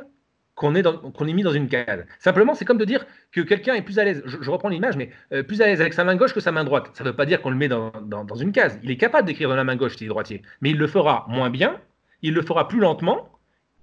qu'on 0.54 0.74
est, 0.74 0.82
qu'on 0.82 1.26
est 1.26 1.32
mis 1.32 1.42
dans 1.42 1.52
une 1.52 1.68
case. 1.68 2.04
Simplement, 2.18 2.54
c'est 2.54 2.66
comme 2.66 2.78
de 2.78 2.84
dire 2.84 3.06
que 3.32 3.40
quelqu'un 3.40 3.74
est 3.74 3.82
plus 3.82 3.98
à 3.98 4.04
l'aise, 4.04 4.22
je, 4.26 4.50
reprends 4.50 4.68
l'image, 4.68 4.96
mais 4.96 5.10
euh, 5.32 5.42
plus 5.42 5.62
à 5.62 5.66
l'aise 5.66 5.80
avec 5.80 5.94
sa 5.94 6.04
main 6.04 6.16
gauche 6.16 6.34
que 6.34 6.40
sa 6.40 6.52
main 6.52 6.64
droite. 6.64 6.90
Ça 6.92 7.02
ne 7.02 7.08
veut 7.08 7.16
pas 7.16 7.24
dire 7.24 7.40
qu'on 7.40 7.50
le 7.50 7.56
met 7.56 7.68
dans, 7.68 7.90
dans, 8.02 8.34
une 8.36 8.52
case. 8.52 8.78
Il 8.82 8.90
est 8.90 8.98
capable 8.98 9.26
d'écrire 9.26 9.48
de 9.48 9.54
la 9.54 9.64
main 9.64 9.76
gauche 9.76 9.96
s'il 9.96 10.06
est 10.06 10.10
droitier, 10.10 10.42
mais 10.60 10.70
il 10.70 10.76
le 10.76 10.86
fera 10.86 11.24
moins 11.28 11.48
bien, 11.48 11.80
il 12.22 12.34
le 12.34 12.42
fera 12.42 12.68
plus 12.68 12.80
lentement, 12.80 13.28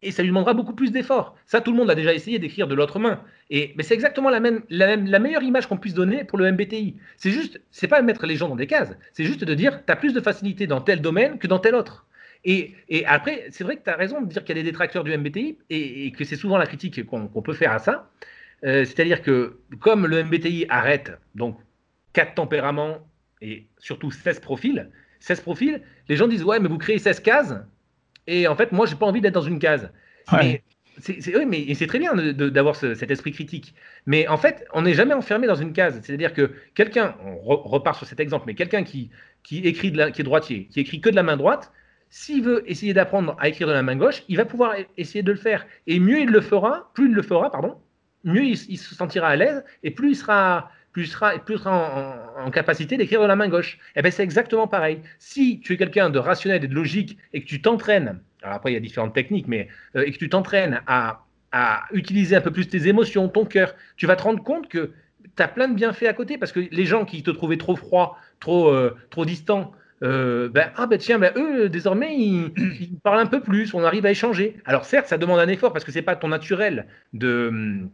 et 0.02 0.12
ça 0.12 0.22
lui 0.22 0.30
demandera 0.30 0.54
beaucoup 0.54 0.74
plus 0.74 0.92
d'efforts. 0.92 1.36
Ça, 1.46 1.62
tout 1.62 1.72
le 1.72 1.78
monde 1.78 1.90
a 1.90 1.96
déjà 1.96 2.14
essayé 2.14 2.38
d'écrire 2.40 2.68
de 2.68 2.76
l'autre 2.76 3.00
main. 3.00 3.22
Et, 3.50 3.74
mais 3.76 3.84
c'est 3.84 3.96
exactement 3.96 4.30
la, 4.30 4.40
même, 4.40 4.62
la, 4.70 5.20
meilleure 5.20 5.42
image 5.42 5.68
qu'on 5.68 5.78
puisse 5.78 5.94
donner 5.94 6.24
pour 6.24 6.38
le 6.38 6.52
MBTI. 6.52 6.96
C'est 7.18 7.32
juste, 7.32 7.60
c'est 7.72 7.88
pas 7.88 8.02
mettre 8.02 8.26
les 8.26 8.36
gens 8.36 8.48
dans 8.48 8.56
des 8.56 8.68
cases, 8.68 8.96
c'est 9.14 9.24
juste 9.24 9.44
de 9.44 9.54
dire, 9.54 9.84
tu 9.86 9.92
as 9.92 9.96
plus 9.96 10.14
de 10.14 10.22
facilité 10.22 10.68
dans 10.68 10.82
tel 10.82 11.02
domaine 11.02 11.40
que 11.40 11.48
dans 11.48 11.60
tel 11.60 11.76
autre. 11.76 12.06
Et, 12.46 12.76
après, 13.06 13.48
c'est 13.50 13.64
vrai 13.64 13.76
que 13.76 13.84
tu 13.84 13.90
as 13.90 13.96
raison 13.96 14.22
de 14.22 14.28
dire 14.28 14.44
qu'il 14.44 14.56
y 14.56 14.60
a 14.60 14.64
des 14.64 14.70
détracteurs 14.70 15.04
du 15.04 15.16
MBTI 15.18 15.58
et, 15.70 16.12
que 16.12 16.24
c'est 16.24 16.36
souvent 16.36 16.58
la 16.58 16.66
critique 16.66 17.06
qu'on 17.06 17.42
peut 17.42 17.54
faire 17.54 17.74
à 17.74 17.80
ça. 17.80 18.10
Euh, 18.64 18.86
c'est-à-dire 18.86 19.22
que 19.22 19.60
comme 19.80 20.08
le 20.08 20.24
MBTI 20.24 20.66
arrête 20.70 21.12
donc 21.36 21.60
quatre 22.14 22.36
tempéraments 22.36 23.00
et 23.42 23.68
surtout 23.78 24.12
16 24.12 24.40
profils, 24.40 24.90
16 25.20 25.42
profils, 25.42 25.82
les 26.10 26.16
gens 26.16 26.28
disent 26.28 26.44
ouais 26.44 26.60
mais 26.60 26.68
vous 26.68 26.80
créez 26.80 26.98
16 26.98 27.20
cases 27.20 27.56
et 28.28 28.48
en 28.48 28.56
fait 28.56 28.72
moi 28.72 28.86
j'ai 28.86 28.96
pas 28.96 29.06
envie 29.06 29.22
d'être 29.22 29.34
dans 29.34 29.42
une 29.42 29.60
case. 29.60 29.92
Mais 30.32 30.62
c'est 31.00 31.36
oui, 31.36 31.46
mais 31.46 31.74
c'est 31.76 31.88
très 31.88 32.00
bien 32.00 32.14
d'avoir 32.16 32.76
cet 32.76 33.12
esprit 33.12 33.32
critique. 33.32 33.76
Mais 34.06 34.28
en 34.28 34.38
fait, 34.38 34.66
on 34.74 34.82
n'est 34.82 34.94
jamais 34.94 35.14
enfermé 35.14 35.48
dans 35.48 35.56
une 35.56 35.74
case. 35.74 36.00
C'est-à-dire 36.04 36.34
que 36.34 36.52
quelqu'un, 36.74 37.16
on 37.24 37.38
repart 37.38 37.98
sur 37.98 38.08
cet 38.08 38.20
exemple, 38.20 38.46
mais 38.48 38.56
quelqu'un 38.56 38.84
qui, 38.84 39.12
qui 39.44 39.60
écrit 39.60 39.92
de 39.92 39.98
la, 39.98 40.12
qui 40.12 40.22
est 40.22 40.24
droitier, 40.24 40.68
qui 40.72 40.80
écrit 40.80 41.00
que 41.00 41.10
de 41.10 41.16
la 41.16 41.24
main 41.24 41.38
droite, 41.38 41.72
s'il 42.10 42.44
veut 42.44 42.64
essayer 42.70 42.94
d'apprendre 42.94 43.36
à 43.40 43.48
écrire 43.50 43.68
de 43.68 43.74
la 43.74 43.84
main 43.84 43.96
gauche, 43.96 44.24
il 44.28 44.38
va 44.38 44.46
pouvoir 44.46 44.74
e-, 44.74 44.86
essayer 44.98 45.24
de 45.24 45.32
le 45.32 45.38
faire. 45.38 45.66
Et 45.86 46.00
mieux 46.00 46.22
il 46.22 46.30
le 46.30 46.42
fera, 46.42 46.92
plus 46.94 47.08
il 47.08 47.14
le 47.14 47.22
fera, 47.22 47.52
pardon, 47.52 47.76
mieux 48.24 48.44
il, 48.44 48.58
se 48.58 48.96
sentira 48.96 49.28
à 49.28 49.36
l'aise 49.36 49.64
et 49.84 49.92
plus 49.92 50.12
il 50.12 50.16
sera, 50.16 50.72
plus 50.98 51.06
sera, 51.06 51.38
plus 51.38 51.60
sera 51.60 52.34
en, 52.44 52.50
capacité 52.50 52.98
d'écrire 52.98 53.22
de 53.22 53.28
la 53.28 53.36
main 53.36 53.48
gauche. 53.50 53.76
Et 53.96 54.00
eh 54.00 54.02
bien 54.02 54.10
c'est 54.10 54.24
exactement 54.24 54.66
pareil. 54.66 55.00
Si 55.20 55.60
tu 55.60 55.74
es 55.74 55.78
quelqu'un 55.78 56.10
de 56.10 56.18
rationnel 56.18 56.64
et 56.64 56.68
de 56.68 56.74
logique 56.74 57.20
et 57.34 57.42
que 57.42 57.46
tu 57.46 57.62
t'entraînes, 57.62 58.20
alors 58.42 58.56
après 58.56 58.72
il 58.72 58.74
y 58.74 58.78
a 58.78 58.80
différentes 58.80 59.14
techniques, 59.14 59.48
mais 59.48 59.68
euh, 59.96 60.06
et 60.08 60.12
que 60.12 60.18
tu 60.18 60.28
t'entraînes 60.28 60.82
à, 60.88 61.24
à 61.52 61.84
utiliser 61.92 62.36
un 62.36 62.42
peu 62.42 62.50
plus 62.50 62.68
tes 62.68 62.88
émotions, 62.88 63.30
ton 63.30 63.46
cœur, 63.46 63.76
tu 63.96 64.08
vas 64.08 64.16
te 64.16 64.24
rendre 64.24 64.42
compte 64.42 64.70
que 64.70 64.94
tu 65.36 65.44
as 65.44 65.48
plein 65.48 65.68
de 65.68 65.76
bienfaits 65.76 66.08
à 66.08 66.14
côté 66.14 66.40
parce 66.40 66.52
que 66.52 66.62
les 66.72 66.86
gens 66.86 67.06
qui 67.06 67.22
te 67.22 67.30
trouvaient 67.30 67.58
trop 67.58 67.76
froid, 67.76 68.18
trop, 68.40 68.70
euh, 68.70 68.98
trop 69.12 69.24
distant, 69.24 69.74
euh, 70.02 70.50
ben, 70.50 70.72
ah 70.78 70.88
ben 70.88 70.98
tiens, 70.98 71.20
ben, 71.20 71.32
eux, 71.36 71.70
désormais, 71.70 72.18
ils, 72.18 72.98
parlent 73.04 73.20
un 73.20 73.28
peu 73.28 73.42
plus, 73.42 73.76
on 73.76 73.84
arrive 73.84 74.08
à 74.08 74.10
échanger. 74.10 74.58
Alors 74.66 74.86
certes, 74.86 75.06
ça 75.06 75.20
demande 75.20 75.38
un 75.38 75.48
effort 75.48 75.74
parce 75.74 75.86
que 75.86 75.92
c'est 75.92 76.02
pas 76.02 76.16
ton 76.16 76.30
naturel 76.30 76.88
de 77.14 77.88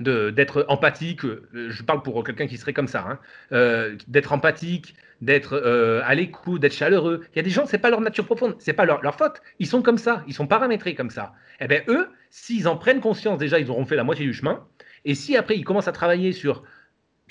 d'être 0.00 0.64
empathique, 0.68 1.24
euh, 1.24 1.42
je 1.52 1.82
parle 1.82 2.02
pour 2.02 2.24
quelqu'un 2.24 2.46
qui 2.46 2.56
serait 2.56 2.72
comme 2.72 2.88
ça, 2.88 3.04
hein, 3.06 3.18
euh, 3.52 3.96
d'être 4.08 4.32
empathique, 4.32 4.94
d'être 5.20 5.56
à 6.04 6.14
l'écoute, 6.14 6.60
d'être 6.60 6.74
chaleureux. 6.74 7.20
Il 7.32 7.36
y 7.36 7.40
a 7.40 7.42
des 7.42 7.50
gens, 7.50 7.66
c'est 7.66 7.78
pas 7.78 7.90
leur 7.90 8.00
nature 8.00 8.24
profonde, 8.24 8.56
c'est 8.58 8.72
pas 8.72 8.84
leur, 8.84 9.02
leur, 9.02 9.14
faute. 9.16 9.40
Ils 9.60 9.68
sont 9.68 9.80
comme 9.80 9.98
ça, 9.98 10.24
ils 10.26 10.34
sont 10.34 10.48
paramétrés 10.48 10.94
comme 10.94 11.10
ça. 11.10 11.32
Eh 11.60 11.68
ben 11.68 11.82
eux, 11.86 12.08
s'ils 12.30 12.66
en 12.66 12.76
prennent 12.76 13.00
conscience, 13.00 13.38
déjà, 13.38 13.60
ils 13.60 13.70
auront 13.70 13.84
fait 13.84 13.94
la 13.94 14.02
moitié 14.02 14.26
du 14.26 14.34
chemin. 14.34 14.66
Et 15.04 15.14
si 15.14 15.36
après 15.36 15.56
ils 15.56 15.64
commencent 15.64 15.88
à 15.88 15.92
travailler 15.92 16.32
sur 16.32 16.64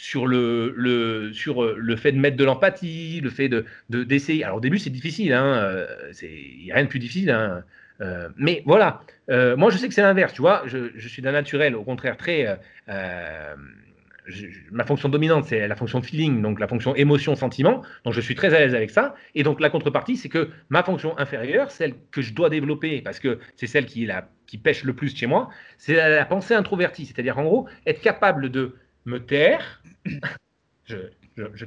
sur 0.02 0.26
le, 0.26 0.74
le, 0.76 1.32
sur 1.32 1.64
euh, 1.64 1.76
le 1.78 1.96
fait 1.96 2.12
de 2.12 2.18
mettre 2.18 2.36
de 2.36 2.44
l'empathie, 2.44 3.22
le 3.22 3.30
fait 3.30 3.50
de, 3.50 3.66
d'essayer. 3.90 4.44
Alors 4.44 4.58
au 4.58 4.60
début, 4.60 4.80
c'est 4.80 4.90
difficile, 4.90 5.32
hein, 5.32 5.58
euh, 5.58 6.12
il 6.24 6.66
n'y 6.66 6.72
a 6.72 6.76
rien 6.76 6.86
de 6.86 6.90
plus 6.90 6.98
difficile. 6.98 7.30
Hein, 7.30 7.64
euh, 8.02 8.30
mais 8.36 8.64
voilà, 8.66 9.02
moi 9.30 9.70
je 9.70 9.78
sais 9.78 9.88
que 9.88 9.94
c'est 9.94 10.02
l'inverse, 10.02 10.34
tu 10.34 10.42
vois, 10.42 10.64
je, 10.66 11.08
suis 11.08 11.22
d'un 11.22 11.32
naturel, 11.32 11.76
au 11.76 11.84
contraire, 11.84 12.18
très. 12.18 12.60
ma 14.72 14.84
fonction 14.86 15.10
dominante, 15.10 15.46
c'est 15.46 15.68
la 15.68 15.76
fonction 15.76 16.02
feeling, 16.02 16.42
donc 16.42 16.60
la 16.60 16.68
fonction 16.68 16.96
émotion-sentiment, 16.96 17.82
donc 18.06 18.14
je 18.14 18.22
suis 18.22 18.36
très 18.36 18.54
à 18.54 18.60
l'aise 18.60 18.76
avec 18.76 18.90
ça. 18.90 19.16
Et 19.36 19.44
donc 19.44 19.60
la 19.60 19.70
contrepartie, 19.70 20.18
c'est 20.18 20.30
que 20.30 20.50
ma 20.70 20.84
fonction 20.84 21.18
inférieure, 21.18 21.72
celle 21.72 21.96
que 22.12 22.22
je 22.22 22.34
dois 22.34 22.50
développer, 22.50 23.02
parce 23.02 23.20
que 23.20 23.40
c'est 23.56 23.68
celle 23.68 23.86
qui, 23.86 24.06
la, 24.06 24.28
qui 24.48 24.58
pêche 24.58 24.84
le 24.84 24.94
plus 24.94 25.16
chez 25.16 25.28
moi, 25.28 25.50
c'est 25.78 25.96
la 25.96 26.26
pensée 26.26 26.54
introvertie, 26.54 27.06
c'est-à-dire 27.06 27.38
en 27.38 27.44
gros, 27.44 27.68
être 27.86 28.02
capable 28.02 28.50
de 28.50 28.76
me 29.06 29.20
taire, 29.20 29.82
je, 30.86 30.98
je, 31.38 31.44
je 31.54 31.66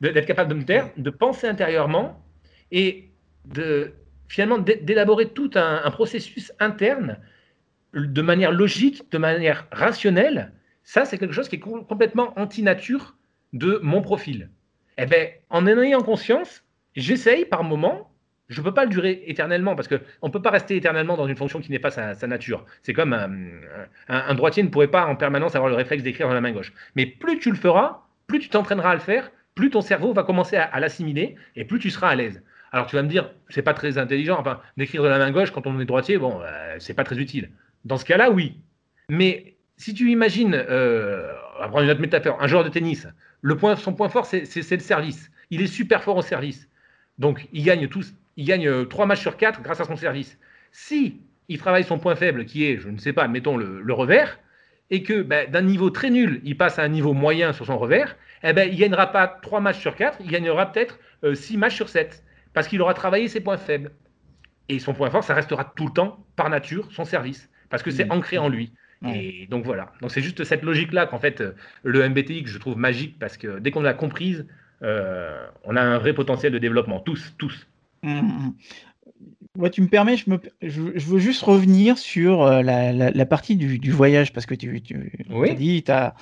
mais 0.00 0.12
d'être 0.12 0.26
capable 0.26 0.50
de 0.50 0.54
me 0.54 0.64
taire, 0.64 0.90
de 0.96 1.10
penser 1.10 1.46
intérieurement 1.46 2.24
et 2.70 3.10
de 3.44 3.92
finalement 4.28 4.58
d'élaborer 4.58 5.28
tout 5.28 5.50
un, 5.54 5.90
processus 5.90 6.52
interne 6.60 7.18
de 7.94 8.22
manière 8.22 8.52
logique, 8.52 9.10
de 9.12 9.18
manière 9.18 9.66
rationnelle, 9.70 10.52
ça 10.82 11.04
c'est 11.04 11.18
quelque 11.18 11.34
chose 11.34 11.48
qui 11.48 11.56
est 11.56 11.60
complètement 11.60 12.38
anti-nature 12.38 13.16
de 13.52 13.78
mon 13.82 14.02
profil. 14.02 14.50
Eh 14.98 15.06
bien, 15.06 15.26
en 15.50 15.66
ayant 15.66 16.02
conscience, 16.02 16.64
j'essaye 16.94 17.44
par 17.44 17.64
moment 17.64 18.10
je 18.48 18.60
ne 18.60 18.64
peux 18.64 18.74
pas 18.74 18.84
le 18.84 18.90
durer 18.90 19.22
éternellement 19.26 19.74
parce 19.74 19.88
qu'on 19.88 20.26
ne 20.26 20.32
peut 20.32 20.42
pas 20.42 20.50
rester 20.50 20.76
éternellement 20.76 21.16
dans 21.16 21.26
une 21.26 21.36
fonction 21.36 21.60
qui 21.60 21.70
n'est 21.70 21.78
pas 21.78 21.90
sa, 21.90 22.26
nature. 22.26 22.64
C'est 22.82 22.92
comme 22.92 23.12
un, 24.08 24.34
droitier 24.34 24.62
ne 24.62 24.68
pourrait 24.68 24.88
pas 24.88 25.06
en 25.06 25.16
permanence 25.16 25.54
avoir 25.54 25.70
le 25.70 25.76
réflexe 25.76 26.02
d'écrire 26.02 26.28
dans 26.28 26.34
la 26.34 26.40
main 26.40 26.52
gauche. 26.52 26.72
Mais 26.94 27.06
plus 27.06 27.38
tu 27.38 27.50
le 27.50 27.56
feras, 27.56 28.02
plus 28.26 28.40
tu 28.40 28.48
t'entraîneras 28.48 28.90
à 28.90 28.94
le 28.94 29.00
faire, 29.00 29.30
plus 29.54 29.70
ton 29.70 29.80
cerveau 29.80 30.12
va 30.12 30.24
commencer 30.24 30.56
à, 30.56 30.78
l'assimiler 30.80 31.36
et 31.56 31.64
plus 31.64 31.78
tu 31.78 31.90
seras 31.90 32.08
à 32.08 32.14
l'aise. 32.14 32.42
Alors 32.74 32.86
tu 32.86 32.96
vas 32.96 33.04
me 33.04 33.08
dire, 33.08 33.30
c'est 33.50 33.62
pas 33.62 33.72
très 33.72 33.98
intelligent, 33.98 34.42
d'écrire 34.76 35.04
de 35.04 35.06
la 35.06 35.18
main 35.18 35.30
gauche 35.30 35.52
quand 35.52 35.64
on 35.68 35.78
est 35.78 35.84
droitier, 35.84 36.18
bon, 36.18 36.40
euh, 36.42 36.74
c'est 36.80 36.92
pas 36.92 37.04
très 37.04 37.16
utile. 37.16 37.50
Dans 37.84 37.98
ce 37.98 38.04
cas-là, 38.04 38.32
oui. 38.32 38.60
Mais 39.08 39.54
si 39.76 39.94
tu 39.94 40.10
imagines, 40.10 40.54
euh, 40.56 41.32
on 41.56 41.60
va 41.60 41.68
prendre 41.68 41.84
une 41.84 41.90
autre 41.90 42.00
métaphore, 42.00 42.36
un 42.42 42.48
joueur 42.48 42.64
de 42.64 42.70
tennis, 42.70 43.06
le 43.42 43.56
point, 43.56 43.76
son 43.76 43.92
point 43.92 44.08
fort, 44.08 44.26
c'est 44.26 44.42
le 44.56 44.78
service. 44.80 45.30
Il 45.50 45.62
est 45.62 45.68
super 45.68 46.02
fort 46.02 46.16
au 46.16 46.22
service. 46.22 46.68
Donc, 47.16 47.46
il 47.52 47.62
gagne 47.62 47.86
tous, 47.86 48.12
il 48.36 48.44
gagne 48.44 48.86
3 48.86 49.04
euh, 49.04 49.06
matchs 49.06 49.20
sur 49.20 49.36
4 49.36 49.62
grâce 49.62 49.80
à 49.80 49.84
son 49.84 49.94
service. 49.94 50.36
Si 50.72 51.20
il 51.46 51.58
travaille 51.58 51.84
son 51.84 52.00
point 52.00 52.16
faible, 52.16 52.44
qui 52.44 52.64
est, 52.64 52.78
je 52.78 52.88
ne 52.88 52.98
sais 52.98 53.12
pas, 53.12 53.28
mettons 53.28 53.56
le, 53.56 53.92
revers, 53.92 54.40
et 54.90 55.04
que 55.04 55.22
ben, 55.22 55.48
d'un 55.48 55.62
niveau 55.62 55.90
très 55.90 56.10
nul, 56.10 56.40
il 56.42 56.56
passe 56.56 56.80
à 56.80 56.82
un 56.82 56.88
niveau 56.88 57.12
moyen 57.12 57.52
sur 57.52 57.66
son 57.66 57.78
revers, 57.78 58.16
eh 58.42 58.52
ben, 58.52 58.68
il 58.68 58.74
ne 58.74 58.80
gagnera 58.80 59.12
pas 59.12 59.28
3 59.28 59.60
matchs 59.60 59.78
sur 59.78 59.94
4, 59.94 60.18
il 60.24 60.28
gagnera 60.28 60.72
peut-être 60.72 60.98
6 61.22 61.54
euh, 61.54 61.58
matchs 61.58 61.76
sur 61.76 61.88
7, 61.88 62.24
parce 62.54 62.68
qu'il 62.68 62.80
aura 62.80 62.94
travaillé 62.94 63.28
ses 63.28 63.40
points 63.40 63.58
faibles. 63.58 63.92
Et 64.70 64.78
son 64.78 64.94
point 64.94 65.10
fort, 65.10 65.22
ça 65.22 65.34
restera 65.34 65.64
tout 65.76 65.86
le 65.86 65.92
temps, 65.92 66.24
par 66.36 66.48
nature, 66.48 66.90
son 66.90 67.04
service, 67.04 67.50
parce 67.68 67.82
que 67.82 67.90
c'est 67.90 68.06
mmh. 68.06 68.12
ancré 68.12 68.38
en 68.38 68.48
lui. 68.48 68.72
Et 69.06 69.46
donc 69.50 69.66
voilà. 69.66 69.92
Donc 70.00 70.10
c'est 70.10 70.22
juste 70.22 70.44
cette 70.44 70.62
logique-là 70.62 71.04
qu'en 71.04 71.18
fait, 71.18 71.42
euh, 71.42 71.54
le 71.82 72.08
MBTI, 72.08 72.42
que 72.42 72.48
je 72.48 72.56
trouve 72.56 72.78
magique, 72.78 73.18
parce 73.18 73.36
que 73.36 73.58
dès 73.58 73.70
qu'on 73.70 73.82
l'a 73.82 73.92
comprise, 73.92 74.46
on 74.80 75.76
a 75.76 75.82
un 75.82 75.98
vrai 75.98 76.14
potentiel 76.14 76.52
de 76.52 76.58
développement, 76.58 77.00
tous, 77.00 77.34
tous. 77.36 77.66
Mmh, 78.02 78.52
mmh. 79.58 79.70
tu 79.70 79.82
me 79.82 79.88
permets, 79.88 80.16
je, 80.16 80.28
me, 80.28 80.38
je, 80.62 80.80
veux 80.80 81.18
juste 81.18 81.42
revenir 81.42 81.96
sur 81.96 82.42
euh, 82.42 82.62
la, 82.62 83.26
partie 83.26 83.56
du, 83.56 83.90
voyage, 83.90 84.32
parce 84.32 84.46
que 84.46 84.54
tu, 84.54 84.80
tu 84.82 85.10
as 85.30 85.54
dit, 85.54 85.82
tu 85.82 85.90
as, 85.90 86.14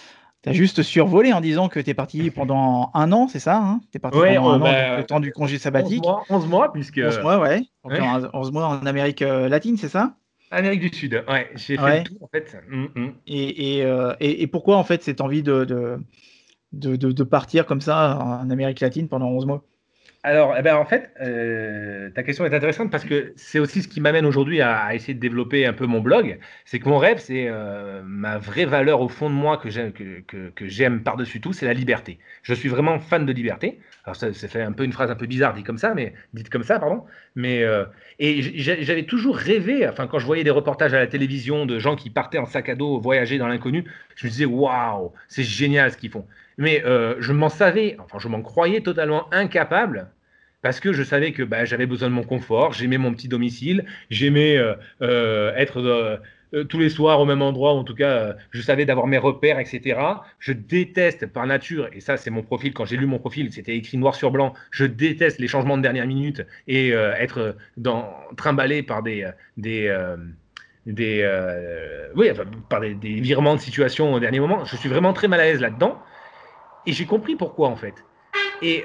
juste 0.51 0.83
survolé 0.83 1.33
en 1.33 1.41
disant 1.41 1.69
que 1.69 1.79
tu 1.79 1.91
es 1.91 1.95
parti 1.95 2.31
pendant 2.35 2.91
un 2.95 3.13
an, 3.13 3.29
c'est 3.29 3.39
ça 3.39 3.59
hein? 3.59 3.81
Tu 3.93 3.99
es 3.99 4.01
parti 4.01 4.19
pendant 4.19 4.51
un 4.51 4.61
an, 4.61 4.97
le 4.97 5.05
temps 5.05 5.21
du 5.21 5.33
congé 5.33 5.59
sabbatique. 5.59 6.05
11 6.29 6.47
mois, 6.49 6.73
puisque. 6.73 7.01
11 7.05 7.21
mois, 7.21 7.39
ouais. 7.39 7.63
11 7.85 8.53
mois 8.53 8.67
en 8.67 8.87
Amérique 8.87 9.23
euh, 9.23 9.49
latine, 9.49 9.77
c'est 9.77 9.89
ça? 9.89 10.17
Amérique 10.51 10.81
du 10.81 10.95
Sud, 10.95 11.25
ouais. 11.29 11.49
J'ai 11.55 11.79
fait 11.79 11.99
le 11.99 12.05
tout, 12.05 12.19
en 12.21 12.29
fait. 12.29 12.57
Mmh, 12.69 13.09
et, 13.27 13.83
euh, 13.85 14.15
et, 14.21 14.43
et, 14.43 14.47
pourquoi, 14.47 14.77
en 14.77 14.85
fait, 14.85 15.03
cette 15.03 15.23
envie 15.23 15.43
de, 15.43 15.65
de, 15.65 15.99
de, 16.73 16.97
de 16.97 17.25
partir 17.25 17.65
comme 17.65 17.81
ça 17.81 18.19
en 18.19 18.51
Amérique 18.51 18.81
latine 18.81 19.09
pendant 19.09 19.29
11 19.29 19.47
mois? 19.47 19.65
Alors, 20.25 20.55
eh 20.57 20.63
ben, 20.63 20.77
en 20.77 20.85
fait, 20.85 21.11
euh, 21.21 22.09
ta 22.11 22.23
question 22.23 22.47
est 22.47 22.55
intéressante 22.55 22.93
parce 22.93 23.05
que 23.05 23.33
c'est 23.35 23.59
aussi 23.59 23.83
ce 23.83 23.89
qui 23.89 24.01
m'amène 24.01 24.25
aujourd'hui 24.25 24.61
à, 24.61 24.95
essayer 24.95 25.15
de 25.15 25.19
développer 25.19 25.67
un 25.67 25.73
peu 25.73 25.87
mon 25.87 26.01
blog. 26.01 26.39
C'est 26.65 26.79
que 26.79 26.89
mon 26.89 26.99
rêve, 26.99 27.19
c'est 27.19 27.49
euh, 27.49 28.03
ma 28.05 28.39
vraie 28.39 28.65
valeur 28.65 29.01
au 29.01 29.09
fond 29.09 29.29
de 29.29 29.35
moi 29.35 29.57
que 29.57 29.69
j'aime, 29.69 29.91
que, 29.93 30.99
par-dessus 31.03 31.41
tout, 31.41 31.53
c'est 31.53 31.67
la 31.67 31.75
liberté. 31.75 32.21
Je 32.45 32.55
suis 32.55 32.69
vraiment 32.69 33.01
fan 33.01 33.27
de 33.27 33.33
liberté. 33.33 33.81
Alors, 34.05 34.15
ça, 34.15 34.33
fait 34.33 34.63
un 34.63 34.71
peu 34.71 34.85
une 34.85 34.93
phrase 34.93 35.11
un 35.11 35.17
peu 35.17 35.27
bizarre 35.27 35.55
dit 35.55 35.65
comme 35.65 35.79
ça, 35.79 35.93
mais 35.93 36.15
dite 36.35 36.51
comme 36.51 36.63
ça, 36.63 36.79
pardon. 36.79 37.03
Mais 37.35 37.65
euh, 37.65 37.85
et 38.21 38.43
j'avais 38.43 39.07
toujours 39.07 39.37
rêvé. 39.37 39.89
Enfin, 39.89 40.07
quand 40.07 40.21
je 40.21 40.27
voyais 40.27 40.45
des 40.45 40.51
reportages 40.51 40.95
à 40.95 41.01
la 41.01 41.09
télévision 41.09 41.67
de 41.67 41.81
gens 41.81 41.97
qui 41.97 42.11
partaient 42.11 42.39
en 42.39 42.47
sac 42.47 42.69
à 42.69 42.77
dos 42.77 43.01
voyager 43.01 43.39
dans 43.39 43.49
l'inconnu, 43.49 43.85
je 44.15 44.27
me 44.27 44.31
disais 44.31 44.45
waouh, 44.45 45.13
c'est 45.27 45.43
génial 45.43 45.91
ce 45.91 45.97
qu'ils 45.97 46.11
font. 46.11 46.27
Mais 46.59 46.85
euh, 46.85 47.17
je 47.21 47.33
m'en 47.33 47.49
savais, 47.49 47.97
enfin 47.99 48.19
je 48.19 48.29
m'en 48.29 48.43
croyais 48.43 48.81
totalement 48.81 49.33
incapable 49.33 50.09
parce 50.61 50.79
que 50.79 50.93
je 50.93 51.03
savais 51.03 51.33
que 51.33 51.43
bah, 51.43 51.65
j'avais 51.65 51.87
besoin 51.87 52.09
de 52.09 52.15
mon 52.15 52.23
confort, 52.23 52.73
j'aimais 52.73 52.99
mon 52.99 53.13
petit 53.13 53.29
domicile, 53.29 53.85
j'aimais 54.11 54.57
euh, 54.57 54.75
euh, 55.03 55.53
être 55.57 56.21
tous 56.69 56.79
les 56.79 56.91
soirs 56.91 57.19
au 57.19 57.25
même 57.25 57.41
endroit, 57.41 57.73
en 57.73 57.83
tout 57.83 57.95
cas, 57.95 58.37
je 58.51 58.61
savais 58.61 58.85
d'avoir 58.85 59.07
mes 59.07 59.17
repères, 59.17 59.59
etc. 59.59 59.99
Je 60.39 60.53
déteste 60.53 61.27
par 61.27 61.47
nature, 61.47 61.89
et 61.95 62.01
ça 62.01 62.19
c'est 62.19 62.31
mon 62.31 62.43
profil, 62.43 62.75
quand 62.75 62.85
j'ai 62.85 62.99
lu 62.99 63.07
mon 63.07 63.19
profil, 63.19 63.51
c'était 63.51 63.75
écrit 63.75 63.97
noir 63.97 64.15
sur 64.15 64.31
blanc, 64.31 64.53
je 64.71 64.85
déteste 64.85 65.41
les 65.41 65.49
changements 65.49 65.79
de 65.79 65.83
dernière 65.83 66.07
minute 66.07 66.47
et 66.69 66.91
être 66.91 67.57
dans, 67.79 68.15
trimballé 68.37 68.83
par 68.83 69.03
des, 69.03 69.29
des, 69.57 69.91
des, 70.85 71.27
oui, 72.15 72.29
par 72.69 72.81
des, 72.83 73.21
virements 73.21 73.57
de 73.57 73.61
situation 73.61 74.13
au 74.13 74.21
dernier 74.21 74.39
moment. 74.39 74.67
Je 74.67 74.77
suis 74.77 74.91
vraiment 74.91 75.15
très 75.15 75.27
mal 75.27 75.41
à 75.41 75.45
l'aise 75.45 75.61
là-dedans. 75.61 75.99
Et 76.87 76.93
j'ai 76.93 77.07
compris 77.07 77.37
pourquoi, 77.37 77.69
en 77.69 77.77
fait. 77.77 77.95
Et, 78.63 78.85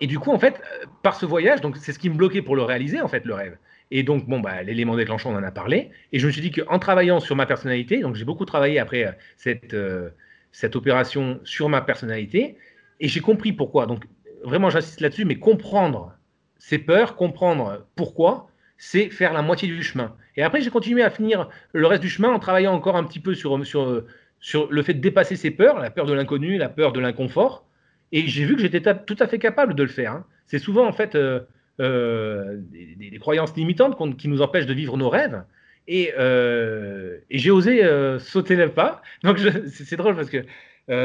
et 0.00 0.06
du 0.06 0.18
coup, 0.18 0.32
en 0.32 0.38
fait, 0.38 0.60
par 1.02 1.16
ce 1.16 1.26
voyage, 1.26 1.60
donc 1.60 1.76
c'est 1.76 1.92
ce 1.92 1.98
qui 1.98 2.10
me 2.10 2.16
bloquait 2.16 2.42
pour 2.42 2.56
le 2.56 2.62
réaliser, 2.62 3.00
en 3.00 3.08
fait, 3.08 3.24
le 3.24 3.34
rêve. 3.34 3.56
Et 3.90 4.02
donc, 4.02 4.26
bon, 4.26 4.40
bah, 4.40 4.62
l'élément 4.62 4.96
déclenchant, 4.96 5.32
on 5.32 5.36
en 5.36 5.42
a 5.42 5.50
parlé. 5.50 5.90
Et 6.12 6.18
je 6.18 6.26
me 6.26 6.32
suis 6.32 6.40
dit 6.40 6.50
qu'en 6.50 6.78
travaillant 6.78 7.20
sur 7.20 7.36
ma 7.36 7.46
personnalité, 7.46 8.00
donc 8.00 8.16
j'ai 8.16 8.24
beaucoup 8.24 8.44
travaillé 8.44 8.78
après 8.78 9.06
euh, 9.06 9.12
cette, 9.36 9.74
euh, 9.74 10.10
cette 10.52 10.74
opération 10.76 11.40
sur 11.44 11.68
ma 11.68 11.80
personnalité, 11.80 12.56
et 13.00 13.08
j'ai 13.08 13.20
compris 13.20 13.52
pourquoi. 13.52 13.86
Donc, 13.86 14.04
vraiment, 14.42 14.70
j'insiste 14.70 15.00
là-dessus, 15.00 15.24
mais 15.24 15.36
comprendre 15.36 16.12
ses 16.58 16.78
peurs, 16.78 17.16
comprendre 17.16 17.86
pourquoi, 17.94 18.48
c'est 18.78 19.10
faire 19.10 19.32
la 19.32 19.42
moitié 19.42 19.68
du 19.68 19.82
chemin. 19.82 20.16
Et 20.36 20.42
après, 20.42 20.60
j'ai 20.60 20.70
continué 20.70 21.02
à 21.02 21.10
finir 21.10 21.48
le 21.72 21.86
reste 21.86 22.02
du 22.02 22.08
chemin 22.08 22.30
en 22.30 22.38
travaillant 22.38 22.72
encore 22.72 22.96
un 22.96 23.04
petit 23.04 23.20
peu 23.20 23.34
sur, 23.34 23.64
sur, 23.64 24.04
sur 24.44 24.70
le 24.70 24.82
fait 24.82 24.92
de 24.92 25.00
dépasser 25.00 25.36
ses 25.36 25.50
peurs, 25.50 25.80
la 25.80 25.88
peur 25.88 26.04
de 26.04 26.12
l'inconnu, 26.12 26.58
la 26.58 26.68
peur 26.68 26.92
de 26.92 27.00
l'inconfort. 27.00 27.66
Et 28.12 28.26
j'ai 28.26 28.44
vu 28.44 28.56
que 28.56 28.60
j'étais 28.60 28.82
tout 29.06 29.16
à 29.18 29.26
fait 29.26 29.38
capable 29.38 29.74
de 29.74 29.82
le 29.82 29.88
faire. 29.88 30.12
Hein. 30.12 30.26
C'est 30.46 30.58
souvent, 30.58 30.86
en 30.86 30.92
fait, 30.92 31.14
euh, 31.14 31.40
euh, 31.80 32.60
des, 32.70 33.18
croyances 33.18 33.56
limitantes 33.56 33.96
qui 34.18 34.28
nous 34.28 34.42
empêchent 34.42 34.66
de 34.66 34.74
vivre 34.74 34.98
nos 34.98 35.08
rêves. 35.08 35.44
Et, 35.88 36.12
euh, 36.18 37.16
j'ai 37.30 37.50
osé 37.50 37.82
euh, 37.82 38.18
sauter 38.18 38.54
le 38.54 38.68
pas. 38.68 39.00
Donc 39.22 39.38
c'est 39.68 39.96
drôle 39.96 40.14
parce 40.14 40.28
que 40.28 40.44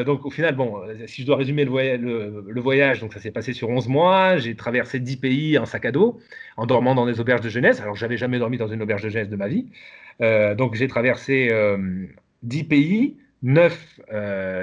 donc 0.04 0.26
au 0.26 0.30
final, 0.30 0.56
bon, 0.58 0.82
si 1.06 1.22
je 1.22 1.26
dois 1.26 1.38
résumer 1.38 1.64
le, 1.64 2.60
voyage, 2.60 3.00
donc 3.00 3.14
ça 3.14 3.22
s'est 3.22 3.32
passé 3.32 3.54
sur 3.54 3.70
11 3.70 3.88
mois. 3.88 4.36
J'ai 4.36 4.54
traversé 4.54 5.00
10 5.00 5.16
pays 5.16 5.58
en 5.58 5.66
sac 5.66 5.86
à 5.86 5.94
dos, 5.94 6.20
en 6.58 6.66
dormant 6.66 6.94
dans 6.94 7.06
des 7.06 7.22
auberges 7.22 7.40
de 7.40 7.48
jeunesse. 7.48 7.80
Alors 7.80 7.96
j'avais 7.96 8.18
jamais 8.18 8.38
dormi 8.38 8.58
dans 8.58 8.68
une 8.68 8.82
auberge 8.82 9.04
de 9.04 9.08
jeunesse 9.08 9.30
de 9.30 9.38
ma 9.38 9.48
vie. 9.48 9.68
donc 10.58 10.76
j'ai 10.76 10.90
traversé 10.90 11.50
10 12.44 12.64
pays, 12.66 13.18
9 13.42 14.02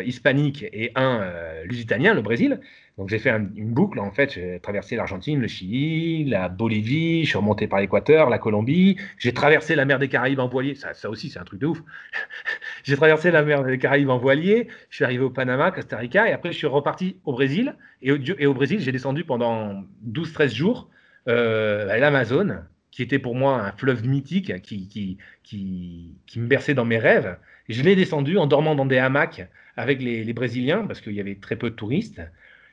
hispaniques 0.05 0.65
et 0.73 0.93
un 0.95 1.23
lusitanien, 1.65 2.15
le 2.15 2.23
Brésil. 2.23 2.61
Donc 2.99 3.11
j'ai 3.11 3.19
fait 3.19 3.31
une 3.31 3.73
boucle, 3.75 3.99
en 3.99 4.11
fait, 4.11 4.33
j'ai 4.33 4.59
traversé 4.59 4.97
l'Argentine, 4.97 5.39
le 5.39 5.49
Chili, 5.49 6.25
la 6.25 6.49
Bolivie, 6.49 7.25
je 7.25 7.29
suis 7.29 7.37
remonté 7.37 7.69
par 7.69 7.81
l'Équateur, 7.81 8.31
la 8.31 8.39
Colombie, 8.39 8.97
j'ai 9.19 9.35
traversé 9.35 9.75
la 9.75 9.85
mer 9.85 9.99
des 9.99 10.09
Caraïbes 10.09 10.41
en 10.41 10.49
voilier, 10.49 10.75
ça, 10.75 11.11
aussi 11.11 11.29
c'est 11.29 11.39
un 11.39 11.45
truc 11.45 11.61
de 11.61 11.67
ouf. 11.67 11.83
j'ai 12.85 12.97
traversé 12.97 13.31
la 13.31 13.43
mer 13.43 13.65
des 13.65 13.77
Caraïbes 13.77 14.09
en 14.09 14.17
voilier, 14.17 14.69
je 14.89 14.97
suis 14.97 15.05
arrivé 15.05 15.23
au 15.23 15.29
Panama, 15.29 15.73
Costa 15.73 15.99
Rica, 15.99 16.27
et 16.27 16.33
après 16.33 16.53
je 16.53 16.57
suis 16.57 16.67
reparti 16.67 17.19
au 17.27 17.33
Brésil, 17.33 17.77
et 18.01 18.13
au, 18.47 18.55
Brésil 18.55 18.81
j'ai 18.81 18.93
descendu 18.93 19.25
pendant 19.25 19.85
12-13 20.11 20.55
jours 20.55 20.89
euh, 21.29 21.99
l'Amazone, 21.99 22.67
qui 22.97 23.03
était 23.03 23.19
pour 23.19 23.35
moi 23.35 23.61
un 23.61 23.73
fleuve 23.73 24.07
mythique 24.09 24.63
qui, 24.63 24.89
qui, 24.89 25.19
qui, 25.43 26.15
qui 26.27 26.41
me 26.41 26.47
berçait 26.47 26.73
dans 26.73 26.87
mes 26.87 26.97
rêves. 26.97 27.37
je 27.69 27.83
l'ai 27.83 27.95
descendu 27.95 28.39
en 28.39 28.47
dormant 28.47 28.75
dans 28.75 28.87
des 28.87 28.97
hamacs 28.97 29.47
avec 29.77 30.01
les, 30.01 30.25
les 30.25 30.33
Brésiliens, 30.33 30.87
parce 30.87 31.03
qu'il 31.03 31.13
y 31.13 31.21
avait 31.21 31.35
très 31.35 31.57
peu 31.57 31.69
de 31.69 31.75
touristes 31.75 32.23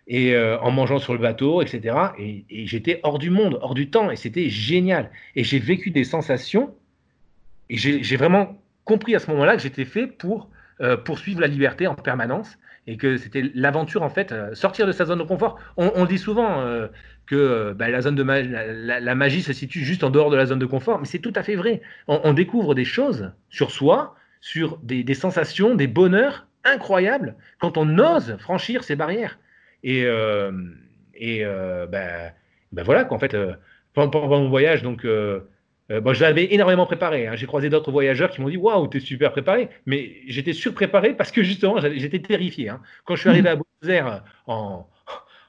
et 0.07 0.33
euh, 0.33 0.57
en 0.61 0.71
mangeant 0.71 0.97
sur 0.97 1.11
le 1.11 1.19
bateau, 1.19 1.61
etc. 1.61 1.97
Et, 2.17 2.45
j'étais 2.65 3.01
hors 3.03 3.19
du 3.19 3.31
monde, 3.31 3.59
hors 3.61 3.73
du 3.73 3.89
temps, 3.89 4.11
et 4.11 4.15
c'était 4.15 4.47
génial. 4.47 5.11
Et 5.35 5.43
j'ai 5.43 5.59
vécu 5.59 5.91
des 5.91 6.05
sensations, 6.05 6.73
et 7.69 7.75
j'ai 7.75 8.15
vraiment 8.15 8.57
compris 8.85 9.15
à 9.15 9.19
ce 9.19 9.29
moment-là 9.29 9.57
que 9.57 9.61
j'étais 9.61 9.83
fait 9.83 10.07
pour 10.07 10.49
euh, 10.79 10.95
poursuivre 10.95 11.41
la 11.41 11.47
liberté 11.47 11.85
en 11.85 11.95
permanence, 11.95 12.57
et 12.87 12.97
que 12.97 13.17
c'était 13.17 13.43
l'aventure, 13.53 14.03
en 14.03 14.09
fait, 14.09 14.31
euh, 14.31 14.53
sortir 14.55 14.85
de 14.85 14.91
sa 14.91 15.05
zone 15.05 15.19
de 15.19 15.23
confort. 15.23 15.59
On, 15.77 16.05
dit 16.05 16.17
souvent 16.17 16.63
que 17.25 17.73
bah, 17.73 17.89
la, 17.89 18.01
zone 18.01 18.15
de 18.15 18.23
magie, 18.23 18.49
la, 18.51 19.15
magie 19.15 19.41
se 19.41 19.53
situe 19.53 19.79
juste 19.79 20.03
en 20.03 20.09
dehors 20.09 20.29
de 20.29 20.35
la 20.35 20.45
zone 20.45 20.59
de 20.59 20.65
confort, 20.65 20.99
mais 20.99 21.05
c'est 21.05 21.19
tout 21.19 21.33
à 21.35 21.43
fait 21.43 21.55
vrai. 21.55 21.81
On, 22.07 22.33
découvre 22.33 22.75
des 22.75 22.85
choses 22.85 23.31
sur 23.49 23.71
soi, 23.71 24.15
sur 24.41 24.77
des, 24.83 25.13
sensations, 25.13 25.75
des 25.75 25.87
bonheurs 25.87 26.47
incroyables 26.63 27.35
quand 27.59 27.77
on 27.77 27.97
ose 27.99 28.37
franchir 28.39 28.83
ces 28.83 28.95
barrières. 28.95 29.39
Et, 29.83 30.05
euh, 30.05 30.51
euh, 31.21 31.85
ben, 31.87 32.31
ben, 32.71 32.83
voilà, 32.83 33.03
qu'en 33.05 33.19
fait, 33.19 33.33
euh, 33.33 33.53
pendant, 33.93 34.27
mon 34.27 34.49
voyage, 34.49 34.81
donc, 34.81 35.05
bon, 35.89 36.13
j'avais 36.13 36.53
énormément 36.53 36.85
préparé. 36.85 37.27
Hein. 37.27 37.35
J'ai 37.35 37.45
croisé 37.45 37.69
d'autres 37.69 37.91
voyageurs 37.91 38.29
qui 38.29 38.41
m'ont 38.41 38.49
dit 38.49 38.57
Waouh, 38.57 38.87
t'es 38.87 38.99
super 38.99 39.31
préparé. 39.31 39.69
Mais 39.85 40.17
j'étais 40.27 40.53
surpréparé 40.53 41.15
parce 41.15 41.31
que 41.31 41.43
justement, 41.43 41.79
j'étais 41.79 42.19
terrifié. 42.19 42.69
Hein. 42.69 42.81
Quand 43.05 43.15
je 43.15 43.21
suis 43.21 43.29
arrivé 43.29 43.49
à 43.49 43.55
Buenos 43.55 43.95
Aires 43.95 44.23
en, 44.47 44.87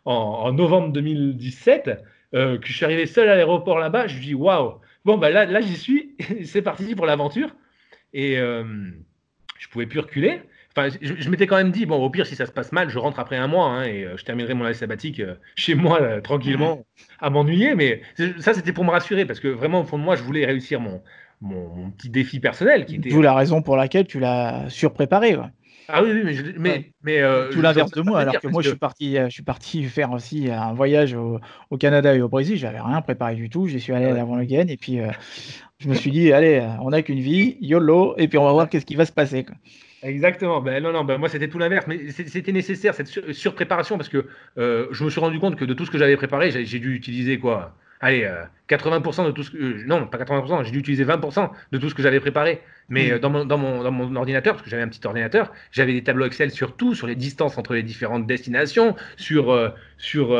en, 0.04 0.52
novembre 0.52 0.92
2017, 0.92 1.90
que 2.32 2.58
je 2.62 2.72
suis 2.72 2.84
arrivé 2.84 3.06
seul 3.06 3.28
à 3.28 3.36
l'aéroport 3.36 3.78
là-bas, 3.78 4.06
je 4.06 4.16
me 4.16 4.22
dis 4.22 4.34
Waouh, 4.34 4.80
bon, 5.04 5.18
ben 5.18 5.30
là, 5.30 5.44
là 5.44 5.60
j'y 5.60 5.76
suis, 5.76 6.16
c'est 6.44 6.62
parti 6.62 6.94
pour 6.94 7.06
l'aventure. 7.06 7.54
Et 8.12 8.36
je 8.36 9.68
pouvais 9.70 9.86
plus 9.86 10.00
reculer 10.00 10.40
je, 11.00 11.30
m'étais 11.30 11.46
quand 11.46 11.56
même 11.56 11.70
dit, 11.70 11.86
bon, 11.86 12.02
au 12.02 12.10
pire, 12.10 12.26
si 12.26 12.34
ça 12.34 12.46
se 12.46 12.52
passe 12.52 12.72
mal, 12.72 12.90
je 12.90 12.98
rentre 12.98 13.20
après 13.20 13.36
un 13.36 13.46
mois 13.46 13.66
hein, 13.66 13.84
et 13.84 14.04
euh, 14.04 14.16
je 14.16 14.24
terminerai 14.24 14.54
mon 14.54 14.64
année 14.64 14.74
sabbatique 14.74 15.20
euh, 15.20 15.34
chez 15.54 15.74
moi 15.74 16.00
euh, 16.00 16.20
tranquillement 16.20 16.84
à 17.20 17.30
m'ennuyer. 17.30 17.74
Mais 17.74 18.02
ça, 18.38 18.54
c'était 18.54 18.72
pour 18.72 18.84
me 18.84 18.90
rassurer 18.90 19.24
parce 19.24 19.40
que 19.40 19.48
vraiment, 19.48 19.82
au 19.82 19.84
fond 19.84 19.98
de 19.98 20.02
moi, 20.02 20.16
je 20.16 20.22
voulais 20.22 20.44
réussir 20.44 20.80
mon, 20.80 21.00
mon, 21.40 21.90
petit 21.90 22.10
défi 22.10 22.40
personnel. 22.40 22.86
Qui 22.86 22.96
était... 22.96 23.10
D'où 23.10 23.22
la 23.22 23.34
raison 23.34 23.62
pour 23.62 23.76
laquelle 23.76 24.06
tu 24.06 24.18
l'as 24.18 24.68
surpréparé. 24.68 25.36
Ah 25.86 26.02
oui, 26.02 26.12
oui, 26.24 26.54
mais, 26.56 26.92
mais, 27.02 27.22
tout 27.52 27.60
l'inverse 27.60 27.90
de 27.90 28.00
moi, 28.00 28.20
alors 28.20 28.40
que 28.40 28.48
moi 28.48 28.62
je 28.62 28.70
suis 28.70 28.78
parti, 28.78 29.16
je 29.16 29.28
suis 29.28 29.42
parti 29.42 29.84
faire 29.84 30.12
aussi 30.12 30.50
un 30.50 30.72
voyage 30.72 31.12
au, 31.12 31.40
au 31.68 31.76
Canada 31.76 32.14
et 32.14 32.22
au 32.22 32.28
Brésil. 32.30 32.56
J'avais 32.56 32.80
rien 32.80 33.02
préparé 33.02 33.34
du 33.34 33.50
tout. 33.50 33.68
J'y 33.68 33.80
suis 33.80 33.92
allé 33.92 34.06
avant 34.06 34.36
le 34.36 34.46
gain 34.46 34.66
et 34.66 34.78
puis 34.78 35.00
je 35.78 35.88
me 35.88 35.94
suis 35.94 36.10
dit, 36.10 36.32
allez, 36.32 36.66
on 36.80 36.88
n'a 36.88 37.02
qu'une 37.02 37.20
vie, 37.20 37.58
YOLO, 37.60 38.14
et 38.16 38.28
puis 38.28 38.38
on 38.38 38.44
va 38.44 38.52
voir 38.52 38.70
qu'est-ce 38.70 38.86
qui 38.86 38.96
va 38.96 39.04
se 39.04 39.12
passer. 39.12 39.44
Exactement. 40.04 40.60
Ben 40.60 40.82
non, 40.82 40.92
non, 40.92 41.02
ben 41.02 41.16
moi 41.16 41.30
c'était 41.30 41.48
tout 41.48 41.58
l'inverse, 41.58 41.86
mais 41.86 42.10
c'était 42.10 42.52
nécessaire 42.52 42.94
cette 42.94 43.08
surpréparation 43.32 43.96
parce 43.96 44.10
que 44.10 44.26
euh, 44.58 44.86
je 44.90 45.02
me 45.02 45.08
suis 45.08 45.20
rendu 45.20 45.40
compte 45.40 45.56
que 45.56 45.64
de 45.64 45.72
tout 45.72 45.86
ce 45.86 45.90
que 45.90 45.96
j'avais 45.96 46.16
préparé, 46.16 46.50
j'ai 46.50 46.78
dû 46.78 46.94
utiliser 46.94 47.38
quoi? 47.38 47.74
Allez, 48.00 48.30
80% 48.68 49.22
euh, 49.22 49.26
de 49.28 49.30
tout 49.30 49.42
ce 49.42 49.50
que. 49.50 49.56
Euh, 49.56 49.82
non, 49.86 50.06
pas 50.06 50.18
80%, 50.18 50.64
j'ai 50.64 50.72
dû 50.72 50.78
utiliser 50.80 51.06
20% 51.06 51.48
de 51.72 51.78
tout 51.78 51.88
ce 51.88 51.94
que 51.94 52.02
j'avais 52.02 52.20
préparé. 52.20 52.60
Mais 52.90 53.18
dans, 53.18 53.30
mon, 53.30 53.46
dans, 53.46 53.56
mon, 53.56 53.82
dans, 53.82 53.90
mon, 53.90 54.14
ordinateur, 54.14 54.52
parce 54.52 54.62
que 54.62 54.68
j'avais 54.68 54.82
un 54.82 54.88
petit 54.88 55.00
ordinateur, 55.06 55.50
j'avais 55.72 55.94
des 55.94 56.04
tableaux 56.04 56.26
Excel 56.26 56.50
sur 56.50 56.76
tout, 56.76 56.94
sur 56.94 57.06
les 57.06 57.14
distances 57.14 57.56
entre 57.56 57.72
les 57.72 57.82
différentes 57.82 58.26
destinations, 58.26 58.94
sur, 59.16 59.72
sur 59.96 60.38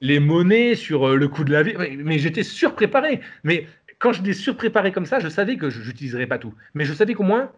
les 0.00 0.20
monnaies, 0.20 0.74
sur 0.74 1.14
le 1.14 1.28
coût 1.28 1.44
de 1.44 1.52
la 1.52 1.62
vie. 1.62 1.74
Mais 1.98 2.18
j'étais 2.18 2.44
surpréparé. 2.44 3.20
Mais 3.44 3.66
quand 3.98 4.14
je 4.14 4.22
l'ai 4.22 4.32
surpréparé 4.32 4.90
comme 4.90 5.04
ça, 5.04 5.18
je 5.18 5.28
savais 5.28 5.58
que 5.58 5.68
je 5.68 5.86
n'utiliserais 5.86 6.26
pas 6.26 6.38
tout. 6.38 6.54
Mais 6.72 6.86
je 6.86 6.94
savais 6.94 7.12
qu'au 7.12 7.24
moins, 7.24 7.50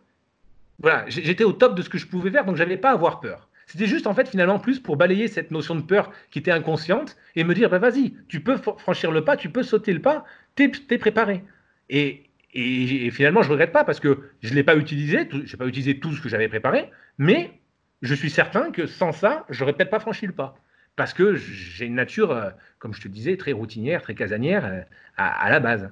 voilà, 0.81 1.05
j'étais 1.09 1.45
au 1.45 1.53
top 1.53 1.75
de 1.75 1.83
ce 1.83 1.89
que 1.89 1.99
je 1.99 2.07
pouvais 2.07 2.31
faire, 2.31 2.45
donc 2.45 2.57
j'avais 2.57 2.77
pas 2.77 2.91
à 2.91 2.93
avoir 2.93 3.21
peur. 3.21 3.49
C'était 3.67 3.87
juste 3.87 4.07
en 4.07 4.15
fait 4.15 4.29
finalement 4.29 4.59
plus 4.59 4.81
pour 4.81 4.97
balayer 4.97 5.29
cette 5.29 5.51
notion 5.51 5.75
de 5.75 5.83
peur 5.83 6.11
qui 6.31 6.39
était 6.39 6.51
inconsciente 6.51 7.17
et 7.37 7.45
me 7.45 7.55
dire 7.55 7.69
bah, 7.69 7.79
vas-y, 7.79 8.15
tu 8.29 8.41
peux 8.41 8.57
franchir 8.57 9.11
le 9.11 9.25
pas, 9.25 9.37
tu 9.37 9.51
peux 9.51 9.63
sauter 9.63 9.93
le 9.93 10.01
pas, 10.01 10.25
t'es 10.55 10.71
es 10.91 10.99
préparé. 10.99 11.45
Et, 11.91 12.25
et, 12.55 13.11
finalement 13.11 13.43
je 13.43 13.51
regrette 13.51 13.73
pas 13.73 13.85
parce 13.85 14.01
que 14.01 14.31
je 14.43 14.55
l'ai 14.55 14.63
pas 14.63 14.77
utilisé, 14.77 15.29
j'ai 15.45 15.57
pas 15.57 15.67
utilisé 15.67 16.01
tout 16.01 16.15
ce 16.15 16.23
que 16.23 16.29
j'avais 16.29 16.49
préparé, 16.49 16.91
mais 17.19 17.61
je 18.01 18.15
suis 18.15 18.31
certain 18.31 18.71
que 18.71 18.87
sans 18.87 19.13
ça, 19.13 19.45
j'aurais 19.51 19.75
peut-être 19.75 19.91
pas 19.91 20.01
franchi 20.01 20.27
le 20.27 20.33
pas 20.33 20.57
parce 20.97 21.15
que 21.15 21.37
j'ai 21.37 21.87
une 21.87 21.95
nature, 21.95 22.33
euh, 22.33 22.51
comme 22.81 22.93
je 22.93 23.01
te 23.01 23.07
disais, 23.07 23.37
très 23.37 23.53
routinière, 23.53 24.03
très 24.03 24.17
casanière 24.17 24.65
euh, 24.67 24.81
à 25.17 25.49
la 25.49 25.61
base. 25.61 25.91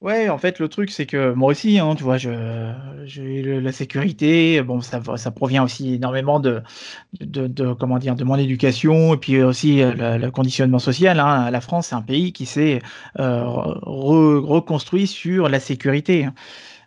Ouais, 0.00 0.30
en 0.30 0.38
fait, 0.38 0.58
le 0.60 0.68
truc, 0.68 0.90
c'est 0.90 1.04
que 1.04 1.34
moi 1.34 1.50
aussi, 1.50 1.78
hein, 1.78 1.94
tu 1.94 2.04
vois, 2.04 2.16
je, 2.16 2.30
j'ai 3.04 3.42
la 3.60 3.70
sécurité. 3.70 4.62
Bon, 4.62 4.80
ça, 4.80 5.00
provient 5.30 5.62
aussi 5.62 5.94
énormément 5.94 6.40
de, 6.40 6.62
de, 7.20 7.74
comment 7.74 7.98
dire, 7.98 8.14
de 8.16 8.24
mon 8.24 8.36
éducation 8.36 9.12
et 9.14 9.16
puis 9.18 9.42
aussi 9.42 9.82
euh, 9.82 10.16
le, 10.16 10.30
conditionnement 10.30 10.78
social. 10.78 11.20
Hein. 11.20 11.50
La 11.50 11.60
France, 11.60 11.88
c'est 11.88 11.94
un 11.94 12.00
pays 12.00 12.32
qui 12.32 12.46
s'est 12.46 12.80
euh, 13.18 13.42
reconstruit 13.44 15.06
sur 15.06 15.50
la 15.50 15.60
sécurité. 15.60 16.28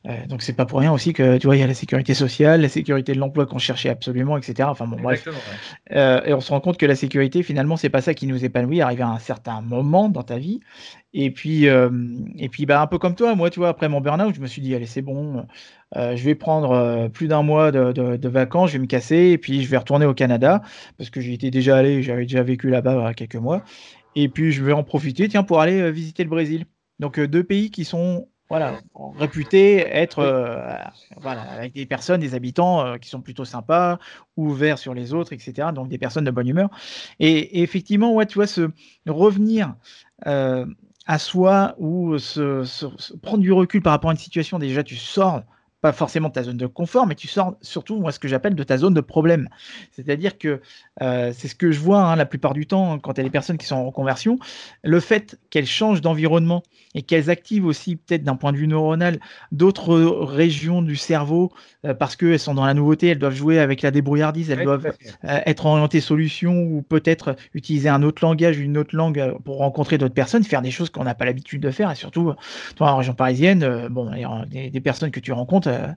Euh, 0.06 0.26
donc 0.28 0.42
c'est 0.42 0.54
pas 0.54 0.66
pour 0.66 0.80
rien 0.80 0.92
aussi 0.92 1.14
que 1.14 1.38
tu 1.38 1.48
vois 1.48 1.56
il 1.56 1.62
y 1.62 1.64
a 1.64 1.68
la 1.68 1.74
sécurité 1.74 2.14
sociale, 2.14 2.62
la 2.62 2.68
sécurité 2.68 3.14
de 3.14 3.20
l'emploi 3.20 3.46
qu'on 3.46 3.58
cherchait 3.58 3.88
absolument, 3.90 4.38
etc. 4.38 4.68
Enfin 4.70 4.86
bon 4.86 4.98
bref. 5.02 5.28
Euh, 5.92 6.22
et 6.26 6.34
on 6.34 6.42
se 6.42 6.52
rend 6.52 6.60
compte 6.60 6.78
que 6.78 6.86
la 6.86 6.96
sécurité 6.96 7.42
finalement 7.42 7.78
c'est 7.78 7.90
pas 7.90 8.02
ça 8.02 8.14
qui 8.14 8.28
nous 8.28 8.44
épanouit, 8.44 8.82
arrivé 8.82 9.04
à 9.04 9.08
un 9.08 9.20
certain 9.20 9.62
moment 9.62 10.10
dans 10.10 10.24
ta 10.24 10.38
vie. 10.38 10.60
Et 11.14 11.32
puis 11.32 11.70
euh, 11.70 11.90
et 12.38 12.50
puis 12.50 12.66
bah 12.66 12.82
un 12.82 12.88
peu 12.88 12.98
comme 12.98 13.16
toi, 13.16 13.34
moi 13.36 13.50
tu 13.50 13.60
vois 13.60 13.70
après 13.70 13.88
mon 13.88 14.02
burn-out, 14.02 14.36
je 14.36 14.42
me 14.42 14.48
suis 14.48 14.62
dit 14.62 14.76
allez 14.76 14.88
c'est 14.88 15.02
bon, 15.02 15.46
je 15.96 16.24
vais 16.24 16.36
prendre 16.36 17.08
plus 17.08 17.28
d'un 17.28 17.44
mois 17.44 17.72
de, 17.72 17.94
de, 17.94 18.28
vacances, 18.28 18.72
je 18.72 18.74
vais 18.74 18.82
me 18.82 18.88
casser 18.88 19.30
et 19.32 19.38
puis 19.38 19.64
je 19.64 19.70
vais 19.70 19.78
retourner 19.78 20.06
au 20.06 20.14
Canada 20.14 20.62
parce 20.98 21.12
que 21.12 21.22
j'y 21.22 21.34
étais 21.34 21.52
déjà 21.52 21.78
allé, 21.78 22.04
j'avais 22.04 22.24
déjà 22.24 22.44
vécu 22.44 22.70
là-bas 22.70 23.14
quelques 23.14 23.36
mois. 23.36 23.64
Et 24.16 24.28
puis 24.28 24.52
je 24.52 24.64
vais 24.66 24.74
en 24.74 24.84
profiter 24.84 25.30
tiens 25.30 25.44
pour 25.44 25.62
aller 25.62 25.92
visiter 25.92 26.24
le 26.24 26.30
Brésil. 26.30 26.66
Donc 27.00 27.20
deux 27.20 27.44
pays 27.44 27.72
qui 27.72 27.86
sont 27.86 28.28
voilà, 28.54 28.80
réputé 29.18 29.78
être 29.80 30.20
euh, 30.20 30.76
voilà, 31.20 31.42
avec 31.42 31.74
des 31.74 31.88
personnes, 31.88 32.22
des 32.22 32.36
habitants 32.36 32.86
euh, 32.86 32.98
qui 32.98 33.10
sont 33.10 33.20
plutôt 33.20 33.46
sympas, 33.46 33.98
ouverts 34.38 34.78
sur 34.78 34.94
les 34.94 35.12
autres, 35.16 35.34
etc. 35.34 35.70
Donc 35.74 35.90
des 35.90 35.98
personnes 35.98 36.24
de 36.24 36.30
bonne 36.30 36.48
humeur. 36.48 36.70
Et, 37.20 37.64
effectivement, 37.64 38.14
ouais, 38.14 38.28
tu 38.28 38.36
vois, 38.36 38.46
ce 38.46 38.70
revenir 39.08 39.74
euh, 40.28 40.68
à 41.08 41.18
soi 41.18 41.74
ou 41.80 42.20
se, 42.20 42.64
prendre 43.24 43.42
du 43.42 43.52
recul 43.52 43.82
par 43.82 43.92
rapport 43.92 44.12
à 44.12 44.14
une 44.14 44.20
situation, 44.20 44.60
déjà 44.60 44.84
tu 44.84 44.98
sors 44.98 45.42
pas 45.84 45.92
forcément 45.92 46.30
de 46.30 46.34
ta 46.34 46.44
zone 46.44 46.56
de 46.56 46.66
confort, 46.66 47.06
mais 47.06 47.14
tu 47.14 47.28
sors 47.28 47.58
surtout, 47.62 48.00
moi, 48.00 48.14
ce 48.14 48.18
que 48.18 48.30
j'appelle 48.30 48.56
de 48.56 48.64
ta 48.64 48.78
zone 48.78 48.94
de 48.94 49.02
problème. 49.02 49.50
C'est-à-dire 49.92 50.38
que 50.38 50.62
euh, 51.02 51.34
c'est 51.36 51.50
ce 51.50 51.56
que 51.56 51.74
je 51.74 51.80
vois 51.82 52.02
hein, 52.02 52.16
la 52.16 52.26
plupart 52.26 52.54
du 52.54 52.66
temps 52.66 53.00
quand 53.00 53.18
il 53.18 53.20
y 53.20 53.24
des 53.26 53.30
personnes 53.30 53.58
qui 53.58 53.66
sont 53.66 53.76
en 53.76 53.86
reconversion, 53.88 54.40
le 54.86 55.02
fait 55.02 55.38
qu'elles 55.50 55.66
changent 55.66 56.00
d'environnement 56.00 56.64
et 56.96 57.02
qu'elles 57.02 57.30
activent 57.30 57.66
aussi, 57.66 57.98
peut-être 57.98 58.24
d'un 58.24 58.38
point 58.38 58.54
de 58.54 58.58
vue 58.58 58.68
neuronal, 58.68 59.20
d'autres 59.52 59.98
régions 59.98 60.82
du 60.82 60.96
cerveau 60.96 61.52
parce 62.00 62.16
qu'elles 62.16 62.40
sont 62.40 62.54
dans 62.54 62.66
la 62.66 62.74
nouveauté, 62.74 63.08
elles 63.08 63.20
doivent 63.20 63.36
jouer 63.36 63.60
avec 63.60 63.82
la 63.82 63.92
débrouillardise, 63.92 64.50
elles 64.50 64.64
doivent 64.64 64.94
euh, 65.26 65.40
être 65.46 65.66
orientées 65.66 66.00
solutions 66.00 66.64
ou 66.64 66.82
peut-être 66.82 67.36
utiliser 67.54 67.90
un 67.90 68.04
autre 68.04 68.24
langage, 68.24 68.60
une 68.60 68.78
autre 68.78 68.96
langue 68.96 69.36
pour 69.44 69.58
rencontrer 69.58 69.98
d'autres 69.98 70.14
personnes, 70.14 70.44
faire 70.44 70.62
des 70.62 70.72
choses 70.72 70.90
qu'on 70.90 71.04
n'a 71.04 71.16
pas 71.16 71.26
l'habitude 71.26 71.62
de 71.62 71.72
faire 71.72 71.92
et 71.92 71.96
surtout, 71.96 72.34
toi, 72.76 72.92
en 72.92 72.98
région 72.98 73.14
parisienne, 73.14 73.88
bon, 73.90 74.12
des, 74.50 74.70
des 74.70 74.82
personnes 74.82 75.12
que 75.12 75.20
tu 75.20 75.32
rencontres, 75.32 75.70
euh, 75.70 75.88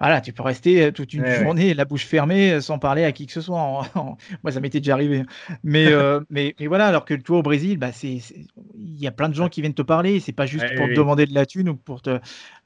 voilà, 0.00 0.20
tu 0.20 0.32
peux 0.32 0.42
rester 0.42 0.84
euh, 0.84 0.92
toute 0.92 1.12
une 1.12 1.26
journée 1.26 1.74
la 1.74 1.84
bouche 1.84 2.06
fermée 2.06 2.52
euh, 2.52 2.60
sans 2.60 2.78
parler 2.78 3.04
à 3.04 3.12
qui 3.12 3.26
que 3.26 3.32
ce 3.32 3.40
soit. 3.40 3.82
Moi, 4.42 4.52
ça 4.52 4.60
m'était 4.60 4.80
déjà 4.80 4.94
arrivé. 4.94 5.24
Mais, 5.62 5.90
mais, 6.30 6.54
voilà, 6.66 6.86
alors 6.86 7.04
que 7.04 7.14
toi 7.14 7.38
au 7.38 7.42
Brésil, 7.42 7.78
bah, 7.78 7.90
il 8.02 8.20
y 8.98 9.06
a 9.06 9.10
plein 9.10 9.28
de 9.28 9.34
gens 9.34 9.48
qui 9.48 9.60
viennent 9.60 9.74
te 9.74 9.82
parler. 9.82 10.20
C'est 10.20 10.32
pas 10.32 10.46
juste 10.46 10.64
pour 10.76 10.86
te 10.86 10.94
demander 10.94 11.26
de 11.26 11.34
la 11.34 11.46
thune 11.46 11.68
ou 11.68 11.76
pour 11.76 12.02
te. 12.02 12.18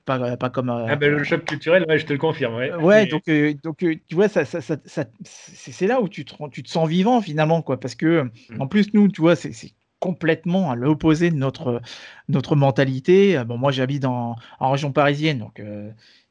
Pas, 0.04 0.36
pas 0.36 0.50
comme. 0.50 0.70
Ah 0.70 0.96
ben, 0.96 1.10
le 1.10 1.24
choc 1.24 1.44
culturel, 1.44 1.84
je 1.88 2.04
te 2.04 2.12
le 2.12 2.18
confirme. 2.18 2.56
Ouais, 2.82 3.06
donc, 3.06 3.24
donc 3.62 3.78
tu 3.78 4.14
vois, 4.14 4.28
ça, 4.28 4.44
ça, 4.44 4.60
ça, 4.60 5.04
c'est 5.24 5.86
là 5.86 6.00
où 6.00 6.08
tu 6.08 6.24
te, 6.24 6.34
tu 6.50 6.62
te 6.62 6.68
sens 6.68 6.88
vivant 6.88 7.20
finalement, 7.20 7.62
quoi. 7.62 7.80
Parce 7.80 7.94
que, 7.94 8.22
mmh. 8.22 8.60
en 8.60 8.66
plus, 8.66 8.92
nous, 8.92 9.08
tu 9.08 9.20
vois, 9.20 9.36
c'est 9.36 9.72
complètement 10.00 10.70
à 10.70 10.76
l'opposé 10.76 11.30
de 11.30 11.36
notre, 11.36 11.80
notre 12.28 12.56
mentalité. 12.56 13.42
Bon, 13.46 13.56
moi, 13.56 13.72
j'habite 13.72 14.04
en, 14.04 14.36
en 14.60 14.70
région 14.70 14.92
parisienne, 14.92 15.38
donc 15.38 15.60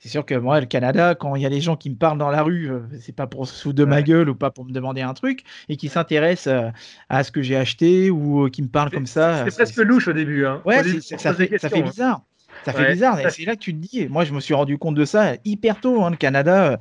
c'est 0.03 0.09
sûr 0.09 0.25
que 0.25 0.35
moi, 0.35 0.59
le 0.59 0.65
Canada, 0.65 1.15
quand 1.15 1.37
il 1.37 1.43
y 1.43 1.45
a 1.45 1.49
des 1.49 1.61
gens 1.61 1.77
qui 1.77 1.89
me 1.89 1.95
parlent 1.95 2.17
dans 2.17 2.29
la 2.29 2.43
rue, 2.43 2.69
euh, 2.69 2.81
c'est 2.99 3.15
pas 3.15 3.25
pour 3.25 3.47
se 3.47 3.63
foutre 3.63 3.75
de 3.75 3.85
ma 3.85 4.01
gueule 4.01 4.27
ou 4.27 4.35
pas 4.35 4.51
pour 4.51 4.65
me 4.65 4.73
demander 4.73 4.99
un 4.99 5.13
truc, 5.13 5.43
et 5.69 5.77
qui 5.77 5.87
s'intéressent 5.87 6.53
euh, 6.53 6.69
à 7.07 7.23
ce 7.23 7.31
que 7.31 7.41
j'ai 7.41 7.55
acheté 7.55 8.09
ou 8.09 8.43
euh, 8.43 8.49
qui 8.49 8.61
me 8.63 8.67
parlent 8.67 8.91
comme 8.91 9.05
ça. 9.05 9.45
C'est 9.45 9.55
presque 9.55 9.77
louche 9.77 10.09
au 10.09 10.13
début. 10.13 10.45
Hein. 10.45 10.61
Ouais, 10.65 10.83
ça, 10.99 11.33
fait, 11.33 11.57
ça, 11.57 11.69
fait, 11.69 11.79
hein. 11.79 11.85
bizarre. 11.85 12.21
Ça 12.65 12.73
fait 12.73 12.91
bizarre. 12.91 13.19
Et 13.19 13.29
c'est 13.29 13.45
là 13.45 13.55
que 13.55 13.61
tu 13.61 13.73
te 13.73 13.79
dis, 13.79 14.07
moi 14.07 14.23
je 14.23 14.33
me 14.33 14.39
suis 14.39 14.53
rendu 14.53 14.77
compte 14.77 14.95
de 14.95 15.05
ça 15.05 15.33
hyper 15.43 15.79
tôt. 15.81 16.03
Hein, 16.03 16.11
le 16.11 16.17
Canada, 16.17 16.79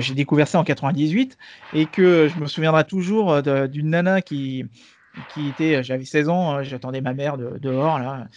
j'ai 0.00 0.14
découvert 0.14 0.48
ça 0.48 0.58
en 0.58 0.64
98 0.64 1.38
et 1.74 1.86
que 1.86 2.28
je 2.28 2.38
me 2.38 2.46
souviendrai 2.46 2.84
toujours 2.84 3.42
d'une 3.42 3.90
nana 3.90 4.20
qui, 4.20 4.64
qui 5.28 5.48
était, 5.48 5.82
j'avais 5.82 6.04
16 6.04 6.28
ans, 6.28 6.62
j'attendais 6.62 7.00
ma 7.00 7.14
mère 7.14 7.38
dehors 7.38 7.98
là. 7.98 8.28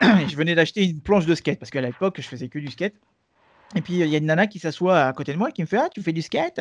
je 0.02 0.36
venais 0.36 0.54
d'acheter 0.54 0.84
une 0.84 1.00
planche 1.00 1.26
de 1.26 1.34
skate 1.34 1.58
parce 1.58 1.70
qu'à 1.70 1.80
l'époque 1.80 2.16
je 2.20 2.26
faisais 2.26 2.48
que 2.48 2.58
du 2.58 2.68
skate. 2.68 2.94
Et 3.74 3.80
puis, 3.80 3.94
il 3.94 4.06
y 4.06 4.14
a 4.14 4.18
une 4.18 4.26
nana 4.26 4.46
qui 4.46 4.58
s'assoit 4.58 5.00
à 5.00 5.12
côté 5.12 5.32
de 5.32 5.38
moi 5.38 5.50
qui 5.50 5.62
me 5.62 5.66
fait 5.66 5.78
Ah, 5.78 5.88
tu 5.88 6.02
fais 6.02 6.12
du 6.12 6.20
skate? 6.20 6.60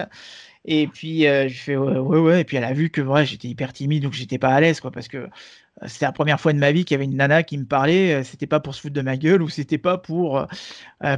Et 0.64 0.88
puis, 0.88 1.24
je 1.24 1.58
fais 1.58 1.76
ouais, 1.76 2.20
ouais, 2.20 2.42
Et 2.42 2.44
puis, 2.46 2.58
elle 2.58 2.64
a 2.64 2.74
vu 2.74 2.90
que 2.90 3.02
ouais, 3.02 3.26
j'étais 3.26 3.50
hyper 3.50 3.74
timide, 3.74 4.04
donc 4.04 4.14
j'étais 4.14 4.38
pas 4.38 4.54
à 4.54 4.62
l'aise, 4.62 4.80
quoi, 4.80 4.92
parce 4.92 5.08
que 5.08 5.28
c'était 5.88 6.06
la 6.06 6.12
première 6.12 6.40
fois 6.40 6.54
de 6.54 6.60
ma 6.60 6.72
vie 6.72 6.86
qu'il 6.86 6.96
y 6.96 6.98
avait 6.98 7.06
une 7.06 7.16
nana 7.16 7.44
qui 7.44 7.58
me 7.58 7.66
parlait. 7.66 8.24
c'était 8.24 8.48
pas 8.48 8.60
pour 8.60 8.76
se 8.76 8.82
foutre 8.82 8.94
de 8.94 9.02
ma 9.02 9.18
gueule 9.18 9.42
ou 9.42 9.50
c'était 9.50 9.78
pas 9.78 9.98
pour. 9.98 10.46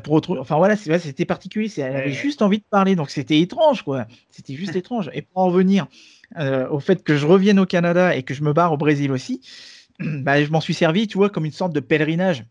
pour 0.03 0.13
autre... 0.13 0.37
Enfin, 0.39 0.57
voilà, 0.57 0.75
c'était 0.77 1.25
particulier. 1.25 1.71
Elle 1.77 1.95
avait 1.95 2.11
juste 2.11 2.41
envie 2.41 2.59
de 2.59 2.65
parler, 2.69 2.95
donc 2.95 3.09
c'était 3.09 3.39
étrange, 3.39 3.83
quoi. 3.83 4.05
C'était 4.29 4.53
juste 4.53 4.75
étrange. 4.75 5.09
Et 5.13 5.21
pour 5.21 5.41
en 5.41 5.49
venir 5.49 5.87
au 6.37 6.79
fait 6.79 7.03
que 7.03 7.17
je 7.17 7.27
revienne 7.27 7.59
au 7.59 7.65
Canada 7.65 8.15
et 8.15 8.23
que 8.23 8.33
je 8.33 8.43
me 8.43 8.53
barre 8.53 8.71
au 8.73 8.77
Brésil 8.77 9.11
aussi, 9.11 9.41
bah, 9.99 10.43
je 10.43 10.49
m'en 10.51 10.61
suis 10.61 10.73
servi, 10.73 11.07
tu 11.07 11.17
vois, 11.17 11.29
comme 11.29 11.45
une 11.45 11.51
sorte 11.51 11.73
de 11.73 11.79
pèlerinage. 11.79 12.45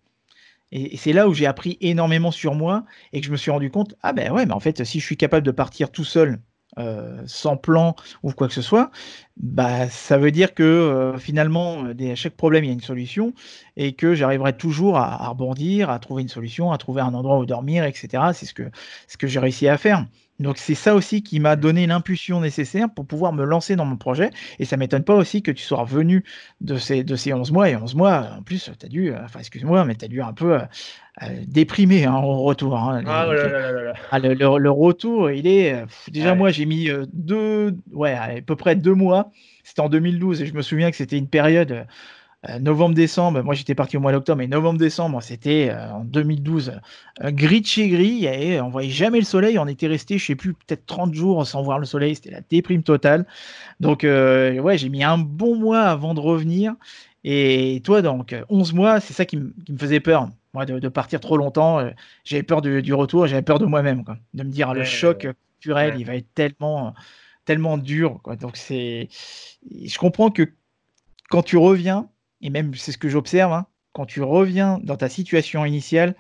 Et, 0.71 0.97
c'est 0.97 1.13
là 1.13 1.29
où 1.29 1.35
j'ai 1.35 1.47
appris 1.47 1.77
énormément 1.81 2.31
sur 2.31 2.55
moi 2.55 2.85
et 3.13 3.21
que 3.21 3.27
je 3.27 3.33
me 3.33 3.37
suis 3.37 3.51
rendu 3.51 3.71
compte, 3.71 3.95
ah 4.03 4.13
ben 4.13 4.33
ouais, 4.33 4.47
mais 4.47 4.55
en 4.55 4.61
fait, 4.61 4.85
si 4.85 5.01
je 5.01 5.05
suis 5.05 5.17
capable 5.17 5.47
de 5.47 5.51
partir 5.51 5.91
tout 5.91 6.05
seul, 6.05 6.41
euh, 6.79 7.23
sans 7.27 7.57
plan 7.57 7.95
ou 8.23 8.33
quoi 8.33 8.49
que 8.49 8.55
ce 8.55 8.63
soit, 8.63 8.91
bah, 9.37 9.89
ça 9.89 10.19
veut 10.19 10.31
dire 10.31 10.55
que 10.55 10.63
euh, 10.63 11.19
finalement, 11.19 11.85
à 11.85 12.15
chaque 12.15 12.37
problème, 12.37 12.65
il 12.65 12.69
y 12.69 12.71
a 12.71 12.75
une 12.75 12.81
solution 12.81 13.35
et 13.77 13.93
que 13.95 14.15
j'arriverai 14.15 14.57
toujours 14.57 14.97
à, 14.99 15.29
rebondir, 15.29 15.91
à 15.91 15.99
trouver 15.99 16.23
une 16.23 16.29
solution, 16.29 16.73
à 16.73 16.79
trouver 16.79 17.03
un 17.03 17.15
endroit 17.15 17.39
où 17.39 17.47
dormir, 17.47 17.85
etc. 17.85 18.33
C'est 18.35 18.47
ce 18.47 18.55
que, 18.55 18.71
ce 19.09 19.17
que 19.17 19.27
j'ai 19.27 19.39
réussi 19.39 19.69
à 19.69 19.79
faire. 19.79 20.07
Donc 20.41 20.59
c'est 20.59 20.75
ça 20.75 20.95
aussi 20.95 21.23
qui 21.23 21.41
m'a 21.41 21.57
donné 21.57 21.87
l'impulsion 21.87 22.41
nécessaire 22.41 22.89
pour 22.93 23.07
pouvoir 23.07 23.33
me 23.33 23.45
lancer 23.45 23.77
dans 23.77 23.85
mon 23.85 23.97
projet. 23.97 24.31
Et 24.59 24.65
ça 24.65 24.77
m'étonne 24.77 25.05
pas 25.05 25.15
aussi 25.15 25.43
que 25.43 25.51
tu 25.51 25.63
sois 25.63 25.81
revenu 25.81 26.25
de 26.61 26.77
ces, 26.77 27.05
de 27.05 27.17
ces 27.17 27.33
11 27.33 27.53
mois. 27.53 27.71
Et 27.71 27.77
11 27.77 27.95
mois, 27.95 28.31
en 28.39 28.43
plus, 28.43 28.71
tu 28.79 28.87
as 28.87 28.89
dû, 28.89 29.15
enfin 29.15 29.39
excuse-moi, 29.39 29.85
mais 29.85 29.95
tu 29.95 30.05
as 30.05 30.09
dû 30.09 30.21
un 30.21 30.33
peu 30.33 30.55
euh, 30.55 30.61
euh, 31.23 31.27
déprimé 31.47 32.05
hein, 32.05 32.17
au 32.17 32.43
retour. 32.43 32.77
Hein. 32.77 33.03
Ah, 33.07 33.29
ah, 34.11 34.19
le, 34.19 34.35
le, 34.35 34.71
retour, 34.71 35.31
il 35.31 35.47
est... 35.47 35.75
Euh, 35.75 35.87
déjà, 36.11 36.35
moi, 36.35 36.51
j'ai 36.51 36.67
mis 36.67 36.89
deux, 37.13 37.77
ouais, 37.93 38.15
à 38.15 38.41
peu 38.45 38.57
près 38.57 38.75
deux 38.75 38.95
mois. 38.95 39.31
C'était 39.65 39.81
en 39.81 39.89
2012 39.89 40.43
et 40.43 40.47
je 40.47 40.55
me 40.55 40.63
souviens 40.63 40.91
que 40.91 40.97
c'était 40.97 41.19
une 41.19 41.29
période 41.29 41.73
euh, 41.73 41.85
novembre-décembre, 42.61 43.43
moi 43.43 43.55
j'étais 43.55 43.75
parti 43.75 43.97
au 43.97 44.01
mois 44.01 44.11
d'octobre, 44.11 44.39
mais 44.39 44.49
novembre-décembre, 44.49 45.23
c'était 45.23 45.71
euh, 45.71 45.93
en 45.93 46.05
2012 46.05 46.73
euh, 47.23 47.31
gris 47.31 47.61
de 47.61 47.67
chez 47.67 47.89
gris, 47.89 48.25
et 48.25 48.61
on 48.61 48.69
voyait 48.69 48.91
jamais 48.91 49.19
le 49.19 49.25
soleil, 49.25 49.59
on 49.59 49.69
était 49.69 49.87
resté, 49.87 50.19
je 50.19 50.27
sais 50.27 50.35
plus, 50.35 50.55
peut-être 50.55 50.85
30 50.87 51.15
jours 51.15 51.47
sans 51.47 51.63
voir 51.63 51.79
le 51.79 51.87
soleil, 51.87 52.17
c'était 52.17 52.33
la 52.33 52.41
déprime 52.41 52.83
totale. 52.83 53.27
Donc 53.79 54.03
ouais, 54.03 54.75
j'ai 54.77 54.89
mis 54.89 55.05
un 55.05 55.19
bon 55.19 55.57
mois 55.57 55.83
avant 55.83 56.15
de 56.15 56.21
revenir, 56.21 56.75
et 57.25 57.81
toi 57.85 58.03
donc 58.03 58.35
11 58.49 58.73
mois, 58.73 59.01
c'est 59.01 59.13
ça 59.13 59.25
qui, 59.25 59.37
me 59.37 59.53
faisait 59.79 60.01
peur, 60.01 60.29
moi 60.53 60.67
de, 60.67 60.89
partir 60.89 61.21
trop 61.21 61.37
longtemps, 61.37 61.89
j'avais 62.25 62.43
peur 62.43 62.61
du 62.61 62.95
retour, 62.95 63.29
j'avais 63.29 63.43
peur 63.43 63.61
de 63.61 63.67
moi-même, 63.67 64.03
de 64.35 64.43
me 64.43 64.51
dire 64.51 64.75
le 64.75 64.83
choc 64.85 65.29
culturel, 65.61 65.95
il 65.97 66.07
va 66.07 66.17
être 66.17 66.35
tellement 66.35 66.95
tellement 67.45 67.79
dur, 67.79 68.21
quoi. 68.23 68.37
Donc 68.37 68.57
c'est, 68.57 69.09
je 69.71 69.99
comprends 69.99 70.31
que 70.31 70.53
quand 71.29 71.43
tu 71.43 71.57
reviens, 71.57 72.09
et 72.43 72.51
même 72.51 72.75
c'est 72.75 72.93
ce 72.93 72.99
que 72.99 73.09
j'observe, 73.09 73.53
hein, 73.53 73.67
quand 73.93 74.07
tu 74.07 74.23
reviens 74.23 74.81
dans 74.83 74.97
ta 74.97 75.09
situation 75.09 75.65
initiale, 75.65 76.11
mmh. 76.11 76.15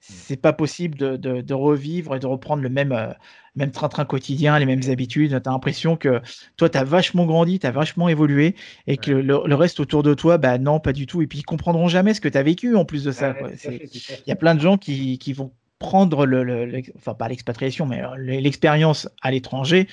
c'est 0.00 0.40
pas 0.40 0.52
possible 0.52 0.98
de, 0.98 1.54
revivre 1.54 2.16
et 2.16 2.18
de 2.18 2.26
reprendre 2.26 2.62
le 2.62 2.68
même, 2.68 2.92
euh, 2.92 3.12
même 3.54 3.70
train-train 3.70 4.04
quotidien, 4.04 4.58
les 4.58 4.66
mêmes 4.66 4.88
habitudes. 4.88 5.30
Tu 5.30 5.48
as 5.48 5.52
l'impression 5.52 5.96
que 5.96 6.20
toi, 6.56 6.68
tu 6.68 6.78
as 6.78 6.84
vachement 6.84 7.26
grandi, 7.26 7.58
tu 7.58 7.66
as 7.66 7.70
vachement 7.70 8.08
évolué 8.08 8.54
et 8.86 8.96
que 8.96 9.12
le, 9.12 9.54
reste 9.54 9.80
autour 9.80 10.02
de 10.02 10.14
toi, 10.14 10.38
bah 10.38 10.58
non, 10.58 10.80
pas 10.80 10.92
du 10.92 11.06
tout. 11.06 11.22
Et 11.22 11.26
puis, 11.26 11.40
ils 11.40 11.44
comprendront 11.44 11.88
jamais 11.88 12.14
ce 12.14 12.20
que 12.20 12.28
tu 12.28 12.38
as 12.38 12.42
vécu 12.42 12.76
en 12.76 12.84
plus 12.84 13.04
de 13.04 13.12
ça. 13.12 13.34
Il 13.64 13.88
y 14.26 14.32
a 14.32 14.36
plein 14.36 14.54
de 14.54 14.60
gens 14.60 14.78
qui, 14.78 15.32
vont 15.32 15.52
prendre 15.78 16.26
le, 16.26 16.82
enfin 16.96 17.14
pas 17.14 17.28
l'expatriation, 17.28 17.86
mais 17.86 18.02
l'expérience 18.16 19.08
à 19.22 19.30
l'étranger 19.30 19.86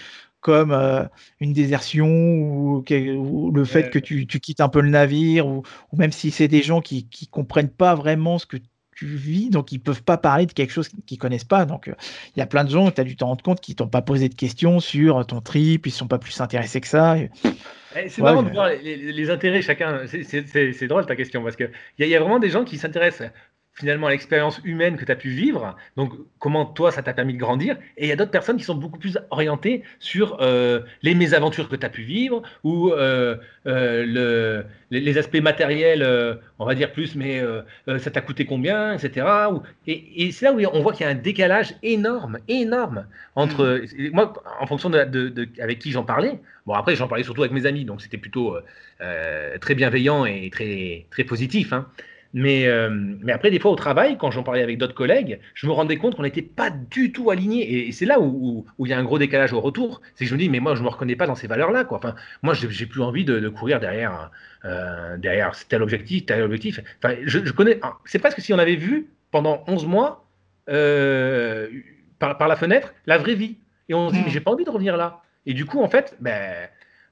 comme 0.45 0.71
euh, 0.71 1.03
une 1.39 1.53
désertion 1.53 2.05
ou, 2.07 2.83
le 3.51 3.65
fait 3.65 3.89
que 3.89 3.97
tu, 3.97 4.27
quittes 4.27 4.61
un 4.61 4.69
peu 4.69 4.79
le 4.79 4.89
navire, 4.89 5.47
ou, 5.47 5.63
même 5.93 6.11
si 6.11 6.29
c'est 6.29 6.47
des 6.47 6.61
gens 6.61 6.81
qui 6.81 7.07
ne 7.19 7.25
comprennent 7.31 7.71
pas 7.71 7.95
vraiment 7.95 8.37
ce 8.37 8.45
que 8.45 8.57
tu 8.95 9.07
vis, 9.07 9.49
donc 9.49 9.71
ils 9.71 9.79
peuvent 9.79 10.03
pas 10.03 10.17
parler 10.17 10.45
de 10.45 10.53
quelque 10.53 10.71
chose 10.71 10.87
qu'ils 11.07 11.17
connaissent 11.17 11.45
pas. 11.45 11.65
Donc 11.65 11.87
euh, 11.87 11.95
il 12.35 12.39
y 12.39 12.43
a 12.43 12.45
plein 12.45 12.63
de 12.63 12.69
gens, 12.69 12.91
tu 12.91 13.01
as 13.01 13.03
dû 13.03 13.15
t'en 13.15 13.25
rendre 13.25 13.43
compte, 13.43 13.59
qui 13.59 13.73
t'ont 13.73 13.87
pas 13.87 14.03
posé 14.03 14.29
de 14.29 14.35
questions 14.35 14.79
sur 14.79 15.25
ton 15.25 15.41
trip, 15.41 15.87
ils 15.87 15.91
sont 15.91 16.07
pas 16.07 16.19
plus 16.19 16.39
intéressés 16.39 16.79
que 16.79 16.87
ça. 16.87 17.17
Eh, 17.17 18.07
c'est 18.07 18.21
marrant 18.21 18.43
de 18.43 18.51
voir 18.51 18.69
les, 18.83 19.29
intérêts 19.31 19.63
chacun. 19.63 20.01
C'est 20.05 20.87
drôle 20.87 21.07
ta 21.07 21.15
question 21.15 21.41
parce 21.41 21.55
qu'il 21.55 21.71
y, 21.97 22.05
y, 22.05 22.15
a 22.15 22.19
vraiment 22.19 22.37
des 22.37 22.51
gens 22.51 22.65
qui 22.65 22.77
s'intéressent 22.77 23.31
finalement 23.75 24.07
l'expérience 24.07 24.61
humaine 24.63 24.95
que 24.95 25.03
tu 25.03 25.11
as 25.11 25.17
pu 25.17 25.29
vivre, 25.29 25.75
donc 25.97 26.13
comment 26.39 26.65
toi 26.65 26.91
ça 26.91 27.03
t'a 27.03 27.13
permis 27.13 27.33
de 27.33 27.37
grandir, 27.37 27.75
et 27.97 28.05
il 28.05 28.07
y 28.07 28.11
a 28.11 28.15
d'autres 28.15 28.31
personnes 28.31 28.55
qui 28.55 28.63
sont 28.63 28.75
beaucoup 28.75 28.97
plus 28.97 29.19
orientées 29.31 29.83
sur 29.99 30.37
euh, 30.39 30.79
les 31.03 31.13
mésaventures 31.13 31.67
que 31.67 31.75
tu 31.75 31.85
as 31.85 31.89
pu 31.89 32.03
vivre, 32.03 32.41
ou 32.63 32.91
euh, 32.91 33.35
euh, 33.67 34.05
le, 34.07 34.65
les, 34.91 35.17
aspects 35.17 35.41
matériels, 35.41 36.07
on 36.57 36.65
va 36.65 36.73
dire 36.73 36.93
plus, 36.93 37.15
mais 37.15 37.41
ça 37.97 38.11
t'a 38.11 38.21
coûté 38.21 38.45
combien, 38.45 38.93
etc. 38.93 39.27
et, 39.87 40.31
c'est 40.31 40.45
là 40.45 40.53
où 40.53 40.61
on 40.73 40.81
voit 40.81 40.93
qu'il 40.93 41.05
y 41.05 41.09
a 41.09 41.11
un 41.11 41.15
décalage 41.15 41.75
énorme, 41.83 42.39
énorme, 42.47 43.05
entre, 43.35 43.81
mmh. 43.97 44.09
moi, 44.13 44.33
en 44.61 44.67
fonction 44.67 44.89
de, 44.89 45.03
de 45.03 45.49
avec 45.61 45.79
qui 45.79 45.91
j'en 45.91 46.03
parlais, 46.03 46.39
bon 46.65 46.73
après 46.73 46.95
j'en 46.95 47.09
parlais 47.09 47.23
surtout 47.25 47.41
avec 47.41 47.51
mes 47.51 47.65
amis, 47.65 47.83
donc 47.83 48.01
c'était 48.01 48.17
plutôt 48.17 48.55
très 49.59 49.75
bienveillant 49.75 50.23
et 50.23 50.49
très, 50.49 51.07
très 51.11 51.25
positif, 51.25 51.73
hein. 51.73 51.87
Mais, 52.37 52.67
euh, 52.67 52.89
mais 52.89 53.31
après, 53.31 53.49
des 53.49 53.59
fois, 53.59 53.71
au 53.71 53.77
travail, 53.77 54.17
quand 54.17 54.29
j'en 54.29 54.43
parlais 54.43 54.61
avec 54.61 54.77
d'autres 54.77 54.93
collègues, 54.93 55.39
je 55.53 55.67
me 55.67 55.71
rendais 55.71 55.95
compte 55.95 56.15
qu'on 56.15 56.23
n'était 56.23 56.41
pas 56.41 56.69
du 56.69 57.13
tout 57.13 57.31
alignés. 57.31 57.87
Et, 57.87 57.93
c'est 57.93 58.05
là 58.05 58.19
où, 58.19 58.65
il 58.79 58.87
y 58.89 58.93
a 58.93 58.99
un 58.99 59.05
gros 59.05 59.17
décalage 59.17 59.53
au 59.53 59.61
retour. 59.61 60.01
C'est 60.15 60.25
que 60.25 60.29
je 60.29 60.35
me 60.35 60.39
dis, 60.39 60.49
mais 60.49 60.59
moi, 60.59 60.75
je 60.75 60.81
ne 60.81 60.83
me 60.83 60.89
reconnais 60.89 61.15
pas 61.15 61.27
dans 61.27 61.35
ces 61.35 61.47
valeurs-là. 61.47 61.85
Quoi. 61.85 61.97
Enfin, 61.97 62.13
moi, 62.43 62.53
j'ai 62.53 62.85
plus 62.87 63.01
envie 63.01 63.23
de, 63.23 63.47
courir 63.47 63.79
derrière, 63.79 64.31
euh, 64.65 65.15
derrière 65.15 65.53
tel 65.69 65.81
objectif, 65.81 66.25
tel 66.25 66.43
objectif. 66.43 66.81
Enfin, 67.01 67.15
je, 67.23 67.39
je 67.41 67.51
connais. 67.53 67.79
C'est 68.03 68.19
presque 68.19 68.41
si 68.41 68.53
on 68.53 68.59
avait 68.59 68.75
vu 68.75 69.07
pendant 69.31 69.63
11 69.67 69.85
mois, 69.85 70.27
euh, 70.67 71.69
par, 72.19 72.37
par, 72.37 72.49
la 72.49 72.57
fenêtre, 72.57 72.93
la 73.05 73.17
vraie 73.17 73.35
vie. 73.35 73.55
Et 73.87 73.93
on 73.93 74.09
se 74.09 74.13
dit, 74.13 74.21
mais 74.25 74.29
j'ai 74.29 74.41
pas 74.41 74.51
envie 74.51 74.65
de 74.65 74.69
revenir 74.69 74.97
là. 74.97 75.21
Et 75.45 75.53
du 75.53 75.63
coup, 75.63 75.81
en 75.81 75.87
fait, 75.87 76.17
ben 76.19 76.67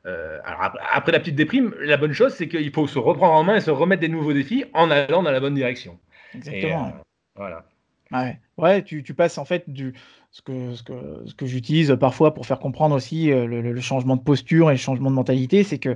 alors 0.06 0.72
après, 0.92 1.12
la 1.12 1.20
petite 1.20 1.36
déprime, 1.36 1.74
la 1.80 1.98
bonne 1.98 2.14
chose, 2.14 2.34
c'est 2.34 2.48
qu'il 2.48 2.72
faut 2.72 2.88
se 2.88 3.00
reprendre 3.00 3.34
en 3.34 3.44
main 3.44 3.56
et 3.56 3.62
se 3.62 3.72
remettre 3.72 4.02
des 4.02 4.10
nouveaux 4.10 4.34
défis 4.34 4.66
en 4.74 4.92
allant 4.92 5.24
dans 5.24 5.32
la 5.32 5.40
bonne 5.40 5.56
direction. 5.56 5.98
Exactement. 6.36 6.94
voilà. 7.36 7.66
Ouais, 8.12 8.40
ouais 8.58 8.84
tu, 8.84 9.02
tu, 9.02 9.14
passes 9.14 9.38
en 9.38 9.46
fait 9.46 9.70
du, 9.70 9.94
ce 10.34 10.42
que, 10.42 10.76
ce 10.76 10.84
que, 10.84 10.94
ce 11.26 11.34
que 11.34 11.46
j'utilise 11.46 11.96
parfois 12.00 12.34
pour 12.34 12.46
faire 12.46 12.60
comprendre 12.60 12.96
aussi 12.96 13.32
euh, 13.32 13.46
le, 13.46 13.82
changement 13.82 14.16
de 14.16 14.22
posture 14.22 14.70
et 14.70 14.74
le 14.74 14.80
changement 14.80 15.10
de 15.10 15.16
mentalité, 15.16 15.64
c'est 15.64 15.80
que 15.80 15.96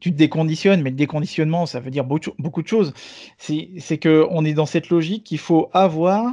tu 0.00 0.12
te 0.12 0.16
déconditionnes, 0.16 0.82
mais 0.82 0.90
le 0.90 0.96
déconditionnement, 0.96 1.66
ça 1.66 1.80
veut 1.80 1.90
dire 1.90 2.04
beaucoup, 2.04 2.62
de 2.62 2.68
choses. 2.68 2.92
C'est 3.38 3.98
qu'on 3.98 4.44
est 4.44 4.54
dans 4.54 4.66
cette 4.66 4.90
logique 4.90 5.24
qu'il 5.24 5.38
faut 5.38 5.70
avoir 5.72 6.32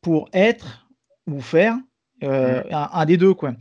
pour 0.00 0.28
être 0.32 0.88
ou 1.26 1.40
faire 1.40 1.76
euh, 2.22 2.62
un, 2.70 2.88
un, 2.92 3.06
des 3.06 3.18
deux. 3.18 3.34
Quoi. 3.34 3.54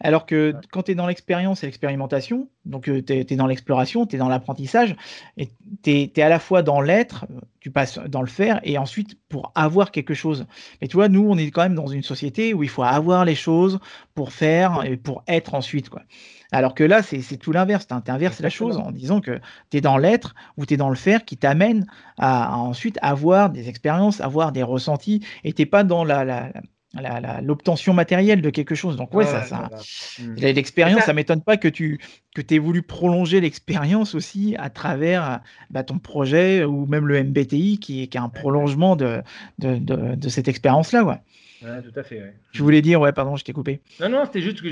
Alors 0.00 0.24
que 0.24 0.54
quand 0.72 0.84
tu 0.84 0.92
es 0.92 0.94
dans 0.94 1.06
l'expérience 1.06 1.62
et 1.62 1.66
l'expérimentation, 1.66 2.48
donc 2.64 2.84
tu 2.84 3.12
es, 3.12 3.24
dans 3.36 3.46
l'exploration, 3.46 4.06
tu 4.06 4.16
es 4.16 4.18
dans 4.18 4.28
l'apprentissage, 4.28 4.96
et 5.36 5.50
tu 5.82 5.90
es, 5.90 6.22
à 6.22 6.28
la 6.28 6.38
fois 6.38 6.62
dans 6.62 6.80
l'être, 6.80 7.26
tu 7.60 7.70
passes 7.70 7.98
dans 7.98 8.22
le 8.22 8.28
faire, 8.28 8.60
et 8.62 8.78
ensuite 8.78 9.18
pour 9.28 9.52
avoir 9.54 9.90
quelque 9.90 10.14
chose. 10.14 10.46
Mais 10.80 10.88
tu 10.88 10.96
vois, 10.96 11.08
nous, 11.08 11.28
on 11.28 11.36
est 11.36 11.50
quand 11.50 11.62
même 11.62 11.74
dans 11.74 11.86
une 11.86 12.02
société 12.02 12.54
où 12.54 12.62
il 12.62 12.70
faut 12.70 12.82
avoir 12.82 13.26
les 13.26 13.34
choses 13.34 13.78
pour 14.14 14.32
faire 14.32 14.84
et 14.84 14.96
pour 14.96 15.22
être 15.28 15.54
ensuite. 15.54 15.90
Quoi. 15.90 16.02
Alors 16.50 16.74
que 16.74 16.82
là, 16.82 17.02
c'est 17.02 17.36
tout 17.36 17.52
l'inverse. 17.52 17.86
Tu 17.86 18.10
inverses 18.10 18.40
la 18.40 18.50
chose 18.50 18.78
en 18.78 18.90
disant 18.90 19.20
que 19.20 19.38
tu 19.70 19.76
es 19.76 19.80
dans 19.82 19.98
l'être 19.98 20.34
ou 20.56 20.64
tu 20.64 20.74
es 20.74 20.76
dans 20.76 20.88
le 20.88 20.96
faire 20.96 21.24
qui 21.26 21.36
t'amène 21.36 21.86
à, 22.18 22.56
ensuite 22.56 22.98
avoir 23.02 23.50
des 23.50 23.68
expériences, 23.68 24.20
avoir 24.20 24.52
des 24.52 24.62
ressentis, 24.62 25.24
et 25.44 25.52
tu 25.52 25.66
pas 25.66 25.84
dans 25.84 26.04
la 26.04 26.50
l'obtention 27.42 27.94
matérielle 27.94 28.42
de 28.42 28.50
quelque 28.50 28.74
chose. 28.74 28.96
Donc 28.96 29.14
ouais, 29.14 29.24
ça, 29.24 29.42
ça 29.42 29.70
mmh. 30.18 30.34
l'expérience, 30.40 31.04
ça, 31.04 31.12
m'étonne 31.12 31.42
pas 31.42 31.56
que 31.56 31.68
tu 31.68 32.00
que 32.34 32.42
aies 32.54 32.58
voulu 32.58 32.82
prolonger 32.82 33.40
l'expérience 33.40 34.14
aussi 34.14 34.56
à 34.58 34.70
travers 34.70 35.40
bah, 35.70 35.84
ton 35.84 35.98
projet 35.98 36.64
ou 36.64 36.86
même 36.86 37.06
le 37.06 37.22
MBTI 37.22 37.78
qui 37.78 38.02
est, 38.02 38.06
qui 38.06 38.16
est 38.16 38.20
un 38.20 38.28
prolongement 38.28 38.96
de, 38.96 39.22
de, 39.58 39.76
de 39.78 40.28
cette 40.28 40.48
expérience-là. 40.48 41.04
Ouais 41.04 41.18
tout 41.60 41.98
à 41.98 42.02
fait. 42.02 42.34
Tu 42.52 42.62
voulais 42.62 42.82
dire, 42.82 43.00
ouais, 43.00 43.12
pardon, 43.12 43.36
je 43.36 43.44
t'ai 43.44 43.52
coupé. 43.52 43.80
Non, 44.00 44.08
non, 44.08 44.24
c'était 44.24 44.40
juste 44.40 44.62
que 44.62 44.68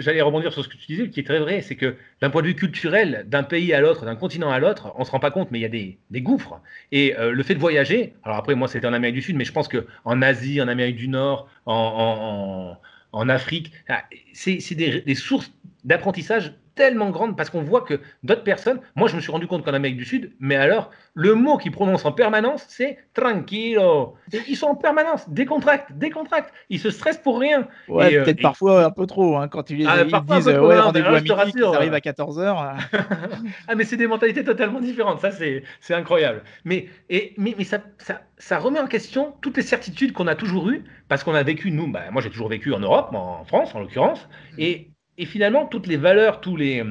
j'allais 0.00 0.20
rebondir 0.20 0.52
sur 0.52 0.64
ce 0.64 0.68
que 0.68 0.76
tu 0.76 0.86
disais, 0.86 1.08
qui 1.10 1.20
est 1.20 1.24
très 1.24 1.38
vrai, 1.38 1.60
c'est 1.60 1.76
que 1.76 1.96
d'un 2.20 2.30
point 2.30 2.42
de 2.42 2.46
vue 2.48 2.54
culturel, 2.54 3.24
d'un 3.28 3.42
pays 3.42 3.72
à 3.72 3.80
l'autre, 3.80 4.04
d'un 4.04 4.16
continent 4.16 4.50
à 4.50 4.58
l'autre, 4.58 4.92
on 4.96 5.04
se 5.04 5.10
rend 5.10 5.20
pas 5.20 5.30
compte, 5.30 5.50
mais 5.50 5.58
il 5.58 5.62
y 5.62 5.66
a 5.66 5.70
des, 5.70 5.98
des 6.10 6.22
gouffres. 6.22 6.60
Et 6.92 7.16
euh, 7.18 7.32
le 7.32 7.42
fait 7.42 7.54
de 7.54 7.60
voyager, 7.60 8.14
alors 8.22 8.38
après, 8.38 8.54
moi, 8.54 8.68
c'était 8.68 8.86
en 8.86 8.92
Amérique 8.92 9.16
du 9.16 9.22
Sud, 9.22 9.36
mais 9.36 9.44
je 9.44 9.52
pense 9.52 9.68
qu'en 9.68 10.22
Asie, 10.22 10.60
en 10.60 10.68
Amérique 10.68 10.96
du 10.96 11.08
Nord, 11.08 11.48
en, 11.66 12.76
en, 13.12 13.18
en 13.18 13.28
Afrique, 13.28 13.72
ah, 13.88 14.04
c'est 14.32 14.74
des, 14.74 15.02
des 15.02 15.14
sources 15.14 15.52
d'apprentissage 15.84 16.54
tellement 16.80 17.10
grande 17.10 17.36
parce 17.36 17.50
qu'on 17.50 17.60
voit 17.60 17.82
que 17.82 18.00
d'autres 18.22 18.42
personnes, 18.42 18.80
moi 18.96 19.06
je 19.06 19.14
me 19.14 19.20
suis 19.20 19.30
rendu 19.30 19.46
compte 19.46 19.62
qu'en 19.62 19.74
Amérique 19.74 19.98
du 19.98 20.06
Sud, 20.06 20.32
mais 20.40 20.56
alors 20.56 20.90
le 21.12 21.34
mot 21.34 21.58
qu'ils 21.58 21.72
prononcent 21.72 22.06
en 22.06 22.12
permanence, 22.12 22.64
c'est 22.68 22.96
tranquilo. 23.12 24.14
ils 24.48 24.56
sont 24.56 24.68
en 24.68 24.74
permanence, 24.76 25.28
décontractent, 25.28 25.92
décontractent. 25.92 26.54
Ils 26.70 26.80
se 26.80 26.88
stressent 26.88 27.20
pour 27.22 27.38
rien. 27.38 27.68
Ouais, 27.88 28.16
euh, 28.16 28.24
peut-être 28.24 28.40
parfois 28.40 28.86
un 28.86 28.90
peu 28.90 29.06
trop 29.06 29.36
hein, 29.36 29.48
quand 29.48 29.68
ils, 29.68 29.86
ah, 29.86 30.04
disent 30.04 30.48
ouais, 30.48 30.80
rendez-vous 30.80 31.08
à 31.08 31.44
midi, 31.44 31.58
ils 31.58 31.64
arrivent 31.64 31.92
à 31.92 31.98
14h. 31.98 32.76
ah, 33.68 33.74
mais 33.74 33.84
c'est 33.84 33.98
des 33.98 34.06
mentalités 34.06 34.42
totalement 34.42 34.80
différentes. 34.80 35.20
Ça, 35.20 35.30
c'est 35.32 35.94
incroyable. 35.94 36.42
Mais, 36.64 36.88
et, 37.10 37.34
mais, 37.36 37.54
mais 37.58 37.64
ça, 37.64 37.80
ça, 37.98 38.22
ça, 38.38 38.58
remet 38.58 38.80
en 38.80 38.86
question 38.86 39.34
toutes 39.42 39.58
les 39.58 39.62
certitudes 39.62 40.14
qu'on 40.14 40.28
a 40.28 40.34
toujours 40.34 40.70
eues 40.70 40.84
parce 41.08 41.24
qu'on 41.24 41.34
a 41.34 41.42
vécu, 41.42 41.72
nous, 41.72 41.92
bah, 41.92 42.04
moi 42.10 42.22
j'ai 42.22 42.30
toujours 42.30 42.48
vécu 42.48 42.72
en 42.72 42.80
Europe, 42.80 43.10
en 43.12 43.44
France 43.44 43.74
en 43.74 43.80
l'occurrence, 43.80 44.26
et 44.56 44.89
et 45.20 45.26
finalement, 45.26 45.66
toutes 45.66 45.86
les 45.86 45.98
valeurs, 45.98 46.40
tous 46.40 46.56
les, 46.56 46.82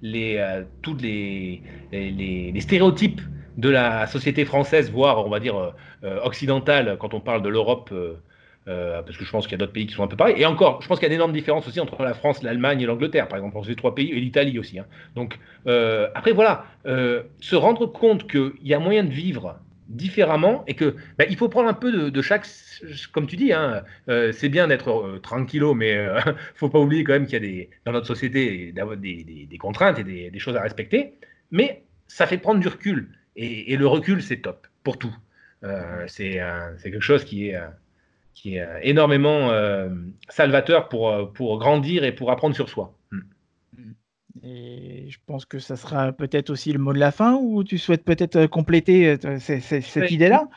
les, 0.00 0.38
euh, 0.38 0.62
toutes 0.80 1.02
les, 1.02 1.62
les, 1.92 2.60
stéréotypes 2.60 3.20
de 3.58 3.68
la 3.68 4.06
société 4.06 4.46
française, 4.46 4.90
voire 4.90 5.24
on 5.26 5.28
va 5.28 5.38
dire 5.38 5.56
euh, 5.56 5.70
euh, 6.04 6.20
occidentale, 6.22 6.96
quand 6.98 7.12
on 7.12 7.20
parle 7.20 7.42
de 7.42 7.50
l'Europe, 7.50 7.92
parce 8.64 9.18
que 9.18 9.24
je 9.24 9.30
pense 9.30 9.46
qu'il 9.46 9.52
y 9.52 9.56
a 9.56 9.58
d'autres 9.58 9.74
pays 9.74 9.86
qui 9.86 9.92
sont 9.92 10.02
un 10.02 10.06
peu 10.06 10.16
pareils. 10.16 10.40
Et 10.40 10.46
encore, 10.46 10.80
je 10.80 10.88
pense 10.88 10.98
qu'il 10.98 11.06
y 11.06 11.10
a 11.10 11.14
d'énormes 11.14 11.34
différences 11.34 11.68
aussi 11.68 11.78
entre 11.78 12.02
la 12.02 12.14
France, 12.14 12.42
l'Allemagne 12.42 12.80
et 12.80 12.86
l'Angleterre, 12.86 13.28
par 13.28 13.36
exemple, 13.36 13.58
entre 13.58 13.66
ces 13.66 13.76
trois 13.76 13.94
pays, 13.94 14.10
et 14.10 14.18
l'Italie 14.18 14.58
aussi. 14.58 14.78
Hein. 14.78 14.86
Donc, 15.14 15.38
après, 15.66 16.32
voilà, 16.32 16.64
se 16.86 17.54
rendre 17.54 17.84
compte 17.84 18.26
qu'il 18.26 18.54
y 18.62 18.72
a 18.72 18.78
moyen 18.78 19.04
de 19.04 19.12
vivre 19.12 19.58
différemment 19.88 20.64
et 20.66 20.74
que 20.74 20.96
bah, 21.18 21.24
il 21.28 21.36
faut 21.36 21.48
prendre 21.48 21.68
un 21.68 21.74
peu 21.74 22.10
de, 22.10 22.22
chaque, 22.22 22.46
comme 23.12 23.26
tu 23.26 23.36
dis, 23.36 23.52
hein, 23.52 23.84
euh, 24.08 24.32
c'est 24.32 24.48
bien 24.48 24.68
d'être 24.68 24.88
euh, 24.88 25.18
tranquillo, 25.18 25.74
mais 25.74 25.96
euh, 25.96 26.18
faut 26.54 26.68
pas 26.68 26.78
oublier 26.78 27.04
quand 27.04 27.12
même 27.12 27.26
qu'il 27.26 27.34
y 27.34 27.36
a 27.36 27.40
des, 27.40 27.70
dans 27.84 27.92
notre 27.92 28.06
société 28.06 28.72
des, 28.72 29.58
contraintes 29.58 29.98
et 29.98 30.30
des, 30.30 30.38
choses 30.38 30.56
à 30.56 30.62
respecter, 30.62 31.14
mais 31.50 31.84
ça 32.06 32.26
fait 32.26 32.38
prendre 32.38 32.60
du 32.60 32.68
recul 32.68 33.10
et, 33.36 33.76
le 33.76 33.86
recul 33.86 34.22
c'est 34.22 34.38
top 34.38 34.66
pour 34.82 34.98
tout. 34.98 35.14
c'est 36.06 36.40
quelque 36.82 37.00
chose 37.00 37.24
qui 37.24 37.48
est, 37.48 37.58
qui 38.34 38.56
est 38.56 38.66
énormément 38.82 39.50
salvateur 40.28 40.88
pour, 40.88 41.32
pour 41.32 41.58
grandir 41.58 42.04
et 42.04 42.12
pour 42.12 42.30
apprendre 42.30 42.54
sur 42.54 42.68
soi. 42.68 42.94
Hmm. 43.10 43.20
Et 44.42 45.06
je 45.08 45.18
pense 45.26 45.44
que 45.44 45.58
ça 45.58 45.76
sera 45.76 46.12
peut-être 46.12 46.50
aussi 46.50 46.72
le 46.72 46.78
mot 46.78 46.92
de 46.92 46.98
la 46.98 47.12
fin 47.12 47.34
ou 47.34 47.62
tu 47.62 47.78
souhaites 47.78 48.04
peut-être 48.04 48.36
euh, 48.36 48.48
compléter 48.48 49.16
euh, 49.24 49.38
cette 49.38 50.10
idée-là? 50.10 50.48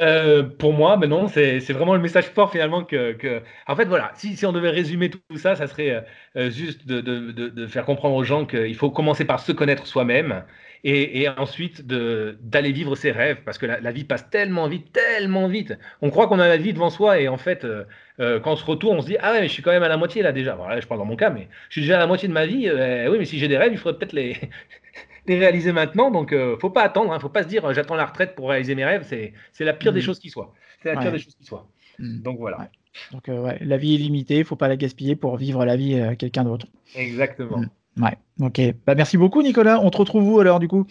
Euh, 0.00 0.44
pour 0.44 0.72
moi, 0.72 0.96
mais 0.96 1.08
non, 1.08 1.26
c'est 1.28 1.58
vraiment 1.72 1.94
le 1.94 2.00
message 2.00 2.26
fort 2.26 2.52
finalement 2.52 2.84
que, 2.84 3.42
En 3.66 3.74
fait, 3.74 3.86
voilà, 3.86 4.12
si, 4.14 4.36
si, 4.36 4.46
on 4.46 4.52
devait 4.52 4.70
résumer 4.70 5.10
tout, 5.10 5.18
ça, 5.36 5.56
ça 5.56 5.66
serait 5.66 6.06
juste 6.36 6.86
de, 6.86 7.00
de, 7.00 7.32
de, 7.48 7.66
faire 7.66 7.84
comprendre 7.84 8.14
aux 8.14 8.22
gens 8.22 8.46
qu'il 8.46 8.76
faut 8.76 8.90
commencer 8.90 9.24
par 9.24 9.40
se 9.40 9.50
connaître 9.50 9.88
soi-même 9.88 10.44
et, 10.84 11.22
et 11.22 11.28
ensuite 11.28 11.86
d'aller 11.86 12.72
vivre 12.72 12.94
ses 12.96 13.10
rêves, 13.10 13.38
parce 13.44 13.58
que 13.58 13.66
la, 13.66 13.92
vie 13.92 14.04
passe 14.04 14.28
tellement 14.30 14.68
vite, 14.68 14.92
tellement 14.92 15.48
vite. 15.48 15.74
On 16.02 16.10
croit 16.10 16.28
qu'on 16.28 16.38
a 16.38 16.48
la 16.48 16.56
vie 16.56 16.72
devant 16.72 16.90
soi, 16.90 17.20
et 17.20 17.28
en 17.28 17.36
fait, 17.36 17.64
euh, 17.64 17.84
euh, 18.20 18.40
quand 18.40 18.52
on 18.52 18.56
se 18.56 18.64
retourne, 18.64 18.98
on 18.98 19.02
se 19.02 19.06
dit 19.06 19.16
Ah 19.20 19.32
ouais, 19.32 19.40
mais 19.40 19.48
je 19.48 19.52
suis 19.52 19.62
quand 19.62 19.70
même 19.70 19.82
à 19.82 19.88
la 19.88 19.96
moitié 19.96 20.22
là 20.22 20.32
déjà. 20.32 20.54
Voilà, 20.54 20.80
je 20.80 20.86
parle 20.86 21.00
dans 21.00 21.06
mon 21.06 21.16
cas, 21.16 21.30
mais 21.30 21.48
je 21.68 21.74
suis 21.74 21.80
déjà 21.82 21.96
à 21.96 21.98
la 22.00 22.06
moitié 22.06 22.28
de 22.28 22.32
ma 22.32 22.46
vie. 22.46 22.68
Euh, 22.68 23.10
oui, 23.10 23.18
mais 23.18 23.24
si 23.24 23.38
j'ai 23.38 23.48
des 23.48 23.58
rêves, 23.58 23.72
il 23.72 23.78
faudrait 23.78 23.98
peut-être 23.98 24.12
les, 24.12 24.36
les 25.26 25.38
réaliser 25.38 25.72
maintenant. 25.72 26.10
Donc, 26.10 26.34
faut 26.60 26.70
pas 26.70 26.82
attendre, 26.82 27.12
hein, 27.12 27.18
faut 27.18 27.28
pas 27.28 27.42
se 27.42 27.48
dire 27.48 27.72
J'attends 27.72 27.96
la 27.96 28.06
retraite 28.06 28.34
pour 28.34 28.50
réaliser 28.50 28.74
mes 28.74 28.84
rêves. 28.84 29.04
C'est 29.08 29.64
la 29.64 29.72
pire 29.72 29.92
des 29.92 30.00
mmh. 30.00 30.02
choses 30.02 30.18
qui 30.18 30.30
soit. 30.30 30.54
C'est 30.82 30.94
la 30.94 31.00
pire 31.00 31.12
des 31.12 31.18
choses 31.18 31.34
qui 31.34 31.44
soit. 31.44 31.66
Mmh. 31.98 32.22
Donc 32.22 32.38
voilà. 32.38 32.70
Donc, 33.12 33.28
ouais, 33.28 33.58
la 33.60 33.76
vie 33.76 33.94
est 33.94 33.98
limitée, 33.98 34.42
faut 34.42 34.56
pas 34.56 34.68
la 34.68 34.76
gaspiller 34.76 35.14
pour 35.14 35.36
vivre 35.36 35.64
la 35.64 35.76
vie 35.76 36.00
à 36.00 36.16
quelqu'un 36.16 36.44
d'autre. 36.44 36.66
Exactement. 36.96 37.58
Mmh. 37.58 37.70
Ouais, 37.98 38.16
ok. 38.40 38.60
Bah, 38.86 38.94
merci 38.94 39.16
beaucoup, 39.16 39.42
Nicolas. 39.42 39.80
On 39.82 39.90
te 39.90 39.98
retrouve 39.98 40.28
où 40.28 40.40
alors, 40.40 40.60
du 40.60 40.68
coup? 40.68 40.86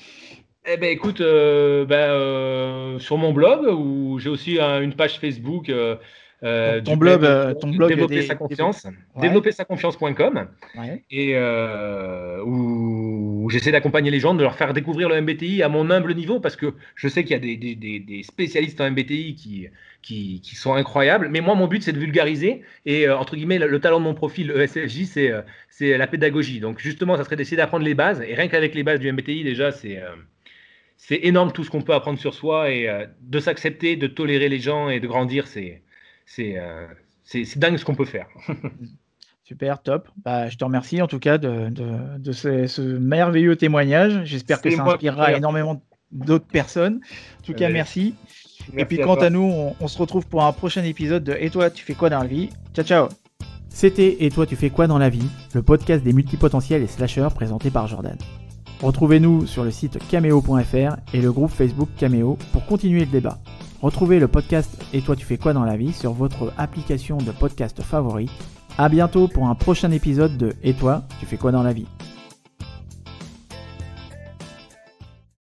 Eh 0.70 0.76
ben 0.76 0.90
écoute, 0.92 1.22
euh, 1.22 1.86
ben, 1.86 1.96
euh, 1.96 3.00
sur 3.00 3.18
mon 3.18 3.32
blog, 3.32 3.66
où 3.68 4.20
j'ai 4.20 4.30
aussi 4.30 4.60
une 4.60 4.94
page 4.94 5.18
Facebook. 5.18 5.70
Euh, 5.70 6.82
ton, 6.82 6.98
blog, 6.98 7.22
ton 7.60 7.70
blog, 7.70 7.90
développer 7.90 8.22
sa 8.22 8.36
confiance, 8.36 8.86
développer 9.20 9.54
sa 9.54 9.64
confiance.com, 9.64 10.48
et 11.10 11.38
où, 12.46 13.50
j'essaie 13.50 13.72
d'accompagner 13.72 14.12
les 14.12 14.20
gens, 14.20 14.36
de 14.36 14.44
leur 14.44 14.56
faire 14.56 14.74
découvrir 14.74 15.08
le 15.08 15.22
MBTI 15.22 15.64
à 15.64 15.70
mon 15.70 15.90
humble 15.90 16.14
niveau, 16.14 16.42
parce 16.42 16.58
que 16.58 16.74
je 16.96 17.08
sais 17.08 17.24
qu'il 17.24 17.32
y 17.32 17.36
a 17.36 18.00
des, 18.00 18.24
spécialistes 18.24 18.82
en 18.82 18.92
MBTI 18.92 19.36
qui, 19.36 19.68
qui, 20.02 20.42
sont 20.56 20.74
incroyables. 20.74 21.30
Mais 21.30 21.42
moi, 21.42 21.56
mon 21.56 21.68
but, 21.68 21.84
c'est 21.84 21.92
de 21.92 22.00
vulgariser. 22.00 22.64
Et 22.86 23.08
euh, 23.08 23.18
entre 23.18 23.36
guillemets, 23.36 23.60
le, 23.60 23.80
talent 23.80 24.00
de 24.00 24.06
mon 24.06 24.14
profil 24.14 24.52
ESFJ, 24.52 25.18
euh, 25.18 25.42
c'est 25.70 25.98
la 25.98 26.08
pédagogie. 26.08 26.60
Donc 26.60 26.80
justement, 26.80 27.18
ça 27.18 27.24
serait 27.24 27.36
d'essayer 27.36 27.58
d'apprendre 27.58 27.86
les 27.86 27.94
bases. 27.94 28.22
Et 28.22 28.34
rien 28.34 28.48
qu'avec 28.48 28.74
les 28.76 28.84
bases 28.84 29.00
du 29.00 29.12
MBTI, 29.12 29.44
déjà, 29.44 29.72
c'est 29.72 30.02
euh, 30.02 30.16
c'est 30.96 31.20
énorme 31.24 31.52
tout 31.52 31.64
ce 31.64 31.70
qu'on 31.70 31.82
peut 31.82 31.94
apprendre 31.94 32.20
sur 32.20 32.34
soi. 32.34 32.72
Et 32.72 32.90
de 33.22 33.40
s'accepter, 33.40 33.96
de 33.96 34.08
tolérer 34.08 34.50
les 34.50 34.60
gens 34.60 34.90
et 34.90 35.00
de 35.00 35.08
grandir, 35.08 35.48
c'est 35.48 35.84
c'est 36.26 36.56
dingue 37.58 37.78
ce 37.78 37.86
qu'on 37.86 37.96
peut 37.96 38.06
faire. 38.06 38.28
Super, 39.44 39.82
top. 39.82 40.10
Bah, 40.26 40.50
je 40.50 40.58
te 40.58 40.66
remercie 40.66 41.02
en 41.02 41.08
tout 41.08 41.20
cas 41.20 41.38
de, 41.38 41.70
de, 41.70 42.32
ce, 42.34 42.82
merveilleux 42.82 43.56
témoignage. 43.56 44.26
J'espère 44.26 44.62
que 44.62 44.70
ça 44.70 44.84
inspirera 44.84 45.34
énormément 45.34 45.82
d'autres 46.12 46.48
personnes. 46.48 47.00
En 47.40 47.44
tout 47.44 47.54
cas, 47.54 47.70
merci 47.70 48.16
et 48.76 48.86
puis 48.86 49.00
quant 49.00 49.16
à, 49.16 49.30
nous, 49.30 49.74
on, 49.80 49.88
se 49.88 49.98
retrouve 49.98 50.26
pour 50.26 50.44
un 50.44 50.52
prochain 50.52 50.84
épisode 50.84 51.24
de 51.24 51.36
Et 51.40 51.50
toi, 51.50 51.70
tu 51.70 51.84
fais 51.84 51.94
quoi 51.94 52.10
dans 52.10 52.20
la 52.20 52.28
vie? 52.28 52.50
Ciao, 52.74 52.86
ciao 52.86 53.08
C'était 53.70 54.24
Et 54.24 54.30
toi, 54.30 54.46
tu 54.46 54.56
fais 54.56 54.70
quoi 54.70 54.88
dans 54.88 54.98
la 54.98 55.10
vie? 55.10 55.28
Le 55.54 55.62
podcast 55.62 56.04
des 56.04 56.14
multipotentiels 56.14 56.84
et 56.84 56.88
slashers 56.88 57.30
présenté 57.34 57.70
par 57.70 57.88
Jordan. 57.88 58.18
Retrouvez-nous 58.82 59.48
sur 59.48 59.64
le 59.64 59.72
site 59.72 59.98
cameo.fr 60.10 60.98
et 61.14 61.22
le 61.22 61.32
groupe 61.32 61.52
Facebook 61.52 61.90
Cameo 61.98 62.38
pour 62.52 62.66
continuer 62.66 63.02
le 63.02 63.12
débat. 63.12 63.40
Retrouvez 63.82 64.20
le 64.20 64.28
podcast 64.28 64.72
Et 64.94 65.02
toi, 65.02 65.16
tu 65.16 65.26
fais 65.26 65.38
quoi 65.38 65.54
dans 65.54 65.64
la 65.64 65.78
vie 65.78 65.94
sur 65.94 66.14
votre 66.14 66.54
application 66.58 67.18
de 67.18 67.32
podcast 67.32 67.82
favori. 67.82 68.30
A 68.78 68.90
bientôt 68.90 69.28
pour 69.28 69.48
un 69.48 69.56
prochain 69.56 69.92
épisode 69.92 70.38
de 70.38 70.54
Et 70.64 70.74
toi, 70.74 71.04
tu 71.20 71.26
fais 71.26 71.38
quoi 71.38 71.52
dans 71.52 71.64
la 71.64 71.74
vie? 71.74 71.88